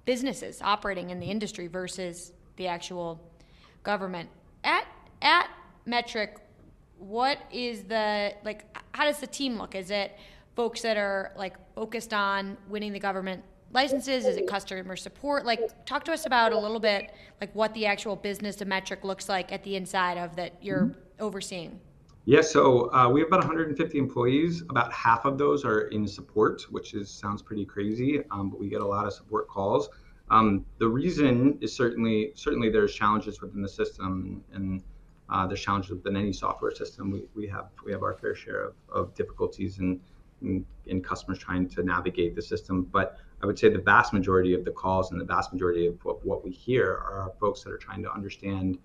businesses 0.04 0.60
operating 0.62 1.10
in 1.10 1.20
the 1.20 1.26
industry 1.26 1.68
versus 1.68 2.32
the 2.56 2.66
actual 2.66 3.20
government. 3.84 4.28
At 4.64 4.84
at 5.22 5.48
Metrc, 5.86 6.36
what 6.98 7.38
is 7.52 7.84
the 7.84 8.34
like? 8.44 8.64
How 8.92 9.04
does 9.04 9.18
the 9.18 9.26
team 9.26 9.58
look? 9.58 9.74
Is 9.74 9.90
it 9.90 10.16
folks 10.54 10.82
that 10.82 10.96
are 10.96 11.32
like 11.36 11.56
focused 11.74 12.12
on 12.12 12.56
winning 12.68 12.92
the 12.92 12.98
government 12.98 13.42
licenses? 13.72 14.26
Is 14.26 14.36
it 14.36 14.46
customer 14.46 14.96
support? 14.96 15.46
Like, 15.46 15.84
talk 15.86 16.04
to 16.04 16.12
us 16.12 16.26
about 16.26 16.52
a 16.52 16.58
little 16.58 16.80
bit 16.80 17.12
like 17.40 17.54
what 17.54 17.72
the 17.74 17.86
actual 17.86 18.16
business 18.16 18.60
of 18.60 18.68
Metrc 18.68 19.04
looks 19.04 19.28
like 19.28 19.52
at 19.52 19.62
the 19.64 19.76
inside 19.76 20.18
of 20.18 20.36
that 20.36 20.54
you're 20.62 20.86
mm-hmm. 20.86 21.00
overseeing. 21.20 21.80
Yeah, 22.26 22.42
so 22.42 22.92
uh, 22.92 23.08
we 23.08 23.20
have 23.20 23.28
about 23.28 23.40
150 23.40 23.98
employees. 23.98 24.62
About 24.68 24.92
half 24.92 25.24
of 25.24 25.38
those 25.38 25.64
are 25.64 25.88
in 25.88 26.06
support, 26.06 26.62
which 26.70 26.94
is 26.94 27.10
sounds 27.10 27.40
pretty 27.40 27.64
crazy, 27.64 28.22
um, 28.30 28.50
but 28.50 28.60
we 28.60 28.68
get 28.68 28.82
a 28.82 28.86
lot 28.86 29.06
of 29.06 29.12
support 29.12 29.48
calls. 29.48 29.88
Um, 30.30 30.64
the 30.78 30.86
reason 30.86 31.58
is 31.60 31.74
certainly 31.74 32.32
certainly 32.34 32.70
there's 32.70 32.94
challenges 32.94 33.40
within 33.40 33.62
the 33.62 33.68
system, 33.68 34.44
and 34.52 34.82
uh, 35.30 35.46
there's 35.46 35.60
challenges 35.60 35.90
within 35.90 36.16
any 36.16 36.32
software 36.32 36.74
system. 36.74 37.10
We, 37.10 37.22
we 37.34 37.46
have 37.48 37.68
we 37.84 37.92
have 37.92 38.02
our 38.02 38.14
fair 38.14 38.34
share 38.34 38.64
of, 38.64 38.74
of 38.92 39.14
difficulties 39.14 39.78
and 39.78 40.00
in, 40.42 40.64
in 40.86 41.02
customers 41.02 41.38
trying 41.38 41.68
to 41.68 41.82
navigate 41.82 42.34
the 42.34 42.42
system. 42.42 42.82
But 42.82 43.18
I 43.42 43.46
would 43.46 43.58
say 43.58 43.68
the 43.68 43.78
vast 43.78 44.12
majority 44.12 44.54
of 44.54 44.64
the 44.64 44.70
calls 44.70 45.12
and 45.12 45.20
the 45.20 45.24
vast 45.24 45.52
majority 45.52 45.86
of 45.86 46.04
what, 46.04 46.24
what 46.24 46.44
we 46.44 46.50
hear 46.50 46.86
are 46.86 47.32
folks 47.40 47.62
that 47.62 47.72
are 47.72 47.78
trying 47.78 48.02
to 48.02 48.12
understand 48.12 48.78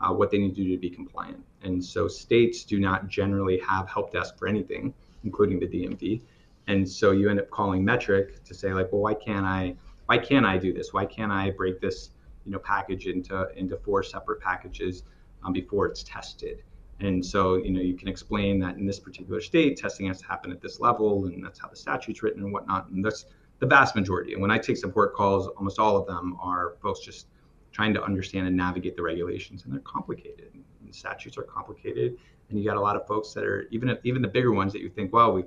uh, 0.00 0.12
what 0.12 0.30
they 0.30 0.38
need 0.38 0.54
to 0.54 0.64
do 0.64 0.70
to 0.70 0.78
be 0.78 0.90
compliant. 0.90 1.44
And 1.62 1.84
so 1.84 2.08
states 2.08 2.64
do 2.64 2.80
not 2.80 3.08
generally 3.08 3.58
have 3.58 3.88
help 3.88 4.12
desk 4.12 4.38
for 4.38 4.48
anything, 4.48 4.94
including 5.24 5.60
the 5.60 5.66
DMV. 5.66 6.22
And 6.66 6.88
so 6.88 7.10
you 7.10 7.28
end 7.28 7.40
up 7.40 7.50
calling 7.50 7.84
Metrc 7.84 8.42
to 8.44 8.54
say 8.54 8.72
like, 8.72 8.90
well, 8.92 9.02
why 9.02 9.14
can't 9.14 9.44
I? 9.44 9.74
Why 10.06 10.18
can't 10.18 10.46
I 10.46 10.58
do 10.58 10.72
this? 10.72 10.92
Why 10.92 11.04
can't 11.04 11.30
I 11.30 11.50
break 11.50 11.80
this, 11.80 12.10
you 12.44 12.52
know, 12.52 12.58
package 12.58 13.06
into 13.06 13.48
into 13.56 13.76
four 13.76 14.02
separate 14.02 14.40
packages 14.40 15.04
um, 15.42 15.52
before 15.52 15.86
it's 15.86 16.02
tested? 16.02 16.62
And 17.00 17.24
so, 17.24 17.56
you 17.56 17.70
know, 17.70 17.80
you 17.80 17.94
can 17.94 18.08
explain 18.08 18.58
that 18.60 18.76
in 18.76 18.84
this 18.86 18.98
particular 19.00 19.40
state, 19.40 19.78
testing 19.78 20.06
has 20.06 20.20
to 20.20 20.26
happen 20.26 20.52
at 20.52 20.60
this 20.60 20.80
level, 20.80 21.26
and 21.26 21.42
that's 21.42 21.58
how 21.58 21.68
the 21.68 21.76
statute's 21.76 22.22
written 22.22 22.42
and 22.42 22.52
whatnot. 22.52 22.90
And 22.90 23.04
that's 23.04 23.24
the 23.58 23.66
vast 23.66 23.96
majority. 23.96 24.34
And 24.34 24.42
when 24.42 24.50
I 24.50 24.58
take 24.58 24.76
support 24.76 25.14
calls, 25.14 25.46
almost 25.48 25.78
all 25.78 25.96
of 25.96 26.06
them 26.06 26.36
are 26.42 26.74
folks 26.82 27.00
just 27.00 27.26
trying 27.72 27.94
to 27.94 28.02
understand 28.02 28.46
and 28.46 28.56
navigate 28.56 28.96
the 28.96 29.02
regulations, 29.02 29.64
and 29.64 29.72
they're 29.72 29.80
complicated. 29.80 30.50
And 30.52 30.94
statutes 30.94 31.38
are 31.38 31.42
complicated, 31.42 32.18
and 32.48 32.58
you 32.58 32.64
got 32.64 32.76
a 32.76 32.80
lot 32.80 32.96
of 32.96 33.06
folks 33.06 33.32
that 33.32 33.44
are 33.44 33.66
even 33.70 33.96
even 34.04 34.20
the 34.20 34.28
bigger 34.28 34.52
ones 34.52 34.72
that 34.72 34.82
you 34.82 34.88
think, 34.88 35.12
well, 35.12 35.32
we 35.32 35.44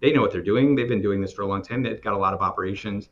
they 0.00 0.12
know 0.12 0.20
what 0.20 0.32
they're 0.32 0.42
doing. 0.42 0.74
They've 0.74 0.88
been 0.88 1.02
doing 1.02 1.20
this 1.20 1.32
for 1.32 1.42
a 1.42 1.46
long 1.46 1.62
time. 1.62 1.82
They've 1.82 2.02
got 2.02 2.14
a 2.14 2.18
lot 2.18 2.34
of 2.34 2.40
operations. 2.40 3.08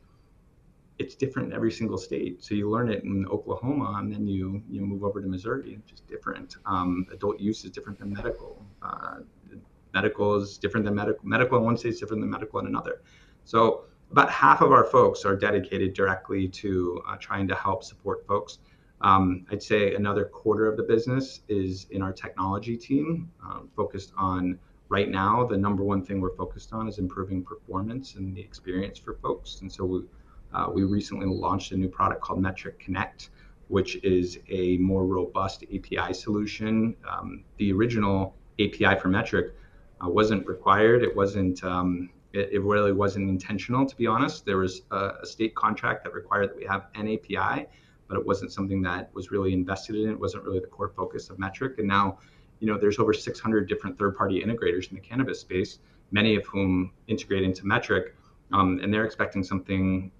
It's 0.97 1.15
different 1.15 1.49
in 1.49 1.53
every 1.53 1.71
single 1.71 1.97
state. 1.97 2.43
So 2.43 2.55
you 2.55 2.69
learn 2.69 2.89
it 2.89 3.03
in 3.03 3.25
Oklahoma, 3.27 3.95
and 3.99 4.11
then 4.11 4.27
you 4.27 4.63
you 4.69 4.81
move 4.81 5.03
over 5.03 5.21
to 5.21 5.27
Missouri. 5.27 5.73
It's 5.73 5.89
just 5.89 6.07
different. 6.07 6.55
Um, 6.65 7.05
adult 7.11 7.39
use 7.39 7.65
is 7.65 7.71
different 7.71 7.99
than 7.99 8.13
medical. 8.13 8.65
Uh, 8.81 9.17
medical 9.93 10.35
is 10.35 10.57
different 10.57 10.85
than 10.85 10.95
medical. 10.95 11.25
Medical 11.25 11.57
in 11.57 11.63
one 11.63 11.77
state 11.77 11.93
is 11.93 11.99
different 11.99 12.21
than 12.21 12.29
medical 12.29 12.59
in 12.59 12.67
another. 12.67 13.01
So 13.43 13.85
about 14.11 14.29
half 14.29 14.61
of 14.61 14.71
our 14.71 14.85
folks 14.85 15.25
are 15.25 15.35
dedicated 15.35 15.93
directly 15.93 16.47
to 16.47 17.01
uh, 17.07 17.17
trying 17.19 17.47
to 17.47 17.55
help 17.55 17.83
support 17.83 18.25
folks. 18.27 18.59
Um, 19.01 19.45
I'd 19.51 19.61
say 19.61 19.95
another 19.95 20.25
quarter 20.25 20.67
of 20.67 20.77
the 20.77 20.83
business 20.83 21.41
is 21.47 21.87
in 21.91 22.01
our 22.01 22.13
technology 22.13 22.77
team, 22.77 23.29
um, 23.43 23.69
focused 23.75 24.13
on 24.17 24.57
right 24.89 25.09
now. 25.09 25.45
The 25.45 25.57
number 25.57 25.83
one 25.83 26.03
thing 26.03 26.21
we're 26.21 26.35
focused 26.35 26.71
on 26.71 26.87
is 26.87 26.97
improving 26.97 27.43
performance 27.43 28.15
and 28.15 28.35
the 28.35 28.41
experience 28.41 28.97
for 28.97 29.15
folks. 29.15 29.61
And 29.61 29.71
so 29.71 29.83
we, 29.85 30.03
uh, 30.55 30.69
we 30.73 30.83
recently 30.83 31.25
launched 31.25 31.73
a 31.73 31.77
new 31.77 31.89
product 31.89 32.21
called 32.21 32.41
Metrc 32.41 32.79
Connect, 32.79 33.29
which 33.67 33.97
is 34.03 34.39
a 34.47 34.77
more 34.77 35.05
robust 35.05 35.63
API 35.63 36.13
solution. 36.13 36.95
Um, 37.09 37.43
the 37.57 37.73
original 37.73 38.35
API 38.59 38.97
for 38.99 39.09
Metrc 39.09 39.51
uh, 40.03 40.09
wasn't 40.09 40.47
required. 40.47 41.03
It 41.03 41.13
wasn't 41.13 41.61
um, 41.63 42.09
it, 42.31 42.49
it, 42.53 42.61
really 42.61 42.93
wasn't 42.93 43.29
intentional, 43.29 43.85
to 43.85 43.95
be 43.95 44.07
honest. 44.07 44.45
There 44.45 44.57
was 44.57 44.83
a, 44.91 45.13
a, 45.23 45.25
state 45.25 45.55
contract 45.55 46.03
that 46.03 46.13
required 46.13 46.49
that 46.49 46.57
we 46.57 46.65
have 46.65 46.87
an 46.95 47.07
API, 47.07 47.65
but 48.07 48.17
it 48.17 48.25
wasn't 48.25 48.51
something 48.51 48.81
that 48.83 49.13
was 49.13 49.31
really 49.31 49.53
invested 49.53 49.95
in. 49.95 50.09
It 50.09 50.19
wasn't 50.19 50.43
really 50.43 50.59
the 50.59 50.67
core 50.67 50.91
focus 50.95 51.29
of 51.29 51.37
Metrc. 51.37 51.79
And 51.79 51.87
now, 51.87 52.19
you 52.59 52.67
know, 52.67 52.77
there's 52.77 52.99
over 52.99 53.13
600 53.13 53.69
different 53.69 53.97
third-party 53.97 54.43
integrators 54.43 54.89
in 54.89 54.95
the 54.95 55.01
cannabis 55.01 55.39
space, 55.39 55.79
many 56.11 56.35
of 56.35 56.45
whom 56.45 56.91
integrate 57.07 57.43
into 57.43 57.63
Metrc, 57.63 58.11
um, 58.51 58.79
and 58.81 58.93
they're 58.93 59.05
expecting 59.05 59.43
something 59.43 60.11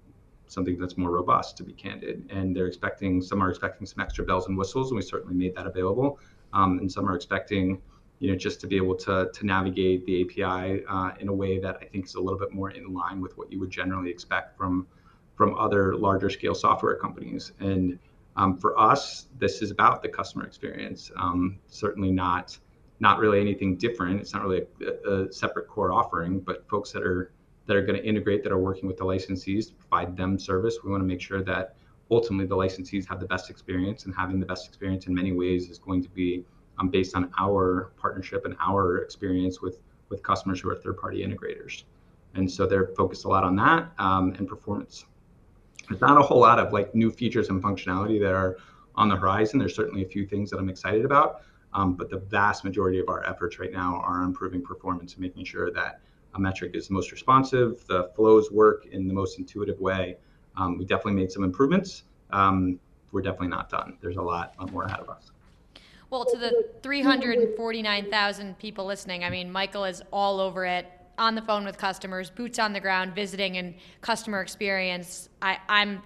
something 0.46 0.78
that's 0.78 0.96
more 0.96 1.10
robust, 1.10 1.56
to 1.58 1.64
be 1.64 1.72
candid. 1.72 2.28
And 2.30 2.54
they're 2.54 2.66
expecting 2.66 3.20
some 3.20 3.42
are 3.42 3.50
expecting 3.50 3.86
some 3.86 4.00
extra 4.00 4.24
bells 4.24 4.48
and 4.48 4.56
whistles, 4.56 4.90
and 4.90 4.96
we 4.96 5.02
certainly 5.02 5.34
made 5.34 5.54
that 5.56 5.66
available. 5.66 6.18
Um, 6.52 6.78
and 6.78 6.90
some 6.90 7.08
are 7.08 7.14
expecting 7.14 7.80
you 8.18 8.30
know, 8.30 8.36
just 8.36 8.60
to 8.60 8.66
be 8.66 8.76
able 8.76 8.94
to, 8.94 9.30
to 9.32 9.46
navigate 9.46 10.06
the 10.06 10.22
API 10.22 10.84
uh, 10.88 11.10
in 11.20 11.28
a 11.28 11.32
way 11.32 11.58
that 11.58 11.78
I 11.82 11.84
think 11.84 12.06
is 12.06 12.14
a 12.14 12.20
little 12.20 12.38
bit 12.38 12.52
more 12.52 12.70
in 12.70 12.94
line 12.94 13.20
with 13.20 13.36
what 13.36 13.52
you 13.52 13.60
would 13.60 13.70
generally 13.70 14.10
expect 14.10 14.56
from 14.56 14.86
from 15.34 15.54
other 15.58 15.94
larger 15.94 16.30
scale 16.30 16.54
software 16.54 16.96
companies. 16.96 17.52
And 17.60 17.98
um, 18.36 18.56
for 18.56 18.78
us, 18.80 19.26
this 19.38 19.60
is 19.60 19.70
about 19.70 20.02
the 20.02 20.08
customer 20.08 20.46
experience. 20.46 21.10
Um, 21.16 21.58
certainly 21.66 22.10
not 22.10 22.58
not 23.00 23.18
really 23.18 23.38
anything 23.38 23.76
different. 23.76 24.20
It's 24.20 24.32
not 24.32 24.42
really 24.42 24.62
a, 24.80 25.12
a, 25.12 25.32
separate 25.32 25.68
core 25.68 25.92
offering, 25.92 26.40
but 26.40 26.66
folks 26.66 26.92
that 26.92 27.02
are 27.02 27.32
that 27.66 27.76
are 27.76 27.82
going 27.82 27.98
to 28.00 28.04
integrate, 28.04 28.42
that 28.42 28.52
are 28.52 28.58
working 28.58 28.86
with 28.86 28.96
the 28.96 29.04
licensees 29.04 29.68
to 29.68 29.74
provide 29.74 30.16
them 30.16 30.38
service. 30.38 30.78
We 30.84 30.90
want 30.90 31.02
to 31.02 31.06
make 31.06 31.20
sure 31.20 31.42
that 31.42 31.76
ultimately 32.10 32.46
the 32.46 32.56
licensees 32.56 33.06
have 33.08 33.20
the 33.20 33.26
best 33.26 33.50
experience, 33.50 34.04
and 34.04 34.14
having 34.14 34.38
the 34.38 34.46
best 34.46 34.68
experience 34.68 35.06
in 35.06 35.14
many 35.14 35.32
ways 35.32 35.68
is 35.68 35.78
going 35.78 36.02
to 36.02 36.08
be 36.10 36.44
um, 36.78 36.88
based 36.88 37.16
on 37.16 37.30
our 37.38 37.92
partnership 37.96 38.44
and 38.44 38.56
our 38.60 38.98
experience 38.98 39.60
with 39.60 39.78
with 40.08 40.22
customers 40.22 40.60
who 40.60 40.70
are 40.70 40.76
third 40.76 40.96
party 40.96 41.26
integrators. 41.26 41.82
And 42.34 42.50
so 42.50 42.66
they're 42.66 42.88
focused 42.88 43.24
a 43.24 43.28
lot 43.28 43.44
on 43.44 43.56
that 43.56 43.90
um, 43.98 44.34
and 44.38 44.46
performance. 44.46 45.04
There's 45.88 46.00
not 46.00 46.18
a 46.18 46.22
whole 46.22 46.40
lot 46.40 46.58
of 46.58 46.72
like 46.72 46.94
new 46.94 47.10
features 47.10 47.48
and 47.48 47.62
functionality 47.62 48.20
that 48.20 48.32
are 48.32 48.58
on 48.94 49.08
the 49.08 49.16
horizon. 49.16 49.58
There's 49.58 49.74
certainly 49.74 50.02
a 50.02 50.08
few 50.08 50.26
things 50.26 50.50
that 50.50 50.58
I'm 50.58 50.68
excited 50.68 51.04
about, 51.04 51.42
um, 51.72 51.94
but 51.94 52.10
the 52.10 52.18
vast 52.18 52.64
majority 52.64 52.98
of 52.98 53.08
our 53.08 53.24
efforts 53.26 53.58
right 53.58 53.72
now 53.72 54.00
are 54.04 54.22
improving 54.22 54.62
performance 54.62 55.14
and 55.14 55.22
making 55.22 55.44
sure 55.44 55.70
that 55.72 56.00
a 56.36 56.40
Metrc 56.40 56.74
is 56.74 56.88
the 56.88 56.94
most 56.94 57.12
responsive, 57.12 57.84
the 57.86 58.10
flows 58.14 58.50
work 58.50 58.86
in 58.86 59.08
the 59.08 59.14
most 59.14 59.38
intuitive 59.38 59.80
way. 59.80 60.16
Um, 60.56 60.78
we 60.78 60.84
definitely 60.84 61.14
made 61.14 61.30
some 61.30 61.44
improvements. 61.44 62.04
Um, 62.30 62.78
we're 63.12 63.22
definitely 63.22 63.48
not 63.48 63.68
done. 63.68 63.96
There's 64.00 64.16
a 64.16 64.22
lot, 64.22 64.54
lot 64.58 64.72
more 64.72 64.84
ahead 64.84 65.00
of 65.00 65.08
us. 65.08 65.30
Well, 66.10 66.24
to 66.24 66.38
the 66.38 66.68
349,000 66.82 68.58
people 68.58 68.84
listening, 68.84 69.24
I 69.24 69.30
mean, 69.30 69.50
Michael 69.50 69.84
is 69.84 70.02
all 70.12 70.40
over 70.40 70.64
it, 70.64 70.86
on 71.18 71.34
the 71.34 71.42
phone 71.42 71.64
with 71.64 71.78
customers, 71.78 72.30
boots 72.30 72.58
on 72.58 72.72
the 72.72 72.80
ground, 72.80 73.14
visiting 73.14 73.56
and 73.56 73.74
customer 74.02 74.40
experience. 74.40 75.28
I, 75.40 75.58
I'm 75.68 76.02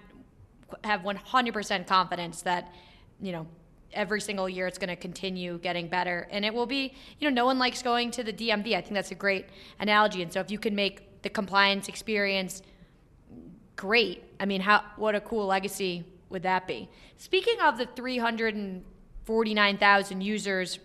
have 0.85 1.01
100% 1.01 1.85
confidence 1.85 2.43
that 2.43 2.73
you 3.21 3.31
know, 3.31 3.47
every 3.93 4.19
single 4.21 4.49
year 4.49 4.67
it's 4.67 4.77
going 4.77 4.89
to 4.89 4.95
continue 4.95 5.57
getting 5.59 5.87
better. 5.87 6.27
And 6.31 6.45
it 6.45 6.53
will 6.53 6.65
be 6.65 6.93
you 7.19 7.29
know 7.29 7.33
no 7.33 7.45
one 7.45 7.59
likes 7.59 7.81
going 7.81 8.11
to 8.11 8.23
the 8.23 8.33
dmv 8.33 8.75
i 8.75 8.81
think 8.81 8.93
that's 8.93 9.11
a 9.11 9.15
great 9.15 9.45
analogy. 9.79 10.21
And 10.21 10.31
so 10.31 10.39
if 10.39 10.51
you 10.51 10.59
can 10.59 10.75
make 10.75 11.21
the 11.21 11.29
compliance 11.29 11.87
experience 11.87 12.61
great 13.75 14.23
i 14.39 14.45
mean 14.45 14.61
how 14.61 14.83
what 14.95 15.15
a 15.15 15.21
cool 15.21 15.47
legacy 15.47 16.03
would 16.29 16.43
that 16.43 16.67
be? 16.67 16.87
Speaking 17.17 17.59
of 17.61 17.77
the 17.77 17.85
349000 17.85 20.21
users 20.21 20.79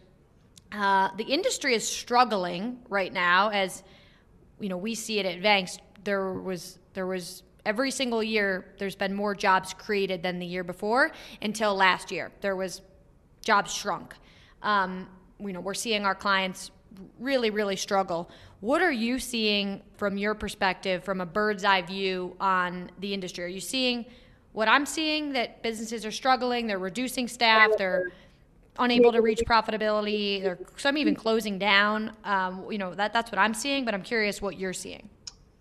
uh, 0.72 1.10
the 1.16 1.24
industry 1.24 1.74
is 1.74 1.86
struggling 1.86 2.78
right 2.88 3.12
now 3.12 3.50
as 3.50 3.84
you 4.58 4.68
know 4.68 4.76
we 4.76 4.92
see 4.94 5.20
it 5.20 5.26
at 5.26 5.40
Vangst 5.40 5.78
there 6.04 6.32
was 6.32 6.78
there 6.94 7.06
was 7.06 7.44
every 7.66 7.90
single 7.90 8.22
year 8.22 8.64
there's 8.78 8.96
been 8.96 9.12
more 9.12 9.34
jobs 9.34 9.74
created 9.74 10.22
than 10.22 10.38
the 10.38 10.46
year 10.46 10.64
before 10.64 11.10
until 11.42 11.74
last 11.74 12.10
year. 12.10 12.30
There 12.40 12.56
was 12.56 12.80
jobs 13.46 13.72
shrunk. 13.72 14.14
Um, 14.62 15.08
you 15.38 15.52
know 15.52 15.60
we're 15.60 15.74
seeing 15.74 16.04
our 16.04 16.14
clients 16.14 16.70
really 17.18 17.50
really 17.50 17.76
struggle. 17.76 18.30
What 18.60 18.82
are 18.82 18.92
you 18.92 19.18
seeing 19.18 19.82
from 19.96 20.18
your 20.18 20.34
perspective 20.34 21.04
from 21.04 21.20
a 21.20 21.26
bird's 21.26 21.64
eye 21.64 21.82
view 21.82 22.36
on 22.40 22.90
the 23.00 23.14
industry? 23.14 23.44
Are 23.44 23.48
you 23.48 23.60
seeing 23.60 24.04
what 24.52 24.68
i'm 24.68 24.86
seeing 24.86 25.34
that 25.34 25.62
businesses 25.62 26.06
are 26.06 26.10
struggling 26.10 26.66
they're 26.66 26.78
reducing 26.78 27.28
staff 27.28 27.70
they're 27.76 28.10
unable 28.78 29.12
to 29.12 29.20
reach 29.20 29.40
profitability 29.46 30.42
they're 30.42 30.58
some 30.76 30.96
even 30.96 31.14
closing 31.14 31.58
down? 31.58 32.10
Um, 32.24 32.64
you 32.70 32.78
know 32.78 32.94
that, 32.94 33.12
that's 33.12 33.30
what 33.30 33.38
i'm 33.38 33.52
seeing 33.54 33.84
but 33.84 33.92
i'm 33.94 34.02
curious 34.02 34.42
what 34.42 34.58
you're 34.58 34.72
seeing. 34.72 35.08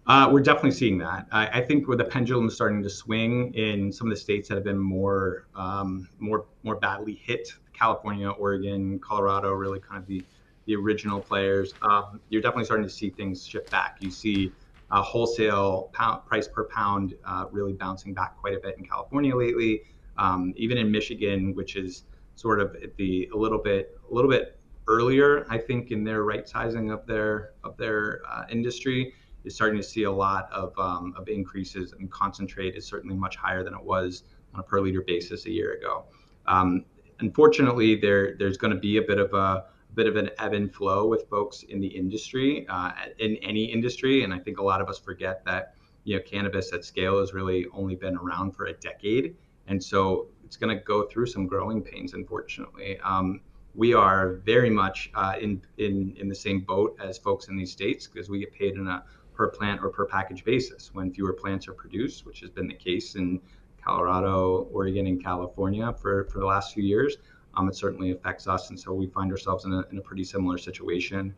Uh, 0.07 0.29
we're 0.31 0.39
definitely 0.39 0.71
seeing 0.71 0.99
that. 0.99 1.25
I, 1.31 1.47
I, 1.47 1.61
think 1.61 1.87
with 1.87 1.97
the 1.97 2.03
pendulum 2.05 2.47
is 2.47 2.53
starting 2.53 2.83
to 2.83 2.89
swing 2.91 3.51
in 3.55 3.91
some 3.91 4.05
of 4.05 4.13
the 4.13 4.19
states 4.19 4.47
that 4.49 4.53
have 4.53 4.63
been 4.63 4.77
more 4.77 5.47
um, 5.55 6.07
more 6.19 6.45
more 6.61 6.75
badly 6.75 7.15
hit, 7.15 7.49
California, 7.77 8.29
Oregon, 8.29 8.99
Colorado, 8.99 9.51
really 9.51 9.79
kind 9.79 10.01
of 10.01 10.07
the 10.07 10.23
the 10.65 10.75
original 10.75 11.19
players. 11.19 11.73
Um, 11.83 12.19
you're 12.29 12.41
definitely 12.41 12.65
starting 12.65 12.87
to 12.87 12.93
see 12.93 13.11
things 13.11 13.45
shift 13.45 13.69
back. 13.69 13.97
You 13.99 14.09
see 14.09 14.51
uh, 14.89 15.01
wholesale 15.01 15.91
pound, 15.93 16.25
price 16.25 16.47
per 16.47 16.65
pound 16.65 17.13
uh, 17.23 17.45
really 17.51 17.73
bouncing 17.73 18.13
back 18.13 18.37
quite 18.37 18.55
a 18.55 18.59
bit 18.59 18.75
in 18.77 18.85
California 18.85 19.35
lately. 19.35 19.83
Um, 20.17 20.53
even 20.55 20.77
in 20.77 20.89
Michigan, 20.89 21.53
which 21.53 21.75
is 21.75 22.05
sort 22.35 22.59
of 22.59 22.75
the 22.97 23.29
a 23.33 23.37
little 23.37 23.59
bit 23.59 23.97
a 24.09 24.13
little 24.13 24.29
bit 24.29 24.59
earlier, 24.87 25.45
I 25.49 25.57
think, 25.57 25.91
in 25.91 26.03
their 26.03 26.23
right 26.23 26.47
sizing 26.47 26.91
of 26.91 27.05
their 27.05 27.51
of 27.63 27.77
their 27.77 28.21
uh, 28.27 28.45
industry 28.49 29.13
is 29.43 29.53
starting 29.53 29.77
to 29.77 29.83
see 29.83 30.03
a 30.03 30.11
lot 30.11 30.51
of, 30.51 30.77
um, 30.79 31.13
of 31.15 31.27
increases 31.27 31.93
and 31.93 32.09
concentrate 32.11 32.75
is 32.75 32.85
certainly 32.85 33.15
much 33.15 33.35
higher 33.35 33.63
than 33.63 33.75
it 33.75 33.83
was 33.83 34.23
on 34.53 34.59
a 34.59 34.63
per 34.63 34.81
liter 34.81 35.03
basis 35.03 35.45
a 35.45 35.51
year 35.51 35.73
ago. 35.73 36.05
Um, 36.47 36.85
unfortunately, 37.19 37.95
there 37.95 38.35
there's 38.37 38.57
going 38.57 38.73
to 38.73 38.79
be 38.79 38.97
a 38.97 39.01
bit 39.01 39.19
of 39.19 39.33
a, 39.33 39.65
bit 39.93 40.07
of 40.07 40.17
an 40.17 40.29
ebb 40.39 40.53
and 40.53 40.73
flow 40.73 41.07
with 41.07 41.27
folks 41.29 41.63
in 41.63 41.79
the 41.79 41.87
industry, 41.87 42.65
uh, 42.67 42.91
in 43.19 43.37
any 43.37 43.63
industry, 43.63 44.23
and 44.23 44.33
I 44.33 44.39
think 44.39 44.59
a 44.59 44.63
lot 44.63 44.81
of 44.81 44.89
us 44.89 44.99
forget 44.99 45.43
that 45.45 45.75
you 46.03 46.15
know 46.15 46.21
cannabis 46.23 46.73
at 46.73 46.83
scale 46.83 47.19
has 47.19 47.33
really 47.33 47.65
only 47.73 47.95
been 47.95 48.17
around 48.17 48.51
for 48.51 48.65
a 48.65 48.73
decade, 48.73 49.35
and 49.67 49.81
so 49.83 50.27
it's 50.43 50.57
going 50.57 50.75
to 50.75 50.83
go 50.83 51.03
through 51.03 51.27
some 51.27 51.47
growing 51.47 51.81
pains, 51.81 52.13
unfortunately. 52.13 52.99
Um, 52.99 53.41
we 53.73 53.93
are 53.93 54.35
very 54.45 54.69
much 54.69 55.11
uh, 55.15 55.33
in, 55.39 55.61
in 55.77 56.15
in 56.17 56.29
the 56.29 56.35
same 56.35 56.61
boat 56.61 56.97
as 57.01 57.17
folks 57.17 57.47
in 57.47 57.57
these 57.57 57.71
states 57.71 58.07
because 58.07 58.29
we 58.29 58.39
get 58.39 58.53
paid 58.53 58.75
in 58.75 58.87
a 58.87 59.03
per 59.33 59.49
plant 59.49 59.81
or 59.83 59.89
per 59.89 60.05
package 60.05 60.43
basis. 60.43 60.93
When 60.93 61.11
fewer 61.11 61.33
plants 61.33 61.67
are 61.67 61.73
produced, 61.73 62.25
which 62.25 62.39
has 62.39 62.49
been 62.49 62.67
the 62.67 62.73
case 62.73 63.15
in 63.15 63.41
Colorado, 63.85 64.67
Oregon, 64.71 65.07
and 65.07 65.23
California 65.23 65.93
for, 65.93 66.25
for 66.25 66.39
the 66.39 66.45
last 66.45 66.73
few 66.73 66.83
years, 66.83 67.17
um, 67.55 67.69
it 67.69 67.75
certainly 67.75 68.11
affects 68.11 68.47
us. 68.47 68.69
And 68.69 68.79
so 68.79 68.93
we 68.93 69.07
find 69.07 69.31
ourselves 69.31 69.65
in 69.65 69.73
a, 69.73 69.83
in 69.91 69.97
a 69.97 70.01
pretty 70.01 70.23
similar 70.23 70.57
situation 70.57 71.33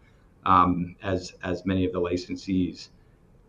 um, 0.46 0.96
as, 1.04 1.34
as 1.44 1.66
many 1.66 1.86
of 1.86 1.92
the 1.94 2.00
licensees. 2.00 2.90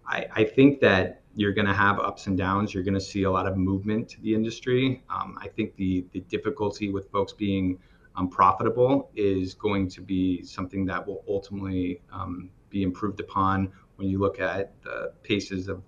I, 0.06 0.26
I 0.34 0.44
think 0.44 0.80
that 0.80 1.22
you're 1.34 1.52
going 1.52 1.66
to 1.66 1.74
have 1.74 2.00
ups 2.00 2.26
and 2.26 2.36
downs. 2.36 2.74
You're 2.74 2.82
going 2.82 2.94
to 2.94 3.00
see 3.00 3.22
a 3.22 3.30
lot 3.30 3.46
of 3.46 3.56
movement 3.56 4.08
to 4.10 4.20
the 4.20 4.34
industry. 4.34 5.02
Um, 5.08 5.38
I 5.40 5.48
think 5.48 5.76
the, 5.76 6.04
the 6.12 6.20
difficulty 6.20 6.90
with 6.90 7.10
folks 7.10 7.32
being 7.32 7.78
um, 8.16 8.28
profitable 8.28 9.10
is 9.14 9.54
going 9.54 9.88
to 9.90 10.00
be 10.00 10.42
something 10.42 10.84
that 10.86 11.06
will 11.06 11.22
ultimately 11.28 12.00
um, 12.12 12.50
be 12.70 12.82
improved 12.82 13.20
upon 13.20 13.70
when 13.96 14.08
you 14.08 14.18
look 14.18 14.40
at 14.40 14.72
the 14.82 15.12
paces 15.22 15.68
of 15.68 15.82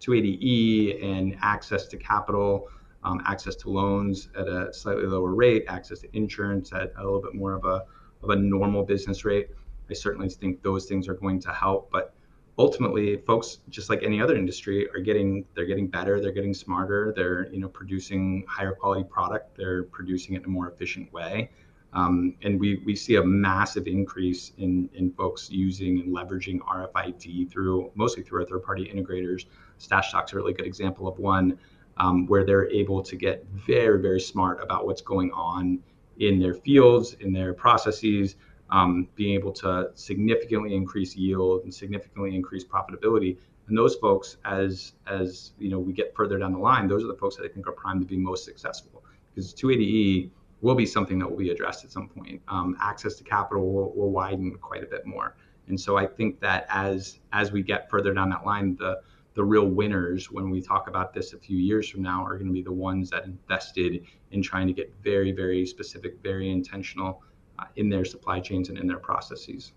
280E 0.00 1.04
and 1.04 1.36
access 1.42 1.86
to 1.86 1.96
capital, 1.96 2.68
um, 3.04 3.22
access 3.26 3.54
to 3.56 3.70
loans 3.70 4.28
at 4.38 4.48
a 4.48 4.72
slightly 4.72 5.06
lower 5.06 5.34
rate, 5.34 5.64
access 5.68 6.00
to 6.00 6.16
insurance 6.16 6.72
at 6.72 6.92
a 6.98 7.02
little 7.04 7.22
bit 7.22 7.34
more 7.34 7.54
of 7.54 7.64
a 7.64 7.84
of 8.22 8.30
a 8.30 8.36
normal 8.36 8.82
business 8.82 9.24
rate. 9.24 9.50
I 9.88 9.94
certainly 9.94 10.28
think 10.28 10.62
those 10.62 10.86
things 10.86 11.06
are 11.06 11.14
going 11.14 11.40
to 11.40 11.52
help, 11.52 11.90
but 11.90 12.14
ultimately 12.58 13.18
folks 13.18 13.58
just 13.68 13.90
like 13.90 14.02
any 14.02 14.20
other 14.20 14.36
industry 14.36 14.88
are 14.90 15.00
getting 15.00 15.44
they're 15.54 15.66
getting 15.66 15.86
better 15.86 16.20
they're 16.20 16.32
getting 16.32 16.54
smarter 16.54 17.12
they're 17.14 17.52
you 17.52 17.58
know 17.58 17.68
producing 17.68 18.44
higher 18.48 18.72
quality 18.72 19.04
product 19.04 19.56
they're 19.56 19.84
producing 19.84 20.34
it 20.34 20.38
in 20.38 20.44
a 20.46 20.48
more 20.48 20.70
efficient 20.70 21.12
way 21.12 21.50
um, 21.96 22.34
and 22.42 22.60
we, 22.60 22.82
we 22.84 22.94
see 22.94 23.14
a 23.14 23.24
massive 23.24 23.86
increase 23.86 24.52
in, 24.58 24.90
in 24.92 25.10
folks 25.12 25.48
using 25.50 25.98
and 26.00 26.14
leveraging 26.14 26.58
RFID 26.58 27.50
through 27.50 27.90
mostly 27.94 28.22
through 28.22 28.42
our 28.42 28.46
third 28.46 28.64
party 28.64 28.92
integrators. 28.94 29.46
Stash 29.78 30.10
Stock's 30.10 30.34
a 30.34 30.36
really 30.36 30.52
good 30.52 30.66
example 30.66 31.08
of 31.08 31.18
one 31.18 31.58
um, 31.96 32.26
where 32.26 32.44
they're 32.44 32.68
able 32.68 33.02
to 33.02 33.16
get 33.16 33.46
very, 33.46 33.98
very 33.98 34.20
smart 34.20 34.62
about 34.62 34.86
what's 34.86 35.00
going 35.00 35.32
on 35.32 35.78
in 36.18 36.38
their 36.38 36.52
fields, 36.52 37.14
in 37.20 37.32
their 37.32 37.54
processes, 37.54 38.36
um, 38.68 39.08
being 39.14 39.32
able 39.34 39.52
to 39.52 39.90
significantly 39.94 40.74
increase 40.74 41.16
yield 41.16 41.62
and 41.62 41.72
significantly 41.72 42.34
increase 42.34 42.62
profitability. 42.62 43.38
And 43.68 43.78
those 43.78 43.94
folks, 43.94 44.36
as 44.44 44.92
as 45.06 45.52
you 45.58 45.70
know, 45.70 45.78
we 45.78 45.94
get 45.94 46.14
further 46.14 46.38
down 46.38 46.52
the 46.52 46.58
line, 46.58 46.88
those 46.88 47.02
are 47.04 47.08
the 47.08 47.16
folks 47.16 47.36
that 47.36 47.44
I 47.44 47.48
think 47.48 47.66
are 47.66 47.72
primed 47.72 48.02
to 48.02 48.06
be 48.06 48.18
most 48.18 48.44
successful 48.44 49.02
because 49.34 49.54
280E 49.54 50.30
will 50.60 50.74
be 50.74 50.86
something 50.86 51.18
that 51.18 51.28
will 51.28 51.36
be 51.36 51.50
addressed 51.50 51.84
at 51.84 51.92
some 51.92 52.08
point. 52.08 52.40
Um, 52.48 52.76
access 52.80 53.14
to 53.16 53.24
capital 53.24 53.70
will, 53.72 53.92
will 53.94 54.10
widen 54.10 54.56
quite 54.56 54.82
a 54.82 54.86
bit 54.86 55.06
more. 55.06 55.36
And 55.68 55.80
so 55.80 55.96
I 55.96 56.06
think 56.06 56.40
that 56.40 56.66
as 56.68 57.18
as 57.32 57.52
we 57.52 57.62
get 57.62 57.90
further 57.90 58.14
down 58.14 58.30
that 58.30 58.46
line, 58.46 58.76
the 58.76 59.00
the 59.34 59.44
real 59.44 59.66
winners 59.66 60.30
when 60.30 60.48
we 60.48 60.62
talk 60.62 60.88
about 60.88 61.12
this 61.12 61.34
a 61.34 61.38
few 61.38 61.58
years 61.58 61.90
from 61.90 62.02
now 62.02 62.24
are 62.24 62.36
going 62.36 62.46
to 62.46 62.52
be 62.52 62.62
the 62.62 62.72
ones 62.72 63.10
that 63.10 63.24
invested 63.24 64.06
in 64.30 64.42
trying 64.42 64.66
to 64.66 64.72
get 64.72 64.92
very 65.02 65.32
very 65.32 65.66
specific, 65.66 66.18
very 66.22 66.50
intentional 66.50 67.22
uh, 67.58 67.64
in 67.76 67.88
their 67.88 68.04
supply 68.04 68.40
chains 68.40 68.68
and 68.68 68.78
in 68.78 68.86
their 68.86 68.98
processes. 68.98 69.72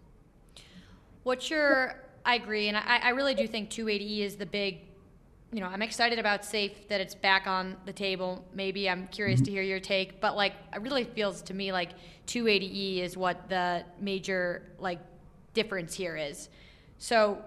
What's 1.23 1.49
your 1.49 2.03
I 2.25 2.35
agree, 2.35 2.67
and 2.67 2.77
I, 2.77 2.99
I 3.03 3.09
really 3.09 3.33
do 3.33 3.47
think 3.47 3.69
280E 3.69 4.19
is 4.19 4.35
the 4.35 4.45
big 4.45 4.81
you 5.51 5.61
know, 5.61 5.67
I'm 5.67 5.81
excited 5.81 6.19
about 6.19 6.45
safe 6.45 6.87
that 6.89 7.01
it's 7.01 7.15
back 7.15 7.47
on 7.47 7.75
the 7.85 7.93
table. 7.93 8.45
Maybe 8.53 8.89
I'm 8.89 9.07
curious 9.07 9.39
mm-hmm. 9.39 9.45
to 9.45 9.51
hear 9.51 9.63
your 9.63 9.79
take, 9.79 10.21
but 10.21 10.35
like 10.35 10.53
it 10.73 10.81
really 10.81 11.03
feels 11.03 11.41
to 11.43 11.53
me 11.53 11.71
like 11.71 11.89
280E 12.27 12.99
is 12.99 13.17
what 13.17 13.49
the 13.49 13.83
major 13.99 14.63
like 14.77 14.99
difference 15.53 15.95
here 15.95 16.15
is. 16.15 16.49
So, 16.99 17.39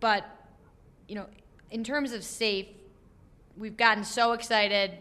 but 0.00 0.24
you 1.08 1.14
know, 1.14 1.26
in 1.70 1.82
terms 1.82 2.12
of 2.12 2.22
safe, 2.22 2.66
we've 3.56 3.76
gotten 3.76 4.04
so 4.04 4.32
excited 4.32 4.92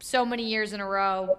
so 0.00 0.24
many 0.24 0.44
years 0.44 0.72
in 0.72 0.80
a 0.80 0.86
row. 0.86 1.38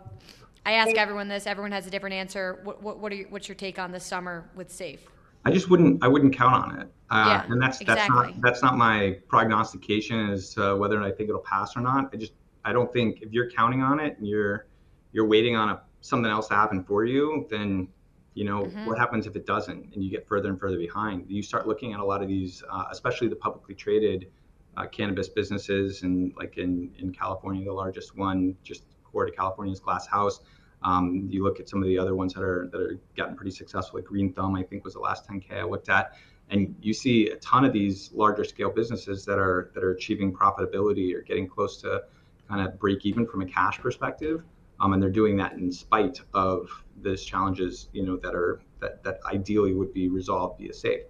I 0.65 0.73
ask 0.73 0.95
everyone 0.95 1.27
this. 1.27 1.47
Everyone 1.47 1.71
has 1.71 1.87
a 1.87 1.89
different 1.89 2.13
answer. 2.13 2.59
What, 2.63 2.83
what, 2.83 2.99
what 2.99 3.11
are 3.11 3.15
your, 3.15 3.29
what's 3.29 3.47
your 3.47 3.55
take 3.55 3.79
on 3.79 3.91
this 3.91 4.05
summer 4.05 4.49
with 4.55 4.71
safe? 4.71 4.99
I 5.45 5.51
just 5.51 5.69
wouldn't 5.69 6.03
I 6.03 6.07
wouldn't 6.07 6.35
count 6.35 6.55
on 6.55 6.81
it. 6.81 6.87
Uh, 7.09 7.43
yeah, 7.47 7.51
and 7.51 7.61
that's 7.61 7.79
that's 7.79 8.03
exactly. 8.03 8.33
not 8.33 8.41
that's 8.41 8.61
not 8.61 8.77
my 8.77 9.17
prognostication 9.27 10.29
as 10.29 10.53
to 10.55 10.75
whether 10.75 11.01
I 11.01 11.11
think 11.11 11.29
it'll 11.29 11.41
pass 11.41 11.77
or 11.77 11.81
not. 11.81 12.09
I 12.13 12.17
just 12.17 12.33
I 12.65 12.73
don't 12.73 12.91
think 12.91 13.21
if 13.21 13.31
you're 13.31 13.49
counting 13.49 13.81
on 13.81 13.99
it 13.99 14.17
and 14.17 14.27
you're 14.27 14.67
you're 15.13 15.27
waiting 15.27 15.55
on 15.55 15.69
a, 15.69 15.81
something 16.01 16.29
else 16.29 16.47
to 16.49 16.55
happen 16.55 16.83
for 16.83 17.05
you, 17.05 17.47
then 17.49 17.87
you 18.33 18.43
know 18.43 18.63
mm-hmm. 18.63 18.85
what 18.85 18.97
happens 18.97 19.25
if 19.25 19.35
it 19.35 19.45
doesn't 19.45 19.93
and 19.93 20.03
you 20.03 20.11
get 20.11 20.27
further 20.27 20.49
and 20.49 20.59
further 20.59 20.77
behind. 20.77 21.25
You 21.29 21.41
start 21.41 21.65
looking 21.65 21.93
at 21.93 22.01
a 22.01 22.05
lot 22.05 22.21
of 22.21 22.27
these, 22.27 22.61
uh, 22.69 22.85
especially 22.91 23.29
the 23.29 23.37
publicly 23.37 23.73
traded 23.73 24.27
uh, 24.75 24.85
cannabis 24.87 25.29
businesses, 25.29 26.03
and 26.03 26.33
like 26.35 26.57
in 26.57 26.91
in 26.99 27.13
California, 27.13 27.63
the 27.63 27.71
largest 27.71 28.17
one 28.17 28.55
just 28.63 28.83
core 29.05 29.25
to 29.25 29.31
California 29.31 29.71
is 29.71 29.79
Glass 29.79 30.05
House 30.07 30.41
um, 30.83 31.27
you 31.29 31.43
look 31.43 31.59
at 31.59 31.67
some 31.67 31.81
of 31.81 31.87
the 31.87 31.97
other 31.97 32.15
ones 32.15 32.33
that 32.33 32.43
are 32.43 32.69
that 32.71 32.79
are 32.79 32.99
gotten 33.15 33.35
pretty 33.35 33.51
successful, 33.51 33.99
like 33.99 34.05
Green 34.05 34.31
Thumb, 34.33 34.55
I 34.55 34.63
think 34.63 34.83
was 34.83 34.93
the 34.93 34.99
last 34.99 35.27
10K 35.27 35.59
I 35.59 35.63
looked 35.63 35.89
at, 35.89 36.13
and 36.49 36.75
you 36.81 36.93
see 36.93 37.29
a 37.29 37.35
ton 37.37 37.65
of 37.65 37.73
these 37.73 38.11
larger 38.13 38.43
scale 38.43 38.69
businesses 38.69 39.25
that 39.25 39.39
are 39.39 39.71
that 39.73 39.83
are 39.83 39.91
achieving 39.91 40.33
profitability 40.33 41.13
or 41.15 41.21
getting 41.21 41.47
close 41.47 41.81
to 41.81 42.03
kind 42.47 42.65
of 42.65 42.79
break 42.79 43.05
even 43.05 43.25
from 43.25 43.41
a 43.41 43.45
cash 43.45 43.79
perspective, 43.79 44.43
um, 44.79 44.93
and 44.93 45.01
they're 45.01 45.09
doing 45.09 45.35
that 45.37 45.53
in 45.53 45.71
spite 45.71 46.21
of 46.33 46.69
those 47.01 47.23
challenges, 47.25 47.89
you 47.93 48.03
know, 48.03 48.17
that 48.17 48.35
are 48.35 48.61
that 48.79 49.03
that 49.03 49.19
ideally 49.25 49.73
would 49.73 49.93
be 49.93 50.07
resolved 50.09 50.59
via 50.59 50.73
safe. 50.73 51.01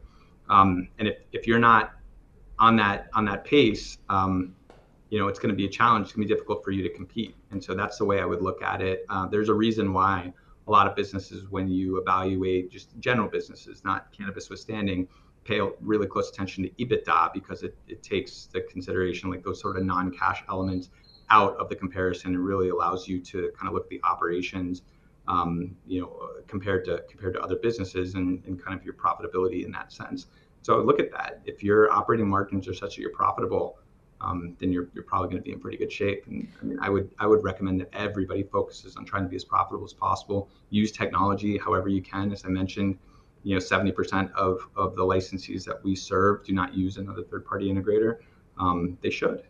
Um, 0.50 0.88
and 1.00 1.08
if 1.08 1.18
if 1.34 1.46
you're 1.48 1.60
not 1.60 1.92
on 2.60 2.76
that 2.78 3.10
on 3.14 3.26
that 3.26 3.44
pace, 3.44 3.98
um, 4.10 4.56
you 5.10 5.20
know, 5.20 5.28
it's 5.28 5.40
going 5.40 5.50
to 5.50 5.56
be 5.56 5.66
a 5.66 5.70
challenge. 5.70 6.08
It's 6.08 6.14
going 6.14 6.28
to 6.28 6.34
be 6.34 6.34
difficult 6.34 6.64
for 6.64 6.72
you 6.72 6.84
to 6.84 6.90
compete. 6.90 7.36
And 7.52 7.64
so 7.64 7.74
that's 7.74 7.98
the 7.98 8.06
way 8.06 8.20
I 8.20 8.26
would 8.26 8.42
look 8.42 8.62
at 8.62 8.82
it. 8.82 9.06
Uh, 9.10 9.28
there's 9.28 9.50
a 9.50 9.54
reason 9.54 9.94
why 9.94 10.34
a 10.68 10.72
lot 10.72 10.88
of 10.88 10.96
businesses, 10.96 11.50
when 11.50 11.68
you 11.68 11.98
evaluate 11.98 12.70
just 12.70 12.98
general 13.00 13.30
businesses, 13.30 13.84
not 13.86 14.12
cannabis 14.12 14.50
withstanding, 14.50 15.08
pay 15.46 15.62
really 15.80 16.08
close 16.08 16.30
attention 16.30 16.64
to 16.64 16.70
EBITDA 16.72 17.34
because 17.34 17.64
it, 17.64 17.78
it 17.88 18.04
takes 18.04 18.50
the 18.52 18.62
consideration 18.62 19.30
like 19.30 19.44
those 19.44 19.62
sort 19.62 19.78
of 19.78 19.84
non-cash 19.84 20.44
elements 20.50 20.90
out 21.30 21.56
of 21.58 21.70
the 21.70 21.76
comparison 21.76 22.36
and 22.36 22.46
really 22.46 22.70
allows 22.70 23.08
you 23.08 23.20
to 23.22 23.52
kind 23.58 23.68
of 23.68 23.74
look 23.74 23.84
at 23.84 23.90
the 23.90 24.02
operations 24.04 24.82
um, 25.28 25.76
you 25.86 26.02
know 26.02 26.30
compared 26.48 26.86
to 26.86 27.04
compared 27.10 27.34
to 27.34 27.42
other 27.42 27.56
businesses 27.58 28.16
and, 28.16 28.44
and 28.46 28.64
kind 28.64 28.78
of 28.78 28.84
your 28.86 28.94
profitability 28.94 29.66
in 29.66 29.72
that 29.72 29.92
sense 29.92 30.28
so 30.62 30.80
look 30.80 31.00
at 31.00 31.12
that 31.12 31.42
if 31.46 31.64
your 31.64 31.92
operating 31.92 32.28
margins 32.28 32.68
are 32.68 32.74
such 32.74 32.96
that 32.96 33.02
you're 33.02 33.12
profitable 33.12 33.78
um, 34.22 34.56
then 34.60 34.72
you're, 34.72 34.90
you're 34.94 35.04
probably 35.04 35.30
going 35.30 35.38
to 35.38 35.44
be 35.44 35.52
in 35.52 35.60
pretty 35.60 35.78
good 35.78 35.92
shape. 35.92 36.26
And 36.28 36.48
I 36.62 36.66
mean, 36.66 36.80
I 36.82 36.90
would 36.90 37.10
I 37.20 37.28
would 37.28 37.44
recommend 37.44 37.80
that 37.82 37.90
everybody 37.94 38.44
focuses 38.44 38.96
on 38.96 39.06
trying 39.06 39.24
to 39.24 39.30
be 39.30 39.36
as 39.36 39.44
profitable 39.44 39.86
as 39.86 39.94
possible. 39.94 40.50
Use 40.70 40.92
technology 40.92 41.58
however 41.58 41.90
you 41.90 42.02
can. 42.02 42.32
As 42.32 42.44
I 42.46 42.50
mentioned, 42.50 42.98
you 43.44 43.56
know, 43.56 43.62
70% 43.62 44.32
of 44.34 44.68
of 44.76 44.96
the 44.96 45.04
licensees 45.04 45.64
that 45.66 45.84
we 45.84 45.96
serve 45.96 46.44
do 46.44 46.54
not 46.54 46.74
use 46.74 46.98
another 46.98 47.24
third-party 47.24 47.72
integrator. 47.72 48.18
Um, 48.60 48.98
they 49.02 49.12
should. 49.12 49.44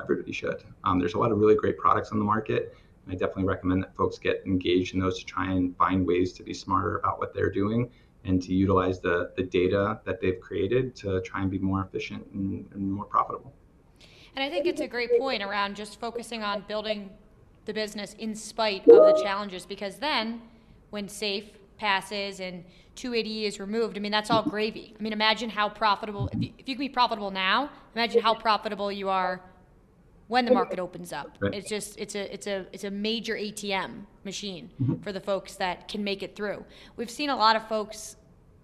Everybody 0.00 0.32
should. 0.32 0.62
Um, 0.84 0.98
there's 0.98 1.14
a 1.14 1.18
lot 1.18 1.32
of 1.32 1.38
really 1.38 1.54
great 1.54 1.78
products 1.78 2.10
on 2.10 2.18
the 2.18 2.24
market. 2.24 2.74
I 3.08 3.12
definitely 3.12 3.44
recommend 3.44 3.82
that 3.82 3.96
folks 3.96 4.18
get 4.18 4.42
engaged 4.44 4.94
in 4.94 5.00
those 5.00 5.18
to 5.20 5.24
try 5.24 5.50
and 5.50 5.76
find 5.76 6.06
ways 6.06 6.32
to 6.34 6.42
be 6.42 6.52
smarter 6.52 6.98
about 6.98 7.18
what 7.18 7.32
they're 7.32 7.50
doing 7.50 7.90
and 8.24 8.42
to 8.42 8.52
utilize 8.52 9.00
the, 9.00 9.32
the 9.36 9.42
data 9.42 10.00
that 10.04 10.20
they've 10.20 10.40
created 10.40 10.94
to 10.96 11.20
try 11.22 11.40
and 11.40 11.50
be 11.50 11.58
more 11.58 11.82
efficient 11.82 12.26
and, 12.34 12.68
and 12.74 12.92
more 12.92 13.06
profitable. 13.06 13.54
And 14.38 14.44
I 14.44 14.50
think 14.50 14.66
it's 14.66 14.80
a 14.80 14.86
great 14.86 15.18
point 15.18 15.42
around 15.42 15.74
just 15.74 15.98
focusing 15.98 16.44
on 16.44 16.62
building 16.68 17.10
the 17.64 17.74
business 17.74 18.14
in 18.20 18.36
spite 18.36 18.86
of 18.86 19.16
the 19.16 19.20
challenges 19.20 19.66
because 19.66 19.96
then 19.96 20.40
when 20.90 21.08
SAFE 21.08 21.50
passes 21.76 22.38
and 22.38 22.64
280E 22.94 23.48
is 23.48 23.58
removed, 23.58 23.96
I 23.96 24.00
mean, 24.00 24.12
that's 24.12 24.30
all 24.30 24.44
gravy. 24.44 24.94
I 24.96 25.02
mean, 25.02 25.12
imagine 25.12 25.50
how 25.50 25.68
profitable, 25.68 26.30
if 26.32 26.40
you, 26.40 26.52
if 26.56 26.68
you 26.68 26.76
can 26.76 26.78
be 26.78 26.88
profitable 26.88 27.32
now, 27.32 27.68
imagine 27.96 28.22
how 28.22 28.32
profitable 28.32 28.92
you 28.92 29.08
are 29.08 29.40
when 30.28 30.44
the 30.44 30.52
market 30.52 30.78
opens 30.78 31.12
up. 31.12 31.36
Right. 31.40 31.54
It's 31.54 31.68
just 31.68 31.98
it's 31.98 32.14
a 32.14 32.32
it's 32.32 32.46
a 32.46 32.64
it's 32.72 32.84
a 32.84 32.92
major 32.92 33.34
ATM 33.34 34.04
machine 34.22 34.70
mm-hmm. 34.80 35.02
for 35.02 35.10
the 35.10 35.20
folks 35.20 35.56
that 35.56 35.88
can 35.88 36.04
make 36.04 36.22
it 36.22 36.36
through. 36.36 36.64
We've 36.94 37.10
seen 37.10 37.30
a 37.30 37.36
lot 37.36 37.56
of 37.56 37.66
folks, 37.68 38.14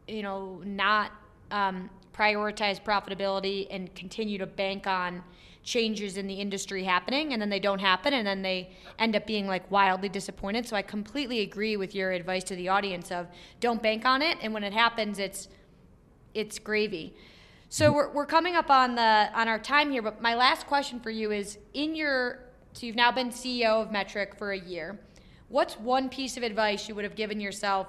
you 0.07 0.23
know, 0.23 0.63
not 0.65 1.11
um, 1.51 1.91
prioritize 2.17 2.81
profitability 2.81 3.67
and 3.73 3.93
continue 3.97 4.39
to 4.39 4.47
bank 4.47 4.87
on 4.87 5.25
changes 5.65 6.19
in 6.19 6.27
the 6.27 6.35
industry 6.35 6.85
happening 6.85 7.33
and 7.33 7.41
then 7.41 7.49
they 7.49 7.59
don't 7.59 7.79
happen 7.79 8.13
and 8.13 8.27
then 8.27 8.43
they 8.43 8.71
end 8.99 9.17
up 9.17 9.27
being 9.27 9.47
like 9.47 9.69
wildly 9.71 10.09
disappointed. 10.09 10.69
So 10.69 10.77
i 10.77 10.83
completely 10.83 11.41
agree 11.41 11.77
with 11.77 11.95
your 11.95 12.13
advice 12.13 12.45
to 12.45 12.57
the 12.57 12.69
audience 12.69 13.11
of 13.11 13.27
don't 13.61 13.83
bank 13.83 14.05
on 14.05 14.23
it 14.23 14.37
and 14.43 14.53
when 14.53 14.63
it 14.63 14.73
happens 14.73 15.19
it's 15.19 15.49
it's 16.35 16.59
gravy. 16.59 17.15
So 17.69 17.93
we're, 17.93 18.11
we're 18.13 18.27
coming 18.27 18.57
up 18.57 18.71
on 18.71 18.95
the 18.95 19.31
on 19.35 19.49
our 19.49 19.59
time 19.59 19.91
here 19.91 20.03
but 20.03 20.21
my 20.21 20.35
last 20.35 20.67
question 20.67 21.01
for 21.01 21.11
you 21.11 21.33
is 21.33 21.59
in 21.73 21.95
your 21.95 22.41
so 22.75 22.87
you've 22.87 22.97
now 22.97 23.11
been 23.11 23.31
ceo 23.31 23.83
of 23.83 23.89
Metrc 23.89 24.37
for 24.37 24.53
a 24.53 24.59
year. 24.59 24.99
What's 25.49 25.79
one 25.79 26.09
piece 26.09 26.37
of 26.37 26.43
advice 26.43 26.89
you 26.89 26.95
would 26.95 27.05
have 27.05 27.17
given 27.17 27.41
yourself 27.41 27.87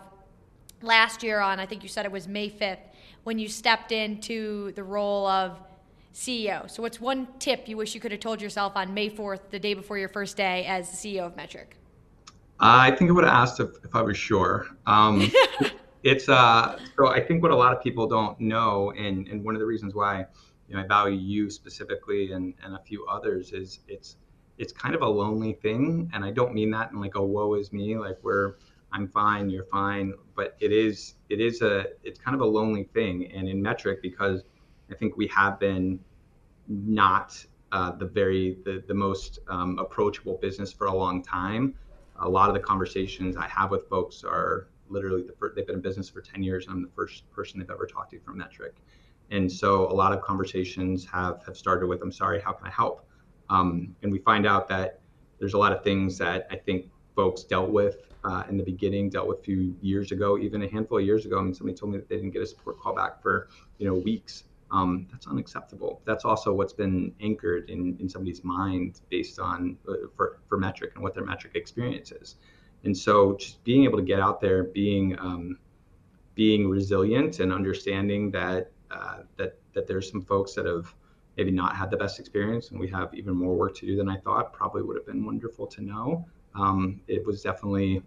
last 0.81 1.23
year 1.23 1.39
on 1.39 1.59
i 1.59 1.65
think 1.65 1.83
you 1.83 1.89
said 1.89 2.05
it 2.05 2.11
was 2.11 2.27
may 2.27 2.49
5th 2.49 2.77
when 3.23 3.39
you 3.39 3.47
stepped 3.47 3.91
into 3.91 4.71
the 4.73 4.83
role 4.83 5.25
of 5.25 5.57
CEO. 6.15 6.69
So, 6.71 6.81
what's 6.81 6.99
one 7.01 7.27
tip 7.39 7.67
you 7.67 7.75
wish 7.75 7.93
you 7.93 7.99
could 7.99 8.11
have 8.11 8.21
told 8.21 8.41
yourself 8.41 8.73
on 8.75 8.93
May 8.93 9.09
4th, 9.09 9.49
the 9.51 9.59
day 9.59 9.73
before 9.73 9.97
your 9.97 10.07
first 10.07 10.37
day 10.37 10.65
as 10.65 10.89
the 10.89 10.95
CEO 10.95 11.25
of 11.25 11.35
Metrc? 11.35 11.67
I 12.57 12.91
think 12.91 13.09
I 13.09 13.13
would 13.13 13.25
have 13.25 13.33
asked 13.33 13.59
if, 13.59 13.71
if 13.83 13.93
I 13.93 14.01
was 14.01 14.15
sure. 14.15 14.65
Um, 14.85 15.29
it's 16.03 16.29
uh, 16.29 16.79
so 16.95 17.07
I 17.07 17.19
think 17.19 17.43
what 17.43 17.51
a 17.51 17.55
lot 17.55 17.75
of 17.75 17.83
people 17.83 18.07
don't 18.07 18.39
know, 18.39 18.91
and, 18.91 19.27
and 19.27 19.43
one 19.43 19.55
of 19.55 19.59
the 19.59 19.65
reasons 19.65 19.93
why 19.93 20.25
you 20.69 20.75
know 20.75 20.81
I 20.81 20.87
value 20.87 21.19
you 21.19 21.49
specifically 21.49 22.31
and, 22.31 22.53
and 22.63 22.75
a 22.75 22.79
few 22.79 23.05
others 23.07 23.51
is 23.51 23.79
it's 23.89 24.15
it's 24.57 24.71
kind 24.71 24.95
of 24.95 25.01
a 25.01 25.07
lonely 25.07 25.51
thing, 25.51 26.09
and 26.13 26.23
I 26.23 26.31
don't 26.31 26.53
mean 26.53 26.71
that 26.71 26.91
in 26.91 27.01
like 27.01 27.15
a 27.15 27.23
woe 27.23 27.55
is 27.55 27.73
me, 27.73 27.97
like 27.97 28.17
where 28.21 28.55
I'm 28.93 29.09
fine, 29.09 29.49
you're 29.49 29.65
fine, 29.65 30.13
but 30.33 30.55
it 30.61 30.71
is 30.71 31.15
it 31.27 31.41
is 31.41 31.61
a 31.61 31.87
it's 32.03 32.19
kind 32.19 32.35
of 32.35 32.39
a 32.39 32.45
lonely 32.45 32.85
thing, 32.85 33.29
and 33.33 33.49
in 33.49 33.61
Metrc 33.61 34.01
because 34.01 34.45
I 34.91 34.95
think 34.95 35.17
we 35.17 35.27
have 35.27 35.59
been 35.59 35.99
not 36.67 37.43
uh, 37.71 37.91
the 37.91 38.05
very 38.05 38.57
the, 38.65 38.83
the 38.87 38.93
most 38.93 39.39
um, 39.49 39.77
approachable 39.79 40.37
business 40.41 40.71
for 40.71 40.87
a 40.87 40.93
long 40.93 41.23
time. 41.23 41.73
A 42.19 42.29
lot 42.29 42.47
of 42.49 42.55
the 42.55 42.61
conversations 42.61 43.35
I 43.35 43.47
have 43.47 43.71
with 43.71 43.89
folks 43.89 44.23
are 44.23 44.69
literally 44.89 45.23
the 45.23 45.33
first, 45.33 45.55
they've 45.55 45.65
been 45.65 45.75
in 45.75 45.81
business 45.81 46.09
for 46.09 46.21
10 46.21 46.43
years. 46.43 46.67
I'm 46.69 46.81
the 46.81 46.91
first 46.95 47.29
person 47.31 47.59
they've 47.59 47.69
ever 47.69 47.85
talked 47.85 48.11
to 48.11 48.19
from 48.19 48.39
Metrc. 48.39 48.71
And 49.31 49.51
so 49.51 49.91
a 49.91 49.93
lot 49.93 50.13
of 50.13 50.21
conversations 50.21 51.05
have, 51.05 51.41
have 51.45 51.57
started 51.57 51.87
with, 51.87 52.01
I'm 52.01 52.11
sorry, 52.11 52.39
how 52.39 52.53
can 52.53 52.67
I 52.67 52.69
help? 52.69 53.05
Um, 53.49 53.95
and 54.03 54.11
we 54.11 54.19
find 54.19 54.45
out 54.45 54.69
that 54.69 55.01
there's 55.39 55.55
a 55.55 55.57
lot 55.57 55.73
of 55.73 55.83
things 55.83 56.17
that 56.19 56.47
I 56.51 56.55
think 56.55 56.85
folks 57.15 57.43
dealt 57.43 57.71
with 57.71 58.13
uh, 58.23 58.43
in 58.49 58.57
the 58.57 58.63
beginning, 58.63 59.09
dealt 59.09 59.27
with 59.27 59.39
a 59.39 59.43
few 59.43 59.75
years 59.81 60.11
ago, 60.11 60.37
even 60.37 60.61
a 60.61 60.69
handful 60.69 60.99
of 60.99 61.03
years 61.05 61.25
ago. 61.25 61.39
I 61.39 61.41
mean, 61.41 61.53
somebody 61.53 61.77
told 61.77 61.91
me 61.91 61.97
that 61.97 62.07
they 62.07 62.15
didn't 62.15 62.31
get 62.31 62.41
a 62.41 62.47
support 62.47 62.79
call 62.79 62.95
back 62.95 63.21
for, 63.21 63.49
you 63.77 63.87
know, 63.87 63.95
weeks 63.95 64.43
um, 64.75 65.07
that's 65.11 65.27
unacceptable. 65.27 66.01
That's 66.05 66.25
also 66.25 66.53
what's 66.53 66.73
been 66.73 67.13
anchored 67.21 67.69
in, 67.69 67.97
in 67.99 68.09
somebody's 68.09 68.43
mind 68.43 69.01
based 69.09 69.39
on 69.39 69.77
uh, 69.87 69.93
for, 70.15 70.39
for 70.47 70.57
Metrc 70.59 70.93
and 70.95 71.03
what 71.03 71.13
their 71.13 71.25
Metrc 71.25 71.55
experience 71.55 72.11
is. 72.11 72.35
And 72.83 72.95
so 72.95 73.35
just 73.37 73.63
being 73.63 73.83
able 73.85 73.97
to 73.97 74.03
get 74.03 74.19
out 74.19 74.41
there, 74.41 74.63
being 74.63 75.17
um, 75.19 75.57
being 76.35 76.67
resilient 76.67 77.39
and 77.39 77.53
understanding 77.53 78.31
that 78.31 78.71
uh, 78.91 79.19
that 79.37 79.57
that 79.73 79.87
there's 79.87 80.11
some 80.11 80.21
folks 80.21 80.53
that 80.55 80.65
have 80.65 80.93
maybe 81.37 81.51
not 81.51 81.75
had 81.75 81.89
the 81.89 81.97
best 81.97 82.19
experience 82.19 82.71
and 82.71 82.79
we 82.79 82.87
have 82.87 83.13
even 83.13 83.35
more 83.35 83.55
work 83.55 83.75
to 83.75 83.85
do 83.85 83.95
than 83.95 84.07
I 84.07 84.17
thought 84.17 84.53
probably 84.53 84.81
would 84.83 84.95
have 84.95 85.05
been 85.05 85.25
wonderful 85.25 85.67
to 85.67 85.81
know. 85.81 86.25
Um, 86.53 87.01
it 87.07 87.25
was 87.25 87.41
definitely 87.41 88.01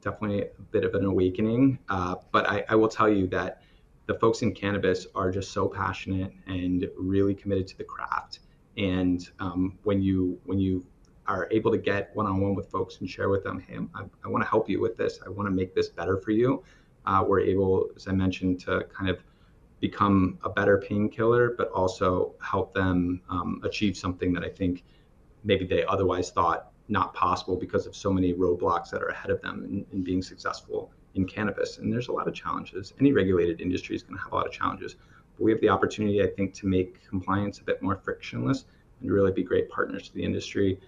definitely 0.00 0.42
a 0.42 0.62
bit 0.70 0.84
of 0.84 0.94
an 0.94 1.04
awakening. 1.04 1.78
Uh, 1.88 2.16
but 2.32 2.48
I, 2.48 2.64
I 2.68 2.74
will 2.74 2.88
tell 2.88 3.08
you 3.08 3.26
that 3.28 3.62
the 4.06 4.14
folks 4.14 4.42
in 4.42 4.52
cannabis 4.52 5.06
are 5.14 5.30
just 5.30 5.52
so 5.52 5.68
passionate 5.68 6.32
and 6.46 6.88
really 6.96 7.34
committed 7.34 7.66
to 7.68 7.78
the 7.78 7.84
craft. 7.84 8.40
And 8.76 9.28
um, 9.38 9.78
when 9.84 10.02
you 10.02 10.40
when 10.44 10.58
you 10.58 10.84
are 11.26 11.48
able 11.50 11.70
to 11.70 11.78
get 11.78 12.10
one-on-one 12.14 12.54
with 12.54 12.70
folks 12.70 12.98
and 13.00 13.08
share 13.08 13.28
with 13.28 13.44
them, 13.44 13.60
hey, 13.60 13.78
I, 13.94 14.02
I 14.24 14.28
want 14.28 14.42
to 14.42 14.50
help 14.50 14.68
you 14.68 14.80
with 14.80 14.96
this. 14.96 15.20
I 15.24 15.28
want 15.28 15.46
to 15.46 15.54
make 15.54 15.74
this 15.74 15.88
better 15.88 16.16
for 16.16 16.32
you. 16.32 16.64
Uh, 17.06 17.24
we're 17.26 17.40
able, 17.40 17.88
as 17.94 18.08
I 18.08 18.12
mentioned, 18.12 18.60
to 18.60 18.84
kind 18.92 19.08
of 19.08 19.22
become 19.80 20.38
a 20.44 20.50
better 20.50 20.78
painkiller, 20.78 21.54
but 21.56 21.70
also 21.70 22.34
help 22.42 22.74
them 22.74 23.20
um, 23.30 23.60
achieve 23.64 23.96
something 23.96 24.32
that 24.32 24.44
I 24.44 24.48
think 24.48 24.82
maybe 25.44 25.64
they 25.64 25.84
otherwise 25.84 26.30
thought 26.30 26.72
not 26.88 27.14
possible 27.14 27.56
because 27.56 27.86
of 27.86 27.94
so 27.94 28.12
many 28.12 28.34
roadblocks 28.34 28.90
that 28.90 29.02
are 29.02 29.08
ahead 29.08 29.30
of 29.30 29.40
them 29.40 29.64
in, 29.64 29.86
in 29.92 30.02
being 30.02 30.22
successful 30.22 30.92
in 31.14 31.26
cannabis. 31.26 31.78
And 31.78 31.92
there's 31.92 32.08
a 32.08 32.12
lot 32.12 32.28
of 32.28 32.34
challenges. 32.34 32.92
Any 33.00 33.12
regulated 33.12 33.60
industry 33.60 33.96
is 33.96 34.02
going 34.02 34.16
to 34.16 34.22
have 34.22 34.32
a 34.32 34.34
lot 34.34 34.46
of 34.46 34.52
challenges. 34.52 34.96
But 35.36 35.44
we 35.44 35.50
have 35.50 35.60
the 35.60 35.68
opportunity, 35.68 36.22
I 36.22 36.26
think, 36.26 36.54
to 36.54 36.66
make 36.66 37.06
compliance 37.08 37.58
a 37.58 37.64
bit 37.64 37.82
more 37.82 37.96
frictionless 37.96 38.64
and 39.00 39.10
really 39.10 39.32
be 39.32 39.42
great 39.42 39.70
partners 39.70 40.08
to 40.08 40.14
the 40.14 40.22
industry. 40.22 40.78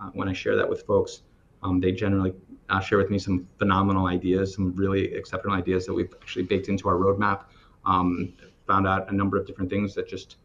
Uh, 0.00 0.10
when 0.12 0.28
I 0.28 0.32
share 0.32 0.56
that 0.56 0.68
with 0.68 0.82
folks, 0.82 1.22
um, 1.62 1.80
they 1.80 1.92
generally 1.92 2.34
uh, 2.68 2.80
share 2.80 2.98
with 2.98 3.10
me 3.10 3.18
some 3.18 3.46
phenomenal 3.58 4.06
ideas, 4.06 4.54
some 4.54 4.74
really 4.74 5.12
exceptional 5.14 5.54
ideas 5.54 5.86
that 5.86 5.94
we've 5.94 6.12
actually 6.20 6.44
baked 6.44 6.68
into 6.68 6.88
our 6.88 6.96
roadmap. 6.96 7.44
Um, 7.84 8.32
found 8.66 8.86
out 8.86 9.10
a 9.10 9.14
number 9.14 9.36
of 9.36 9.46
different 9.46 9.70
things 9.70 9.94
that 9.94 10.08
just, 10.08 10.36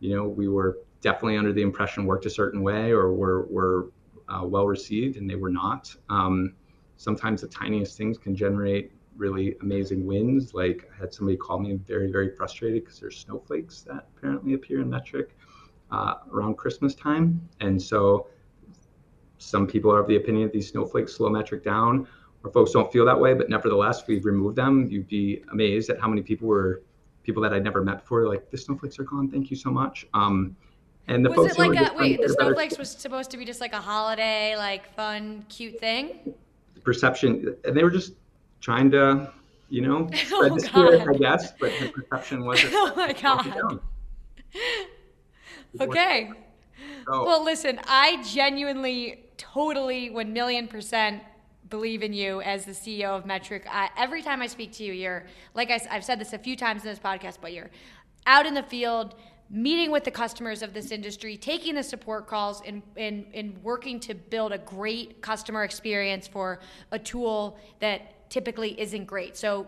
you 0.00 0.14
know, 0.14 0.26
we 0.26 0.48
were 0.48 0.78
definitely 1.02 1.36
under 1.36 1.52
the 1.52 1.62
impression 1.62 2.06
worked 2.06 2.26
a 2.26 2.30
certain 2.30 2.62
way 2.62 2.90
or 2.90 3.12
were, 3.12 3.46
were 3.46 3.90
uh, 4.28 4.44
well 4.44 4.66
received, 4.66 5.16
and 5.16 5.28
they 5.28 5.34
were 5.34 5.50
not. 5.50 5.94
Um, 6.08 6.54
sometimes 7.00 7.40
the 7.40 7.48
tiniest 7.48 7.96
things 7.96 8.18
can 8.18 8.36
generate 8.36 8.92
really 9.16 9.56
amazing 9.62 10.04
wins. 10.04 10.52
Like 10.52 10.90
I 10.94 11.00
had 11.00 11.14
somebody 11.14 11.38
call 11.38 11.58
me 11.58 11.76
very, 11.76 12.12
very 12.12 12.28
frustrated 12.36 12.84
because 12.84 13.00
there's 13.00 13.16
snowflakes 13.16 13.80
that 13.88 14.08
apparently 14.14 14.52
appear 14.52 14.82
in 14.82 14.90
Metrc 14.90 15.28
uh, 15.90 16.16
around 16.30 16.58
Christmas 16.58 16.94
time. 16.94 17.40
And 17.60 17.80
so 17.80 18.26
some 19.38 19.66
people 19.66 19.90
are 19.90 20.00
of 20.00 20.08
the 20.08 20.16
opinion 20.16 20.44
that 20.44 20.52
these 20.52 20.68
snowflakes 20.68 21.14
slow 21.14 21.30
Metrc 21.30 21.64
down, 21.64 22.06
or 22.44 22.52
folks 22.52 22.72
don't 22.72 22.92
feel 22.92 23.06
that 23.06 23.18
way. 23.18 23.32
But 23.32 23.48
nevertheless, 23.48 24.06
we've 24.06 24.26
removed 24.26 24.56
them. 24.56 24.86
You'd 24.90 25.08
be 25.08 25.42
amazed 25.52 25.88
at 25.88 25.98
how 25.98 26.08
many 26.08 26.20
people 26.20 26.48
were 26.48 26.82
people 27.22 27.42
that 27.44 27.54
I'd 27.54 27.64
never 27.64 27.82
met 27.82 28.00
before. 28.00 28.28
Like 28.28 28.50
the 28.50 28.58
snowflakes 28.58 28.98
are 28.98 29.04
gone. 29.04 29.30
Thank 29.30 29.50
you 29.50 29.56
so 29.56 29.70
much. 29.70 30.06
Um, 30.12 30.54
and 31.08 31.24
the 31.24 31.30
was 31.30 31.36
folks 31.36 31.52
it 31.54 31.58
like 31.58 31.92
a 31.92 31.96
wait? 31.96 32.20
The 32.20 32.28
snowflakes 32.28 32.76
was 32.76 32.90
supposed 32.90 33.30
to 33.30 33.38
be 33.38 33.46
just 33.46 33.62
like 33.62 33.72
a 33.72 33.80
holiday, 33.80 34.54
like 34.58 34.94
fun, 34.94 35.46
cute 35.48 35.80
thing 35.80 36.34
perception, 36.84 37.56
and 37.64 37.76
they 37.76 37.82
were 37.82 37.90
just 37.90 38.12
trying 38.60 38.90
to, 38.92 39.32
you 39.68 39.82
know, 39.82 40.08
spread 40.14 40.52
oh, 40.52 40.54
the 40.54 40.60
spirit, 40.60 41.08
I 41.08 41.18
guess. 41.18 41.52
But 41.52 41.72
the 41.80 41.88
perception 41.88 42.44
was. 42.46 42.60
oh 42.64 42.92
my 42.96 43.12
god. 43.12 43.80
Okay. 45.80 46.32
So, 47.06 47.24
well, 47.24 47.44
listen, 47.44 47.78
I 47.86 48.20
genuinely, 48.24 49.24
totally, 49.36 50.10
one 50.10 50.32
million 50.32 50.66
percent 50.66 51.22
believe 51.68 52.02
in 52.02 52.12
you 52.12 52.42
as 52.42 52.64
the 52.64 52.72
CEO 52.72 53.10
of 53.10 53.24
Metrc. 53.24 53.62
I, 53.70 53.88
every 53.96 54.22
time 54.22 54.42
I 54.42 54.48
speak 54.48 54.72
to 54.72 54.84
you, 54.84 54.92
you're 54.92 55.24
like 55.54 55.70
I, 55.70 55.80
I've 55.90 56.04
said 56.04 56.20
this 56.20 56.32
a 56.32 56.38
few 56.38 56.56
times 56.56 56.82
in 56.82 56.90
this 56.90 56.98
podcast, 56.98 57.38
but 57.40 57.52
you're 57.52 57.70
out 58.26 58.46
in 58.46 58.54
the 58.54 58.62
field 58.62 59.14
meeting 59.50 59.90
with 59.90 60.04
the 60.04 60.10
customers 60.10 60.62
of 60.62 60.72
this 60.72 60.92
industry, 60.92 61.36
taking 61.36 61.74
the 61.74 61.82
support 61.82 62.28
calls, 62.28 62.62
and, 62.64 62.82
and, 62.96 63.26
and 63.34 63.58
working 63.64 63.98
to 63.98 64.14
build 64.14 64.52
a 64.52 64.58
great 64.58 65.20
customer 65.20 65.64
experience 65.64 66.28
for 66.28 66.60
a 66.92 66.98
tool 66.98 67.58
that 67.80 68.30
typically 68.30 68.80
isn't 68.80 69.06
great. 69.06 69.36
So 69.36 69.66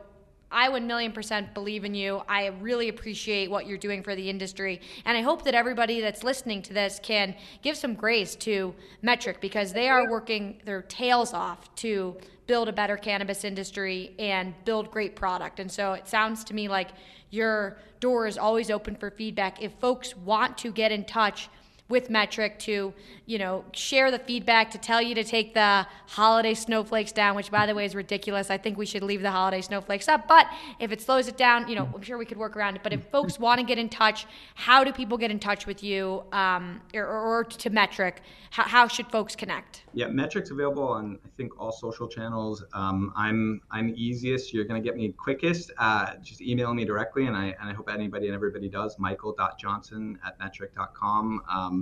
I 0.53 0.69
would 0.69 0.83
million 0.83 1.13
percent 1.13 1.55
believe 1.55 1.85
in 1.85 1.95
you. 1.95 2.23
I 2.29 2.49
really 2.61 2.91
appreciate 2.91 3.51
what 3.51 3.67
you're 3.67 3.79
doing 3.79 4.03
for 4.03 4.15
the 4.15 4.29
industry. 4.29 4.81
And 5.05 5.17
I 5.17 5.23
hope 5.23 5.45
that 5.45 5.55
everybody 5.55 6.01
that's 6.01 6.23
listening 6.23 6.63
to 6.63 6.75
this 6.75 7.01
can 7.03 7.35
give 7.63 7.77
some 7.77 7.95
grace 7.95 8.37
to 8.37 8.75
Metrc 9.03 9.41
because 9.41 9.73
they 9.73 9.89
are 9.89 10.11
working 10.11 10.61
their 10.65 10.83
tails 10.83 11.33
off 11.33 11.75
to 11.77 12.17
build 12.47 12.69
a 12.69 12.73
better 12.73 12.97
cannabis 12.97 13.45
industry 13.45 14.15
and 14.19 14.55
build 14.65 14.91
great 14.91 15.17
product. 15.17 15.61
And 15.61 15.71
so 15.71 15.93
it 15.93 16.09
sounds 16.09 16.45
to 16.45 16.55
me 16.55 16.69
like 16.69 16.91
your 17.31 17.79
door 18.01 18.27
is 18.27 18.37
always 18.37 18.71
open 18.71 18.97
for 18.97 19.11
feedback. 19.11 19.63
If 19.63 19.73
folks 19.75 20.17
want 20.17 20.59
to 20.59 20.73
get 20.73 20.93
in 20.93 21.05
touch, 21.05 21.49
with 21.93 22.09
Metrc 22.09 22.59
to, 22.61 22.93
you 23.27 23.39
know, 23.39 23.65
share 23.73 24.11
the 24.11 24.19
feedback, 24.19 24.71
to 24.71 24.79
tell 24.79 25.03
you 25.03 25.15
to 25.15 25.23
take 25.23 25.53
the 25.53 25.87
holiday 26.07 26.55
snowflakes 26.55 27.13
down, 27.13 27.37
which 27.37 27.51
by 27.51 27.67
the 27.67 27.75
way 27.75 27.85
is 27.85 27.95
ridiculous. 27.95 28.51
I 28.51 28.57
think 28.57 28.79
we 28.79 28.87
should 28.87 29.03
leave 29.03 29.21
the 29.21 29.31
holiday 29.31 29.61
snowflakes 29.61 30.09
up. 30.09 30.27
But 30.27 30.47
if 30.81 30.91
it 30.91 31.03
slows 31.03 31.29
it 31.29 31.37
down, 31.37 31.69
you 31.69 31.77
know, 31.77 31.89
I'm 31.95 32.01
sure 32.01 32.17
we 32.17 32.25
could 32.25 32.39
work 32.39 32.57
around 32.57 32.77
it. 32.77 32.83
But 32.83 32.95
if 32.95 33.05
folks 33.13 33.39
want 33.39 33.61
to 33.61 33.67
get 33.67 33.79
in 33.79 33.91
touch, 33.91 34.27
how 34.55 34.83
do 34.83 34.93
people 34.93 35.19
get 35.19 35.31
in 35.31 35.39
touch 35.39 35.67
with 35.67 35.85
you 35.85 36.25
um, 36.33 36.81
or, 36.95 37.07
or, 37.07 37.45
to 37.45 37.71
Metrc? 37.71 38.15
How, 38.51 38.63
how, 38.65 38.89
should 38.89 39.09
folks 39.09 39.37
connect? 39.37 39.83
Yeah, 39.93 40.07
Metrc's 40.07 40.51
available 40.51 40.89
on 40.89 41.19
I 41.25 41.29
think 41.37 41.53
all 41.61 41.73
social 41.73 42.09
channels. 42.09 42.65
Um, 42.73 43.13
I'm 43.15 43.61
I'm 43.71 43.93
easiest. 43.95 44.55
You're 44.55 44.65
going 44.65 44.83
to 44.83 44.87
get 44.87 44.97
me 44.97 45.13
quickest. 45.13 45.71
Uh, 45.77 46.15
just 46.23 46.41
email 46.41 46.73
me 46.73 46.87
directly, 46.87 47.27
and 47.27 47.37
I 47.37 47.55
and 47.61 47.69
I 47.69 47.75
hope 47.75 47.91
anybody 47.91 48.27
and 48.27 48.35
everybody 48.35 48.69
does. 48.71 48.99
Michael.johnson 48.99 50.19
at 50.25 50.39
metrc.com. 50.39 51.43
Um, 51.51 51.82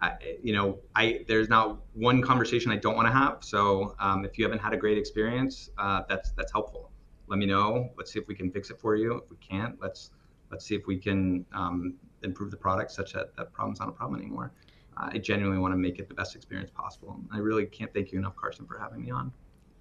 I, 0.00 0.12
you 0.42 0.52
know, 0.52 0.78
I 0.94 1.24
there's 1.26 1.48
not 1.48 1.78
one 1.94 2.22
conversation 2.22 2.70
I 2.70 2.76
don't 2.76 2.94
want 2.94 3.08
to 3.08 3.12
have. 3.12 3.38
So 3.40 3.96
um, 3.98 4.24
if 4.24 4.38
you 4.38 4.44
haven't 4.44 4.60
had 4.60 4.72
a 4.72 4.76
great 4.76 4.98
experience, 4.98 5.70
uh, 5.78 6.02
that's 6.08 6.30
that's 6.32 6.52
helpful. 6.52 6.90
Let 7.26 7.38
me 7.38 7.46
know. 7.46 7.90
Let's 7.96 8.12
see 8.12 8.18
if 8.18 8.28
we 8.28 8.34
can 8.34 8.50
fix 8.50 8.70
it 8.70 8.78
for 8.80 8.94
you. 8.94 9.16
If 9.16 9.30
we 9.30 9.36
can't, 9.36 9.74
let's 9.80 10.10
let's 10.50 10.64
see 10.64 10.74
if 10.74 10.86
we 10.86 10.98
can 10.98 11.44
um, 11.52 11.94
improve 12.22 12.50
the 12.50 12.56
product 12.56 12.92
such 12.92 13.12
that 13.12 13.36
that 13.36 13.52
problem's 13.52 13.80
not 13.80 13.88
a 13.88 13.92
problem 13.92 14.20
anymore. 14.20 14.52
I 15.00 15.18
genuinely 15.18 15.58
want 15.58 15.72
to 15.72 15.76
make 15.76 15.98
it 16.00 16.08
the 16.08 16.14
best 16.14 16.34
experience 16.34 16.70
possible. 16.70 17.20
I 17.32 17.38
really 17.38 17.66
can't 17.66 17.92
thank 17.94 18.10
you 18.10 18.18
enough, 18.18 18.34
Karson, 18.34 18.66
for 18.66 18.78
having 18.78 19.02
me 19.02 19.10
on. 19.10 19.32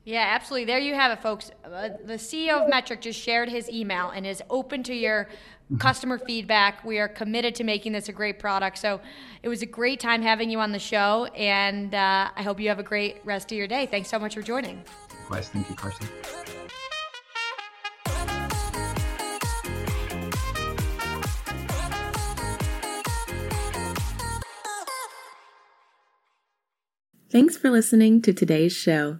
Yeah, 0.07 0.23
absolutely. 0.25 0.63
There 0.63 0.79
you 0.79 0.93
have 0.93 1.11
it, 1.11 1.21
folks. 1.21 1.51
Uh, 1.65 1.89
the 2.05 2.13
CEO 2.13 2.63
of 2.63 2.71
Metrc 2.71 3.01
just 3.01 3.19
shared 3.19 3.49
his 3.49 3.69
email 3.69 4.11
and 4.11 4.25
is 4.25 4.41
open 4.49 4.81
to 4.83 4.93
your 4.93 5.25
mm-hmm. 5.25 5.79
customer 5.79 6.17
feedback. 6.17 6.85
We 6.85 6.97
are 6.99 7.09
committed 7.09 7.55
to 7.55 7.65
making 7.65 7.91
this 7.91 8.07
a 8.07 8.13
great 8.13 8.39
product. 8.39 8.77
So 8.77 9.01
it 9.43 9.49
was 9.49 9.63
a 9.63 9.65
great 9.65 9.99
time 9.99 10.21
having 10.21 10.49
you 10.49 10.61
on 10.61 10.71
the 10.71 10.79
show, 10.79 11.25
and 11.35 11.93
uh, 11.93 12.29
I 12.33 12.41
hope 12.41 12.61
you 12.61 12.69
have 12.69 12.79
a 12.79 12.83
great 12.83 13.17
rest 13.25 13.51
of 13.51 13.57
your 13.57 13.67
day. 13.67 13.85
Thanks 13.85 14.07
so 14.07 14.17
much 14.17 14.33
for 14.33 14.41
joining. 14.41 14.81
Likewise. 15.23 15.49
Thank 15.49 15.69
you, 15.69 15.75
Karson. 15.75 16.07
Thanks 27.29 27.57
for 27.57 27.69
listening 27.69 28.21
to 28.21 28.31
today's 28.31 28.71
show. 28.71 29.19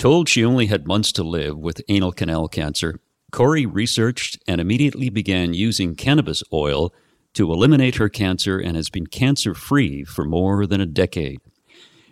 Told 0.00 0.30
she 0.30 0.42
only 0.42 0.64
had 0.64 0.86
months 0.86 1.12
to 1.12 1.22
live 1.22 1.58
with 1.58 1.82
anal 1.90 2.10
canal 2.10 2.48
cancer, 2.48 3.00
Corey 3.32 3.66
researched 3.66 4.42
and 4.48 4.58
immediately 4.58 5.10
began 5.10 5.52
using 5.52 5.94
cannabis 5.94 6.42
oil 6.54 6.94
to 7.34 7.52
eliminate 7.52 7.96
her 7.96 8.08
cancer 8.08 8.58
and 8.58 8.76
has 8.76 8.88
been 8.88 9.06
cancer 9.06 9.52
free 9.52 10.02
for 10.04 10.24
more 10.24 10.66
than 10.66 10.80
a 10.80 10.86
decade. 10.86 11.42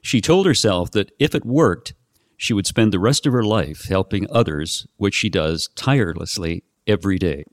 She 0.03 0.21
told 0.21 0.45
herself 0.45 0.91
that 0.91 1.13
if 1.19 1.35
it 1.35 1.47
worked, 1.47 1.95
she 2.37 2.53
would 2.53 2.67
spend 2.67 2.93
the 2.93 2.99
rest 2.99 3.25
of 3.25 3.33
her 3.33 3.43
life 3.43 3.87
helping 3.89 4.27
others, 4.31 4.87
which 4.99 5.15
she 5.15 5.31
does 5.31 5.71
tirelessly 5.75 6.65
every 6.87 7.17
day. 7.17 7.45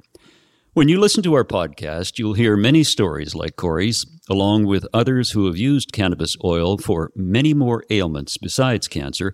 When 0.74 0.90
you 0.90 1.00
listen 1.00 1.24
to 1.24 1.34
our 1.36 1.46
podcast, 1.46 2.20
you'll 2.20 2.34
hear 2.34 2.58
many 2.58 2.84
stories 2.84 3.36
like 3.36 3.56
Corey's, 3.56 4.06
along 4.30 4.66
with 4.66 4.86
others 4.94 5.32
who 5.32 5.46
have 5.46 5.56
used 5.56 5.94
cannabis 5.94 6.36
oil 6.44 6.78
for 6.78 7.14
many 7.16 7.54
more 7.54 7.86
ailments 7.90 8.36
besides 8.36 8.90
cancer 8.90 9.34